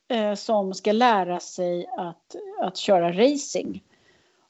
eh, 0.07 0.33
som 0.33 0.73
ska 0.73 0.91
lära 0.91 1.39
sig 1.39 1.87
att, 1.97 2.35
att 2.61 2.77
köra 2.77 3.11
racing. 3.11 3.83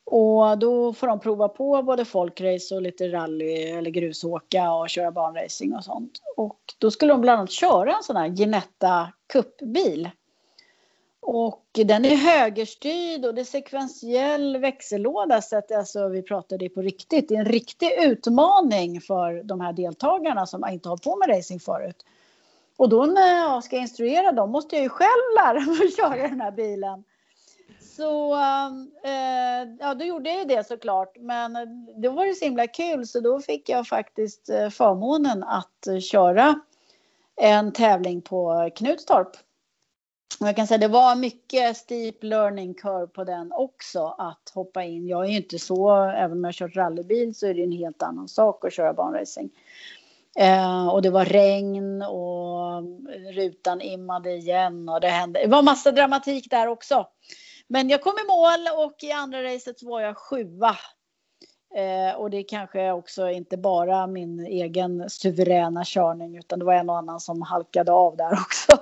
Och 0.05 0.57
då 0.57 0.93
får 0.93 1.07
de 1.07 1.19
prova 1.19 1.47
på 1.47 1.83
både 1.83 2.05
folkrace 2.05 2.75
och 2.75 2.81
lite 2.81 3.07
rally 3.07 3.53
eller 3.53 3.91
grusåka 3.91 4.71
och 4.71 4.89
köra 4.89 5.11
banracing 5.11 5.75
och 5.75 5.83
sånt. 5.83 6.21
Och 6.37 6.59
då 6.77 6.91
skulle 6.91 7.13
de 7.13 7.21
bland 7.21 7.39
annat 7.39 7.51
köra 7.51 7.95
en 7.95 8.03
sån 8.03 8.15
här 8.15 8.27
Ginetta 8.27 9.13
Cup-bil. 9.33 10.09
Och 11.25 11.65
den 11.71 12.05
är 12.05 12.15
högerstyrd 12.15 13.25
och 13.25 13.35
det 13.35 13.41
är 13.41 13.45
sekventiell 13.45 14.57
växellåda 14.57 15.41
så 15.41 15.57
att 15.57 15.71
alltså, 15.71 16.07
vi 16.07 16.21
pratar 16.21 16.57
det 16.57 16.69
på 16.69 16.81
riktigt. 16.81 17.29
Det 17.29 17.35
är 17.35 17.39
en 17.39 17.45
riktig 17.45 17.91
utmaning 17.99 19.01
för 19.01 19.43
de 19.43 19.61
här 19.61 19.73
deltagarna 19.73 20.45
som 20.45 20.69
inte 20.69 20.89
har 20.89 20.97
på 20.97 21.15
med 21.15 21.29
racing 21.37 21.59
förut. 21.59 22.05
Och 22.77 22.89
då 22.89 23.05
när 23.05 23.37
jag 23.37 23.63
ska 23.63 23.77
instruera 23.77 24.31
dem 24.31 24.51
måste 24.51 24.75
jag 24.75 24.83
ju 24.83 24.89
själv 24.89 25.35
lära 25.35 25.59
mig 25.59 25.87
att 25.87 25.95
köra 25.95 26.27
den 26.27 26.41
här 26.41 26.51
bilen. 26.51 27.03
Så 27.95 28.35
um, 28.35 28.91
eh, 29.03 29.75
ja, 29.79 29.93
då 29.93 30.05
gjorde 30.05 30.29
jag 30.29 30.47
det 30.47 30.67
såklart. 30.67 31.17
Men 31.19 31.53
då 32.01 32.11
var 32.11 32.25
det 32.25 32.33
så 32.33 32.45
himla 32.45 32.67
kul 32.67 33.07
så 33.07 33.19
då 33.19 33.39
fick 33.39 33.69
jag 33.69 33.87
faktiskt 33.87 34.49
eh, 34.49 34.69
förmånen 34.69 35.43
att 35.43 35.87
köra 36.01 36.59
en 37.41 37.71
tävling 37.71 38.21
på 38.21 38.69
Knutstorp. 38.75 39.31
Och 40.39 40.47
jag 40.47 40.55
kan 40.55 40.67
säga 40.67 40.77
det 40.77 40.87
var 40.87 41.15
mycket 41.15 41.77
steep 41.77 42.23
learning 42.23 42.73
curve 42.73 43.07
på 43.07 43.23
den 43.23 43.51
också 43.51 44.15
att 44.17 44.51
hoppa 44.53 44.83
in. 44.83 45.07
Jag 45.07 45.25
är 45.25 45.29
ju 45.29 45.37
inte 45.37 45.59
så, 45.59 45.95
även 45.95 46.31
om 46.31 46.43
jag 46.43 46.47
har 46.47 46.53
kört 46.53 46.75
rallybil 46.75 47.35
så 47.35 47.47
är 47.47 47.53
det 47.53 47.63
en 47.63 47.71
helt 47.71 48.03
annan 48.03 48.27
sak 48.27 48.65
att 48.65 48.73
köra 48.73 48.93
banracing. 48.93 49.49
Eh, 50.39 50.87
och 50.87 51.01
det 51.01 51.09
var 51.09 51.25
regn 51.25 52.01
och 52.01 52.83
rutan 53.33 53.81
immade 53.81 54.31
igen 54.31 54.89
och 54.89 55.01
det 55.01 55.07
hände. 55.07 55.39
Det 55.39 55.47
var 55.47 55.61
massa 55.61 55.91
dramatik 55.91 56.49
där 56.49 56.67
också. 56.67 57.07
Men 57.73 57.89
jag 57.89 58.01
kom 58.01 58.13
i 58.13 58.27
mål 58.27 58.85
och 58.85 59.03
i 59.03 59.11
andra 59.11 59.43
racet 59.43 59.83
var 59.83 60.01
jag 60.01 60.17
sjua. 60.17 60.77
Eh, 61.75 62.15
och 62.15 62.29
det 62.29 62.37
är 62.37 62.47
kanske 62.47 62.91
också 62.91 63.29
inte 63.29 63.57
bara 63.57 64.07
min 64.07 64.39
egen 64.39 65.09
suveräna 65.09 65.83
körning 65.85 66.37
utan 66.37 66.59
det 66.59 66.65
var 66.65 66.73
en 66.73 66.89
och 66.89 66.97
annan 66.97 67.19
som 67.19 67.41
halkade 67.41 67.91
av 67.91 68.17
där 68.17 68.31
också 68.41 68.77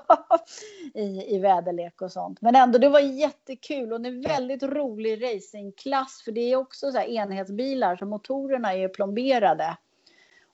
i, 0.93 1.35
i 1.35 1.39
väderlek 1.39 2.01
och 2.01 2.11
sånt. 2.11 2.41
Men 2.41 2.55
ändå, 2.55 2.79
det 2.79 2.89
var 2.89 2.99
jättekul 2.99 3.93
och 3.93 4.05
en 4.05 4.21
väldigt 4.21 4.63
rolig 4.63 5.23
racingklass 5.23 6.21
för 6.25 6.31
det 6.31 6.41
är 6.41 6.55
också 6.55 6.91
så 6.91 6.97
här 6.97 7.07
enhetsbilar 7.07 7.95
så 7.95 8.05
motorerna 8.05 8.73
är 8.73 8.87
plomberade. 8.87 9.77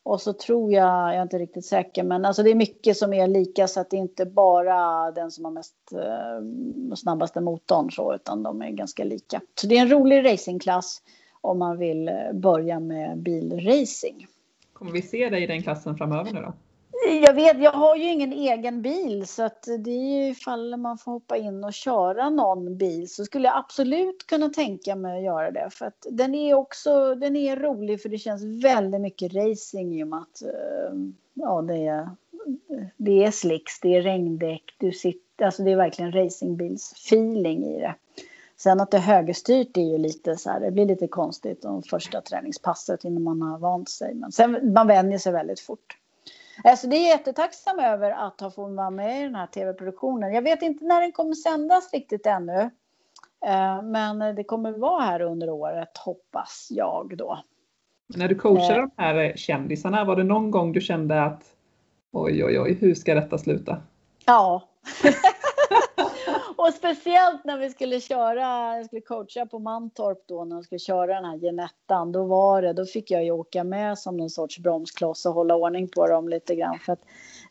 Och 0.08 0.22
så 0.22 0.34
tror 0.34 0.72
jag, 0.72 1.10
jag 1.10 1.16
är 1.16 1.22
inte 1.22 1.40
riktigt 1.40 1.66
säker, 1.66 2.04
men 2.04 2.26
alltså 2.26 2.44
det 2.44 2.50
är 2.50 2.56
mycket 2.56 2.98
som 2.98 3.14
är 3.14 3.28
lika 3.28 3.68
så 3.68 3.80
att 3.80 3.90
det 3.90 3.98
är 3.98 4.02
inte 4.02 4.26
bara 4.26 5.12
den 5.12 5.32
som 5.32 5.46
har 5.46 5.52
mest 5.52 5.76
eh, 5.92 6.96
snabbaste 6.96 7.42
motorn 7.42 7.92
så, 7.92 8.16
utan 8.16 8.44
de 8.44 8.62
är 8.62 8.70
ganska 8.70 9.04
lika. 9.04 9.42
Så 9.56 9.68
det 9.68 9.78
är 9.78 9.82
en 9.82 9.90
rolig 9.90 10.26
racingklass 10.26 11.02
om 11.42 11.60
man 11.60 11.78
vill 11.78 12.08
eh, 12.08 12.14
börja 12.34 12.80
med 12.80 13.18
bilracing. 13.18 14.28
Kommer 14.74 14.92
vi 14.92 15.02
se 15.02 15.30
dig 15.30 15.44
i 15.44 15.48
den 15.48 15.64
klassen 15.64 15.98
framöver 15.98 16.34
nu 16.34 16.42
då? 16.42 16.54
Jag 17.22 17.34
vet, 17.34 17.62
jag 17.62 17.72
har 17.72 17.96
ju 17.96 18.12
ingen 18.12 18.34
egen 18.34 18.82
bil 18.82 19.28
så 19.28 19.44
att 19.44 19.64
det 19.80 19.92
är 19.92 20.24
ju 20.24 20.30
ifall 20.30 20.78
man 20.78 20.98
får 20.98 21.12
hoppa 21.12 21.38
in 21.38 21.64
och 21.64 21.74
köra 21.74 22.30
någon 22.30 22.78
bil 22.78 23.10
så 23.10 23.26
skulle 23.26 23.48
jag 23.48 23.58
absolut 23.58 24.28
kunna 24.28 24.50
tänka 24.50 24.96
mig 24.96 25.18
att 25.18 25.24
göra 25.24 25.52
det. 25.52 25.70
För 25.72 25.86
att 25.86 26.06
den 26.12 26.36
är 26.36 26.54
också, 26.54 27.16
den 27.16 27.36
är 27.36 27.56
rolig 27.56 28.02
för 28.02 28.10
det 28.10 28.18
känns 28.18 28.64
väldigt 28.66 29.02
mycket 29.02 29.34
racing 29.34 30.00
i 30.00 30.04
och 30.04 30.08
med 30.08 30.20
att 30.20 30.42
eh, 30.42 30.94
ja, 31.34 31.62
det, 31.62 31.88
är, 31.88 32.10
det 32.98 33.24
är 33.24 33.32
slicks, 33.32 33.80
det 33.80 33.96
är 33.96 34.02
regndäck, 34.02 34.76
du 34.78 34.92
sitter, 34.92 35.46
alltså 35.46 35.64
det 35.64 35.72
är 35.72 35.76
verkligen 35.76 36.12
racingbilsfeeling 36.12 37.66
i 37.66 37.80
det. 37.80 37.96
Sen 38.58 38.80
att 38.80 38.92
det 38.92 38.98
är 38.98 39.02
högerstyrt 39.02 39.78
är 39.78 39.82
ju 39.82 39.98
lite 39.98 40.38
så 40.38 40.50
här, 40.50 40.60
det 40.60 40.72
blir 40.72 40.86
lite 40.86 41.08
konstigt 41.08 41.62
de 41.62 41.84
första 41.84 42.22
träningspasset 42.22 43.04
innan 43.04 43.24
man 43.24 43.42
har 43.42 43.60
vant 43.60 43.90
sig. 43.90 44.14
Men 44.14 44.32
sen, 44.32 44.74
man 44.74 44.88
vänjer 44.88 45.18
sig 45.18 45.34
väldigt 45.34 45.60
fort. 45.60 45.98
Alltså 46.64 46.88
det 46.88 46.96
är 46.96 47.08
jättetacksam 47.08 47.80
över 47.80 48.12
att 48.12 48.42
ha 48.42 48.52
fått 48.52 48.76
vara 48.76 48.90
med 48.90 49.20
i 49.20 49.24
den 49.24 49.36
här 49.36 49.48
tv-produktionen. 49.48 50.34
Jag 50.34 50.42
vet 50.42 50.62
inte 50.62 50.86
när 50.86 51.02
den 51.02 51.12
kommer 51.12 51.34
sändas 51.34 51.94
riktigt 51.94 52.26
ännu. 52.26 52.70
Eh, 53.46 53.82
men 53.82 54.36
det 54.36 54.44
kommer 54.44 54.72
vara 54.72 55.02
här 55.02 55.22
under 55.22 55.50
året 55.50 55.98
hoppas 55.98 56.68
jag 56.70 57.18
då. 57.18 57.44
När 58.16 58.28
du 58.28 58.36
coachade 58.36 58.80
eh. 58.80 58.88
de 58.96 59.04
här 59.04 59.34
kändisarna, 59.36 60.06
var 60.06 60.16
det 60.16 60.24
någon 60.24 60.52
gång 60.52 60.72
du 60.72 60.82
kände 60.82 61.24
att 61.24 61.44
oj, 62.12 62.46
oj, 62.46 62.60
oj, 62.60 62.78
hur 62.82 62.96
ska 62.96 63.16
detta 63.16 63.38
sluta? 63.38 63.82
Ja. 64.26 64.70
och 66.68 66.74
speciellt 66.74 67.44
när 67.44 67.58
vi 67.58 67.70
skulle 67.70 68.02
köra, 68.02 68.78
jag 68.78 68.86
skulle 68.86 69.02
coacha 69.02 69.46
på 69.46 69.60
Mantorp 69.60 70.24
då 70.26 70.46
när 70.46 70.56
de 70.56 70.64
skulle 70.64 70.80
köra 70.80 71.16
den 71.16 71.26
här 71.26 71.38
Genettan. 71.38 72.12
Då 72.12 72.24
var 72.24 72.62
det, 72.62 72.74
då 72.74 72.86
fick 72.86 73.12
jag 73.12 73.24
ju 73.24 73.32
åka 73.32 73.64
med 73.64 74.00
som 74.00 74.18
någon 74.18 74.30
sorts 74.30 74.60
bromskloss 74.60 75.26
och 75.26 75.34
hålla 75.34 75.56
ordning 75.56 75.88
på 75.88 76.08
dem 76.08 76.30
lite 76.30 76.56
grann. 76.56 76.80
För 76.80 76.94
att 76.94 77.02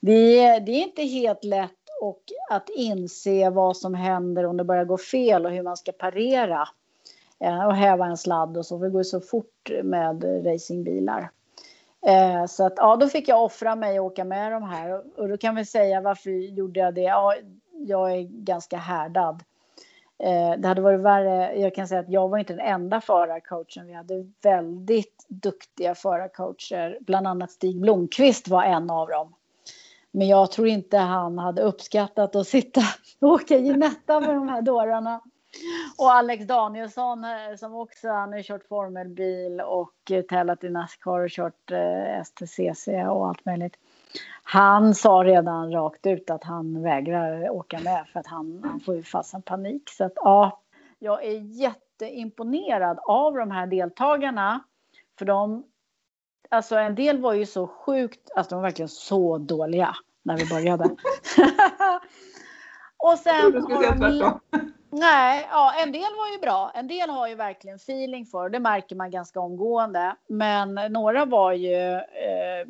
det, 0.01 0.59
det 0.59 0.73
är 0.73 0.83
inte 0.83 1.03
helt 1.03 1.45
lätt 1.45 1.71
och 2.03 2.23
att 2.51 2.69
inse 2.77 3.51
vad 3.51 3.77
som 3.77 3.95
händer 3.95 4.47
om 4.47 4.57
det 4.57 4.65
börjar 4.65 4.85
gå 4.85 4.99
fel 4.99 5.47
och 5.47 5.53
hur 5.53 5.63
man 5.63 5.77
ska 5.77 5.93
parera 5.93 6.69
eh, 7.41 7.67
och 7.67 7.75
häva 7.75 8.07
en 8.07 8.17
sladd 8.17 8.57
och 8.57 8.67
så. 8.67 8.79
För 8.79 8.85
det 8.85 8.91
går 8.91 9.01
ju 9.01 9.05
så 9.05 9.21
fort 9.21 9.71
med 9.83 10.47
racingbilar. 10.47 11.31
Eh, 12.07 12.47
så 12.47 12.67
att 12.67 12.75
ja, 12.77 12.97
då 12.97 13.09
fick 13.09 13.29
jag 13.29 13.45
offra 13.45 13.77
mig 13.77 14.01
och 14.01 14.07
åka 14.07 14.25
med 14.25 14.53
de 14.53 14.63
här. 14.63 15.03
Och 15.21 15.29
då 15.29 15.37
kan 15.37 15.55
vi 15.55 15.65
säga 15.65 16.01
varför 16.01 16.31
gjorde 16.31 16.81
jag 16.81 16.95
det? 16.95 17.01
Ja, 17.01 17.35
jag 17.79 18.13
är 18.13 18.23
ganska 18.23 18.77
härdad. 18.77 19.43
Eh, 20.19 20.61
det 20.61 20.69
hade 20.69 20.81
varit 20.81 21.01
värre. 21.01 21.59
Jag 21.59 21.75
kan 21.75 21.89
säga 21.89 22.01
att 22.01 22.11
jag 22.11 22.29
var 22.29 22.39
inte 22.39 22.53
den 22.53 22.67
enda 22.67 23.01
förarcoachen. 23.01 23.87
Vi 23.87 23.93
hade 23.93 24.31
väldigt 24.43 25.27
duktiga 25.29 25.95
förarcoacher. 25.95 26.99
Bland 27.01 27.27
annat 27.27 27.51
Stig 27.51 27.81
Blomqvist 27.81 28.49
var 28.49 28.63
en 28.63 28.91
av 28.91 29.09
dem. 29.09 29.35
Men 30.11 30.29
jag 30.29 30.51
tror 30.51 30.69
inte 30.69 30.99
han 30.99 31.39
hade 31.39 31.63
uppskattat 31.63 32.37
att 32.37 32.47
sitta 32.47 32.81
och 33.21 33.29
åka 33.29 33.57
Ginetta 33.57 34.21
med 34.21 34.35
de 34.35 34.49
här 34.49 34.63
dårarna. 34.63 35.21
Och 35.99 36.13
Alex 36.13 36.47
Danielsson 36.47 37.25
eh, 37.25 37.57
som 37.59 37.75
också 37.75 38.09
han 38.09 38.33
har 38.33 38.43
kört 38.43 38.69
formelbil 38.69 39.61
och 39.61 40.11
eh, 40.11 40.23
tävlat 40.23 40.65
i 40.65 40.69
Nascar 40.69 41.21
och 41.21 41.31
kört 41.31 41.71
eh, 41.71 42.23
STCC 42.25 42.89
och 42.89 43.29
allt 43.29 43.45
möjligt. 43.45 43.77
Han 44.43 44.95
sa 44.95 45.11
redan 45.11 45.73
rakt 45.73 46.07
ut 46.07 46.31
att 46.31 46.45
han 46.45 46.83
vägrar 46.83 47.51
åka 47.51 47.81
med 47.81 48.07
för 48.13 48.21
att 48.21 48.27
han, 48.27 48.63
han 48.65 48.81
får 48.81 48.95
ju 48.95 49.03
fasen 49.03 49.43
panik. 49.43 49.91
Så 49.91 50.05
att 50.05 50.13
ja, 50.17 50.61
jag 50.99 51.25
är 51.25 51.41
jätteimponerad 51.41 52.99
av 53.03 53.35
de 53.35 53.51
här 53.51 53.67
deltagarna. 53.67 54.61
För 55.19 55.25
de, 55.25 55.65
alltså 56.51 56.77
en 56.77 56.95
del 56.95 57.21
var 57.21 57.33
ju 57.33 57.47
så 57.47 57.67
sjukt, 57.67 58.31
alltså 58.37 58.51
de 58.51 58.57
var 58.57 58.63
verkligen 58.63 58.89
så 58.89 59.39
dåliga 59.39 59.97
när 60.23 60.37
vi 60.37 60.47
började. 60.47 60.85
och 62.97 63.19
sen 63.19 63.53
du 63.53 63.63
skulle 63.63 63.79
säga 63.79 63.93
tvärtom. 63.93 64.41
Nej, 64.91 65.49
ja, 65.51 65.75
en 65.83 65.93
del 65.93 66.01
var 66.17 66.33
ju 66.33 66.39
bra. 66.39 66.73
En 66.75 66.89
del 66.89 67.11
har 67.11 67.29
ju 67.29 67.35
verkligen 67.35 67.77
feeling 67.77 68.27
för 68.27 68.49
det 68.49 68.59
märker 68.59 68.97
man 68.97 69.11
ganska 69.11 69.41
omgående. 69.41 70.17
Men 70.29 70.75
några 70.75 71.25
var 71.25 71.53
ju 71.53 71.93
eh, 71.93 72.67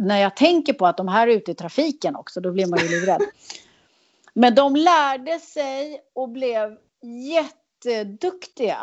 när 0.00 0.20
jag 0.20 0.36
tänker 0.36 0.72
på 0.72 0.86
att 0.86 0.96
de 0.96 1.08
här 1.08 1.28
är 1.28 1.32
ute 1.32 1.50
i 1.50 1.54
trafiken 1.54 2.16
också, 2.16 2.40
då 2.40 2.52
blir 2.52 2.66
man 2.66 2.78
ju 2.78 2.88
livrädd. 2.88 3.22
Men 4.34 4.54
de 4.54 4.76
lärde 4.76 5.38
sig 5.38 6.00
och 6.14 6.28
blev 6.28 6.76
jätteduktiga. 7.02 8.78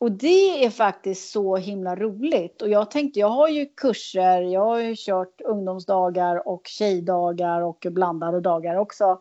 Och 0.00 0.12
det 0.12 0.64
är 0.64 0.70
faktiskt 0.70 1.32
så 1.32 1.56
himla 1.56 1.96
roligt. 1.96 2.62
Och 2.62 2.68
jag 2.68 2.90
tänkte, 2.90 3.20
jag 3.20 3.28
har 3.28 3.48
ju 3.48 3.66
kurser, 3.66 4.42
jag 4.42 4.64
har 4.64 4.78
ju 4.78 4.94
kört 4.98 5.40
ungdomsdagar 5.40 6.48
och 6.48 6.62
tjejdagar 6.66 7.60
och 7.60 7.86
blandade 7.90 8.40
dagar 8.40 8.76
också. 8.76 9.20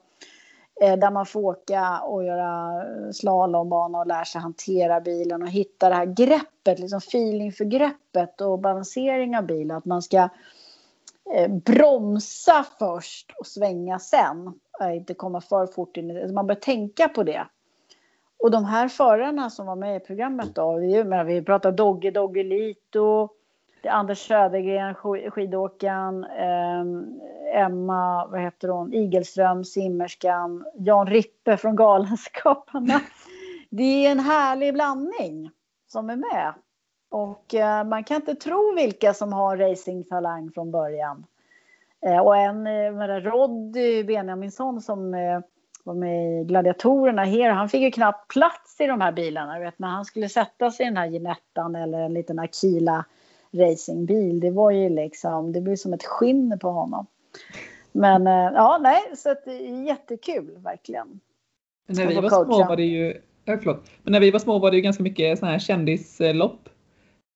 Eh, 0.81 0.97
där 0.97 1.11
man 1.11 1.25
får 1.25 1.41
åka 1.41 1.99
och 1.99 2.23
göra 2.23 2.83
slalombana 3.13 3.99
och 3.99 4.07
lära 4.07 4.25
sig 4.25 4.41
hantera 4.41 5.01
bilen 5.01 5.41
och 5.41 5.49
hitta 5.49 5.89
det 5.89 5.95
här 5.95 6.05
greppet, 6.05 6.79
liksom 6.79 6.97
feeling 6.97 7.51
för 7.51 7.65
greppet 7.65 8.41
och 8.41 8.59
balansering 8.59 9.37
av 9.37 9.45
bilen. 9.45 9.77
Att 9.77 9.85
man 9.85 10.01
ska 10.01 10.29
Eh, 11.33 11.47
bromsa 11.47 12.65
först 12.79 13.31
och 13.39 13.47
svänga 13.47 13.99
sen. 13.99 14.53
Eh, 14.81 14.95
inte 14.95 15.13
komma 15.13 15.41
för 15.41 15.67
fort 15.67 15.97
in. 15.97 16.17
Alltså, 16.17 16.33
man 16.33 16.47
bör 16.47 16.55
tänka 16.55 17.09
på 17.09 17.23
det. 17.23 17.47
Och 18.43 18.51
de 18.51 18.65
här 18.65 18.87
förarna 18.87 19.49
som 19.49 19.65
var 19.65 19.75
med 19.75 19.95
i 19.95 19.99
programmet 19.99 20.55
då, 20.55 20.77
vi, 20.77 21.03
vi 21.25 21.41
pratar 21.41 21.71
Dogge 21.71 22.11
Doggelito, 22.11 23.29
det 23.81 23.89
är 23.89 23.93
Anders 23.93 24.27
Södergren, 24.27 24.95
skidåkaren, 25.31 26.23
eh, 26.23 27.63
Emma, 27.63 28.27
vad 28.27 28.41
heter 28.41 28.67
hon, 28.67 28.93
Igelström, 28.93 29.65
simmerskan, 29.65 30.65
Jan 30.75 31.07
Rippe 31.07 31.57
från 31.57 31.75
Galenskaparna. 31.75 33.01
Det 33.69 34.05
är 34.05 34.11
en 34.11 34.19
härlig 34.19 34.73
blandning 34.73 35.51
som 35.87 36.09
är 36.09 36.15
med. 36.15 36.53
Och 37.09 37.55
eh, 37.55 37.83
man 37.83 38.03
kan 38.03 38.15
inte 38.15 38.35
tro 38.35 38.73
vilka 38.75 39.13
som 39.13 39.33
har 39.33 39.57
racingtalang 39.57 40.51
från 40.51 40.71
början. 40.71 41.25
Eh, 42.05 42.19
och 42.19 42.37
en, 42.37 42.67
eh, 42.67 43.21
Roddy 43.21 44.03
Benjaminsson 44.03 44.81
som 44.81 45.13
eh, 45.13 45.39
var 45.83 45.93
med 45.93 46.41
i 46.41 46.43
Gladiatorerna 46.43 47.23
här, 47.23 47.49
han 47.49 47.69
fick 47.69 47.81
ju 47.81 47.91
knappt 47.91 48.33
plats 48.33 48.81
i 48.81 48.87
de 48.87 49.01
här 49.01 49.11
bilarna. 49.11 49.59
Vet, 49.59 49.79
när 49.79 49.87
han 49.87 50.05
skulle 50.05 50.29
sätta 50.29 50.71
sig 50.71 50.85
i 50.85 50.89
den 50.89 50.97
här 50.97 51.07
Ginettan 51.07 51.75
eller 51.75 51.99
en 51.99 52.13
liten 52.13 52.39
Akila 52.39 53.05
racingbil. 53.51 54.39
Det 54.39 54.51
var 54.51 54.71
ju 54.71 54.89
liksom, 54.89 55.53
det 55.53 55.61
blev 55.61 55.75
som 55.75 55.93
ett 55.93 56.03
skinn 56.03 56.59
på 56.61 56.69
honom. 56.69 57.05
Men 57.91 58.25
ja, 58.25 58.79
nej, 58.81 59.01
så 59.15 59.31
att 59.31 59.45
det 59.45 59.51
är 59.51 59.83
jättekul 59.83 60.57
verkligen. 60.57 61.19
När 61.87 62.07
vi 62.07 62.15
var 62.15 62.29
små 62.29 62.67
var 62.67 62.75
det 62.75 62.83
ju, 62.83 63.21
ja, 63.45 63.57
förlåt, 63.57 63.89
men 64.03 64.11
när 64.11 64.19
vi 64.19 64.31
var 64.31 64.39
små 64.39 64.59
var 64.59 64.71
det 64.71 64.77
ju 64.77 64.81
ganska 64.81 65.03
mycket 65.03 65.39
sådana 65.39 65.51
här 65.51 65.59
kändislopp. 65.59 66.69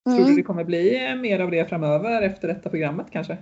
Mm. 0.06 0.18
Tror 0.18 0.28
du 0.28 0.36
det 0.36 0.44
kommer 0.44 0.64
bli 0.64 1.16
mer 1.16 1.40
av 1.40 1.52
det 1.52 1.70
framöver 1.70 2.22
efter 2.22 2.48
detta 2.48 2.70
programmet 2.70 3.08
kanske? 3.12 3.38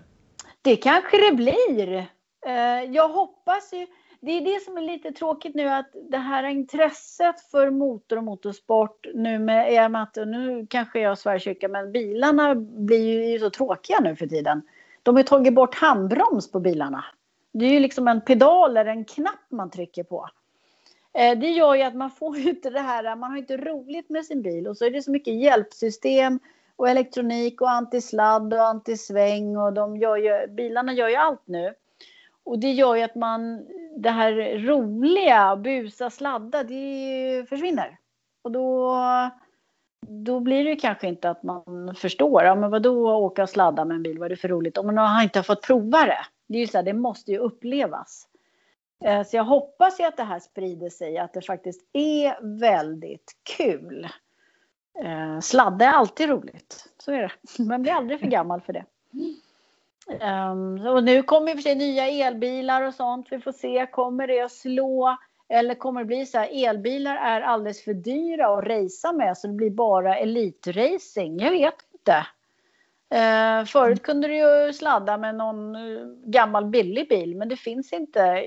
Det 0.62 0.76
kanske 0.76 1.30
det 1.30 1.36
blir. 1.36 1.98
Eh, 2.46 2.92
jag 2.92 3.10
hoppas 3.10 3.74
ju. 3.74 3.88
Det 4.22 4.32
är 4.32 4.42
det 4.42 4.64
som 4.66 4.78
är 4.78 4.82
lite 4.82 5.12
tråkigt 5.12 5.56
nu 5.56 5.70
att 5.70 5.92
det 6.10 6.18
här 6.18 6.44
intresset 6.44 7.42
för 7.52 7.70
motor 7.70 8.18
och 8.18 8.24
motorsport 8.24 9.08
nu 9.14 9.40
med, 9.40 9.74
är 9.74 9.90
med 9.90 10.04
att 10.04 10.16
nu 10.16 10.68
kanske 10.70 11.00
jag 11.00 11.18
Sverigekyrka 11.18 11.68
men 11.68 11.92
bilarna 11.92 12.56
blir 12.56 13.32
ju 13.32 13.40
så 13.40 13.50
tråkiga 13.50 14.00
nu 14.00 14.16
för 14.16 14.28
tiden. 14.28 14.62
De 15.04 15.16
har 15.16 15.24
tagit 15.24 15.54
bort 15.54 15.76
handbroms 15.76 16.52
på 16.52 16.60
bilarna. 16.60 17.06
Det 17.54 17.66
är 17.66 17.70
ju 17.70 17.80
liksom 17.80 18.08
en 18.08 18.22
pedal 18.22 18.78
eller 18.78 18.92
en 18.92 19.06
knapp 19.06 19.52
man 19.52 19.70
trycker 19.70 20.04
på. 20.04 20.30
Eh, 21.14 21.40
det 21.40 21.50
gör 21.50 21.76
ju 21.76 21.82
att 21.82 21.96
man 21.96 22.12
får 22.12 22.38
ju 22.38 22.50
inte 22.50 22.70
det 22.70 22.80
här, 22.80 23.16
man 23.16 23.32
har 23.32 23.38
inte 23.38 23.58
roligt 23.58 24.10
med 24.10 24.26
sin 24.26 24.42
bil 24.42 24.68
och 24.68 24.78
så 24.78 24.86
är 24.86 24.92
det 24.92 25.02
så 25.02 25.12
mycket 25.12 25.34
hjälpsystem 25.34 26.40
och 26.76 26.90
elektronik 26.90 27.62
och 27.62 27.70
antisladd 27.70 28.54
och 28.54 28.68
antisväng 28.68 29.58
och 29.58 29.74
de 29.74 29.98
gör 29.98 30.18
ju, 30.18 30.48
bilarna 30.48 30.94
gör 30.94 31.10
ju 31.10 31.16
allt 31.16 31.42
nu. 31.46 31.74
Och 32.44 32.60
det 32.60 32.72
gör 32.72 32.96
ju 32.96 33.02
att 33.02 33.16
man, 33.16 33.68
det 33.98 34.10
här 34.10 34.58
roliga, 34.58 35.56
busa, 35.56 36.10
sladda, 36.10 36.64
det 36.64 37.46
försvinner. 37.50 37.98
Och 38.42 38.52
då, 38.52 38.96
då 40.08 40.40
blir 40.40 40.66
det 40.66 40.76
kanske 40.76 41.08
inte 41.08 41.30
att 41.30 41.44
man 41.44 41.96
förstår, 41.96 42.44
ja 42.44 42.56
men 42.56 42.72
vadå 42.72 43.12
åka 43.12 43.44
och 43.44 43.50
sladda 43.50 43.86
med 43.86 43.96
en 43.96 44.04
bil, 44.04 44.20
vad 44.20 44.26
är 44.26 44.30
det 44.30 44.36
för 44.36 44.48
roligt? 44.48 44.78
Om 44.78 44.86
man 44.86 44.98
har 44.98 45.24
inte 45.24 45.44
fått 45.44 45.62
prova 45.62 46.06
det. 46.06 46.26
Det 46.48 46.58
är 46.58 46.60
ju 46.60 46.68
så 46.68 46.78
här, 46.78 46.84
det 46.84 46.94
måste 46.94 47.32
ju 47.32 47.38
upplevas. 47.38 48.28
Eh, 49.02 49.24
så 49.24 49.36
jag 49.38 49.44
hoppas 49.44 50.00
ju 50.00 50.04
att 50.04 50.18
det 50.18 50.24
här 50.24 50.40
sprider 50.40 50.90
sig, 50.90 51.18
att 51.18 51.34
det 51.34 51.42
faktiskt 51.42 51.82
är 51.94 52.60
väldigt 52.60 53.32
kul. 53.58 54.08
Eh, 55.04 55.40
sladda 55.40 55.86
är 55.86 55.92
alltid 55.92 56.30
roligt, 56.30 56.90
så 56.98 57.12
är 57.12 57.22
det. 57.22 57.64
Man 57.64 57.82
blir 57.82 57.92
aldrig 57.92 58.20
för 58.20 58.28
gammal 58.38 58.62
för 58.62 58.74
det. 58.74 58.86
Um, 60.06 60.88
och 60.88 61.04
nu 61.04 61.24
kommer 61.24 61.52
i 61.52 61.54
och 61.54 61.58
för 61.58 61.62
sig 61.62 61.76
nya 61.76 62.08
elbilar 62.08 62.82
och 62.82 62.94
sånt. 62.94 63.28
Vi 63.32 63.40
får 63.40 63.52
se, 63.52 63.88
kommer 63.92 64.28
det 64.28 64.42
att 64.42 64.52
slå? 64.52 65.18
Eller 65.50 65.76
kommer 65.76 66.02
det 66.02 66.06
bli 66.06 66.26
så 66.26 66.38
här, 66.38 66.68
elbilar 66.70 67.16
är 67.16 67.42
alldeles 67.42 67.84
för 67.84 67.94
dyra 67.94 68.58
att 68.58 68.64
racea 68.64 69.12
med 69.12 69.38
så 69.38 69.48
det 69.48 69.54
blir 69.54 69.70
bara 69.70 70.18
elitracing? 70.18 71.40
Jag 71.40 71.52
vet 71.52 71.76
inte. 71.94 72.26
Uh, 73.14 73.66
förut 73.66 74.04
kunde 74.04 74.28
du 74.28 74.36
ju 74.36 74.74
sladda 74.74 75.18
med 75.18 75.36
någon 75.36 75.76
uh, 75.76 76.16
gammal 76.26 76.66
billig 76.66 77.10
bil 77.10 77.36
men 77.36 77.50
det 77.50 77.56
finns 77.56 77.94
inte 77.94 78.46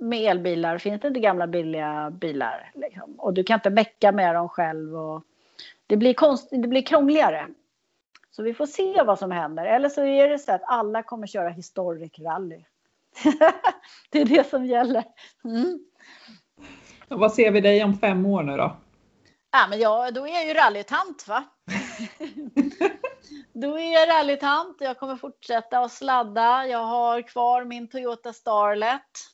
med 0.00 0.30
elbilar, 0.30 0.78
finns 0.78 1.00
det 1.00 1.08
inte 1.08 1.20
gamla 1.20 1.46
billiga 1.46 2.10
bilar. 2.10 2.70
Liksom. 2.74 3.14
Och 3.18 3.34
du 3.34 3.44
kan 3.44 3.54
inte 3.54 3.70
mecka 3.70 4.12
med 4.12 4.34
dem 4.34 4.48
själv. 4.48 4.96
Och 4.96 5.22
det, 5.86 5.96
blir 5.96 6.14
konst, 6.14 6.48
det 6.50 6.68
blir 6.68 6.82
krångligare. 6.82 7.48
Så 8.30 8.42
vi 8.42 8.54
får 8.54 8.66
se 8.66 9.02
vad 9.02 9.18
som 9.18 9.30
händer. 9.30 9.66
Eller 9.66 9.88
så 9.88 10.04
är 10.04 10.28
det 10.28 10.38
så 10.38 10.52
att 10.52 10.62
alla 10.64 11.02
kommer 11.02 11.26
köra 11.26 11.48
historic 11.48 12.18
rally. 12.18 12.64
det 14.10 14.20
är 14.20 14.24
det 14.24 14.50
som 14.50 14.66
gäller. 14.66 15.04
Mm. 15.44 15.78
vad 17.08 17.32
ser 17.32 17.50
vi 17.50 17.60
dig 17.60 17.84
om 17.84 17.98
fem 17.98 18.26
år 18.26 18.42
nu 18.42 18.56
då? 18.56 18.76
Ja, 19.52 19.66
men 19.70 19.78
jag, 19.78 20.14
då 20.14 20.26
är 20.26 20.32
jag 20.32 20.46
ju 20.46 20.54
rallytant 20.54 21.28
va? 21.28 21.44
då 23.52 23.78
är 23.78 23.92
jag 23.92 24.08
rallytant. 24.08 24.76
Jag 24.80 24.98
kommer 24.98 25.16
fortsätta 25.16 25.78
att 25.78 25.92
sladda. 25.92 26.66
Jag 26.66 26.84
har 26.84 27.22
kvar 27.22 27.64
min 27.64 27.88
Toyota 27.88 28.32
Starlet. 28.32 29.30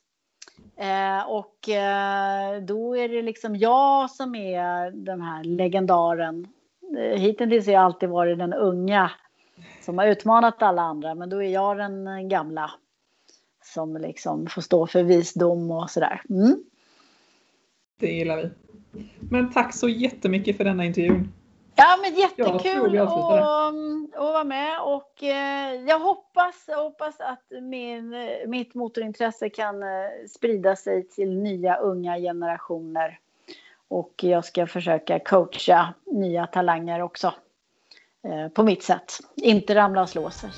Eh, 0.77 1.29
och 1.29 1.69
eh, 1.69 2.63
då 2.63 2.97
är 2.97 3.09
det 3.09 3.23
liksom 3.23 3.57
jag 3.57 4.11
som 4.11 4.35
är 4.35 4.91
den 4.91 5.21
här 5.21 5.45
legendaren 5.45 6.47
Eh, 6.95 7.21
hittills 7.21 7.67
har 7.67 7.73
jag 7.73 7.83
alltid 7.83 8.09
varit 8.09 8.39
den 8.39 8.53
unga 8.53 9.11
som 9.81 9.99
har 9.99 10.07
utmanat 10.07 10.63
alla 10.63 10.83
andra, 10.83 11.15
men 11.15 11.31
då 11.31 11.43
är 11.43 11.49
jag 11.49 11.77
den 11.77 12.29
gamla 12.29 12.71
som 13.65 13.97
liksom 13.97 14.47
får 14.47 14.63
stå 14.63 14.87
för 14.87 15.03
visdom 15.03 15.71
och 15.71 15.91
sådär. 15.91 16.21
Mm. 16.31 16.65
Det 18.01 18.13
gillar 18.13 18.37
vi. 18.37 18.51
Men 19.21 19.53
tack 19.53 19.75
så 19.75 19.89
jättemycket 19.89 20.57
för 20.57 20.65
denna 20.65 20.85
intervjun. 20.85 21.33
Ja, 21.77 21.99
men 22.03 22.15
jättekul 22.15 22.99
att, 22.99 23.09
att 23.09 24.21
vara 24.37 24.45
med 24.45 24.81
och 24.81 25.23
eh, 25.23 25.75
jag 25.89 25.99
hoppas, 25.99 26.65
jag 26.69 26.83
hoppas 26.83 27.21
att 27.21 27.45
min, 27.63 28.15
mitt 28.47 28.75
motorintresse 28.75 29.49
kan 29.49 29.83
eh, 29.83 29.89
sprida 30.31 30.77
sig 30.77 31.09
till 31.09 31.37
nya 31.37 31.77
unga 31.77 32.17
generationer. 32.19 33.19
Och 33.89 34.13
jag 34.17 34.45
ska 34.45 34.67
försöka 34.67 35.19
coacha 35.19 35.95
nya 36.05 36.47
talanger 36.47 37.03
också 37.03 37.35
eh, 38.25 38.49
på 38.49 38.63
mitt 38.63 38.83
sätt. 38.83 39.13
Inte 39.37 39.75
ramla 39.75 40.03
och 40.03 40.09
slå 40.09 40.31
sig. 40.31 40.51